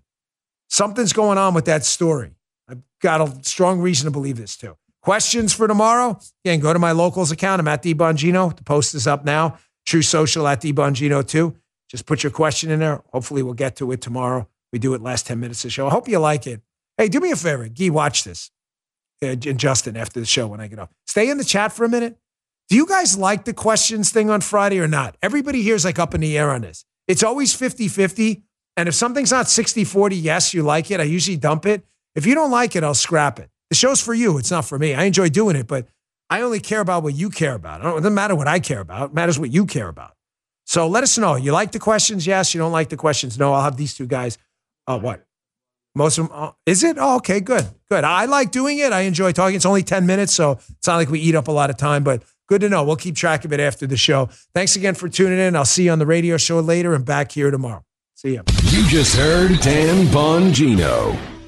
Something's 0.69 1.11
going 1.11 1.37
on 1.37 1.53
with 1.53 1.65
that 1.65 1.83
story. 1.83 2.31
I've 2.69 2.81
got 3.01 3.21
a 3.21 3.43
strong 3.43 3.81
reason 3.81 4.05
to 4.05 4.11
believe 4.11 4.37
this 4.37 4.55
too. 4.55 4.77
Questions 5.01 5.51
for 5.51 5.67
tomorrow? 5.67 6.19
Again, 6.45 6.59
go 6.59 6.71
to 6.71 6.79
my 6.79 6.91
locals 6.91 7.31
account. 7.31 7.59
I'm 7.59 7.67
at 7.67 7.83
DeBongino. 7.83 8.55
The 8.55 8.63
post 8.63 8.95
is 8.95 9.07
up 9.07 9.25
now. 9.25 9.57
Truth 9.85 10.05
Social 10.05 10.47
at 10.47 10.61
DeBongino 10.61 11.27
too. 11.27 11.57
Just 11.89 12.05
put 12.05 12.23
your 12.23 12.31
question 12.31 12.71
in 12.71 12.79
there. 12.79 13.01
Hopefully, 13.11 13.43
we'll 13.43 13.53
get 13.53 13.75
to 13.77 13.91
it 13.91 13.99
tomorrow. 13.99 14.47
We 14.71 14.79
do 14.79 14.93
it 14.93 15.01
last 15.01 15.27
10 15.27 15.39
minutes 15.39 15.59
of 15.59 15.63
the 15.63 15.71
show. 15.71 15.87
I 15.87 15.89
hope 15.89 16.07
you 16.07 16.19
like 16.19 16.47
it. 16.47 16.61
Hey, 16.97 17.09
do 17.09 17.19
me 17.19 17.31
a 17.31 17.35
favor. 17.35 17.67
Gee, 17.67 17.89
watch 17.89 18.23
this. 18.23 18.51
Uh, 19.23 19.27
and 19.27 19.59
Justin, 19.59 19.95
after 19.95 20.19
the 20.19 20.25
show 20.25 20.47
when 20.47 20.59
I 20.59 20.67
get 20.67 20.79
off. 20.79 20.89
Stay 21.05 21.29
in 21.29 21.37
the 21.37 21.43
chat 21.43 21.71
for 21.71 21.83
a 21.83 21.89
minute. 21.89 22.17
Do 22.69 22.75
you 22.75 22.87
guys 22.87 23.17
like 23.17 23.45
the 23.45 23.53
questions 23.53 24.11
thing 24.11 24.29
on 24.29 24.41
Friday 24.41 24.79
or 24.79 24.87
not? 24.87 25.17
Everybody 25.21 25.61
here 25.61 25.75
is 25.75 25.85
like 25.85 25.99
up 25.99 26.15
in 26.15 26.21
the 26.21 26.37
air 26.37 26.51
on 26.51 26.61
this. 26.61 26.85
It's 27.07 27.23
always 27.23 27.53
50 27.53 27.87
50. 27.87 28.43
And 28.77 28.87
if 28.87 28.95
something's 28.95 29.31
not 29.31 29.49
60 29.49 29.83
40, 29.83 30.15
yes, 30.15 30.53
you 30.53 30.63
like 30.63 30.89
it, 30.89 30.99
I 30.99 31.03
usually 31.03 31.37
dump 31.37 31.65
it. 31.65 31.83
If 32.15 32.25
you 32.25 32.33
don't 32.33 32.51
like 32.51 32.75
it, 32.75 32.83
I'll 32.83 32.93
scrap 32.93 33.39
it. 33.39 33.49
The 33.69 33.75
show's 33.75 34.01
for 34.01 34.13
you. 34.13 34.37
It's 34.37 34.51
not 34.51 34.65
for 34.65 34.79
me. 34.79 34.93
I 34.93 35.03
enjoy 35.03 35.29
doing 35.29 35.55
it, 35.55 35.67
but 35.67 35.87
I 36.29 36.41
only 36.41 36.59
care 36.59 36.79
about 36.79 37.03
what 37.03 37.13
you 37.13 37.29
care 37.29 37.55
about. 37.55 37.81
It 37.81 37.83
doesn't 37.83 38.13
matter 38.13 38.35
what 38.35 38.47
I 38.47 38.59
care 38.59 38.79
about. 38.79 39.11
It 39.11 39.13
matters 39.13 39.37
what 39.37 39.51
you 39.51 39.65
care 39.65 39.89
about. 39.89 40.15
So 40.65 40.87
let 40.87 41.03
us 41.03 41.17
know. 41.17 41.35
You 41.35 41.51
like 41.51 41.73
the 41.73 41.79
questions? 41.79 42.25
Yes. 42.25 42.53
You 42.53 42.59
don't 42.59 42.71
like 42.71 42.89
the 42.89 42.97
questions? 42.97 43.37
No. 43.37 43.53
I'll 43.53 43.63
have 43.63 43.75
these 43.75 43.93
two 43.93 44.07
guys. 44.07 44.37
Uh, 44.87 44.97
what? 44.97 45.25
Most 45.95 46.17
of 46.17 46.27
them. 46.29 46.37
Uh, 46.37 46.51
is 46.65 46.83
it? 46.83 46.97
Oh, 46.99 47.17
okay. 47.17 47.39
Good. 47.39 47.67
Good. 47.89 48.03
I 48.03 48.25
like 48.25 48.51
doing 48.51 48.79
it. 48.79 48.93
I 48.93 49.01
enjoy 49.01 49.31
talking. 49.31 49.55
It's 49.55 49.65
only 49.65 49.83
10 49.83 50.05
minutes, 50.05 50.33
so 50.33 50.51
it's 50.51 50.87
not 50.87 50.95
like 50.95 51.09
we 51.09 51.19
eat 51.19 51.35
up 51.35 51.47
a 51.47 51.51
lot 51.51 51.69
of 51.69 51.77
time, 51.77 52.03
but 52.03 52.23
good 52.47 52.61
to 52.61 52.69
know. 52.69 52.83
We'll 52.83 52.95
keep 52.95 53.15
track 53.15 53.43
of 53.45 53.51
it 53.51 53.59
after 53.59 53.85
the 53.85 53.97
show. 53.97 54.29
Thanks 54.53 54.75
again 54.75 54.95
for 54.95 55.09
tuning 55.09 55.39
in. 55.39 55.55
I'll 55.55 55.65
see 55.65 55.85
you 55.85 55.91
on 55.91 55.99
the 55.99 56.05
radio 56.05 56.37
show 56.37 56.59
later 56.59 56.93
and 56.93 57.05
back 57.05 57.31
here 57.31 57.51
tomorrow. 57.51 57.83
See 58.15 58.35
ya. 58.35 58.43
You 58.65 58.87
just 58.87 59.15
heard 59.15 59.59
Dan 59.59 60.05
Bongino. 60.07 61.40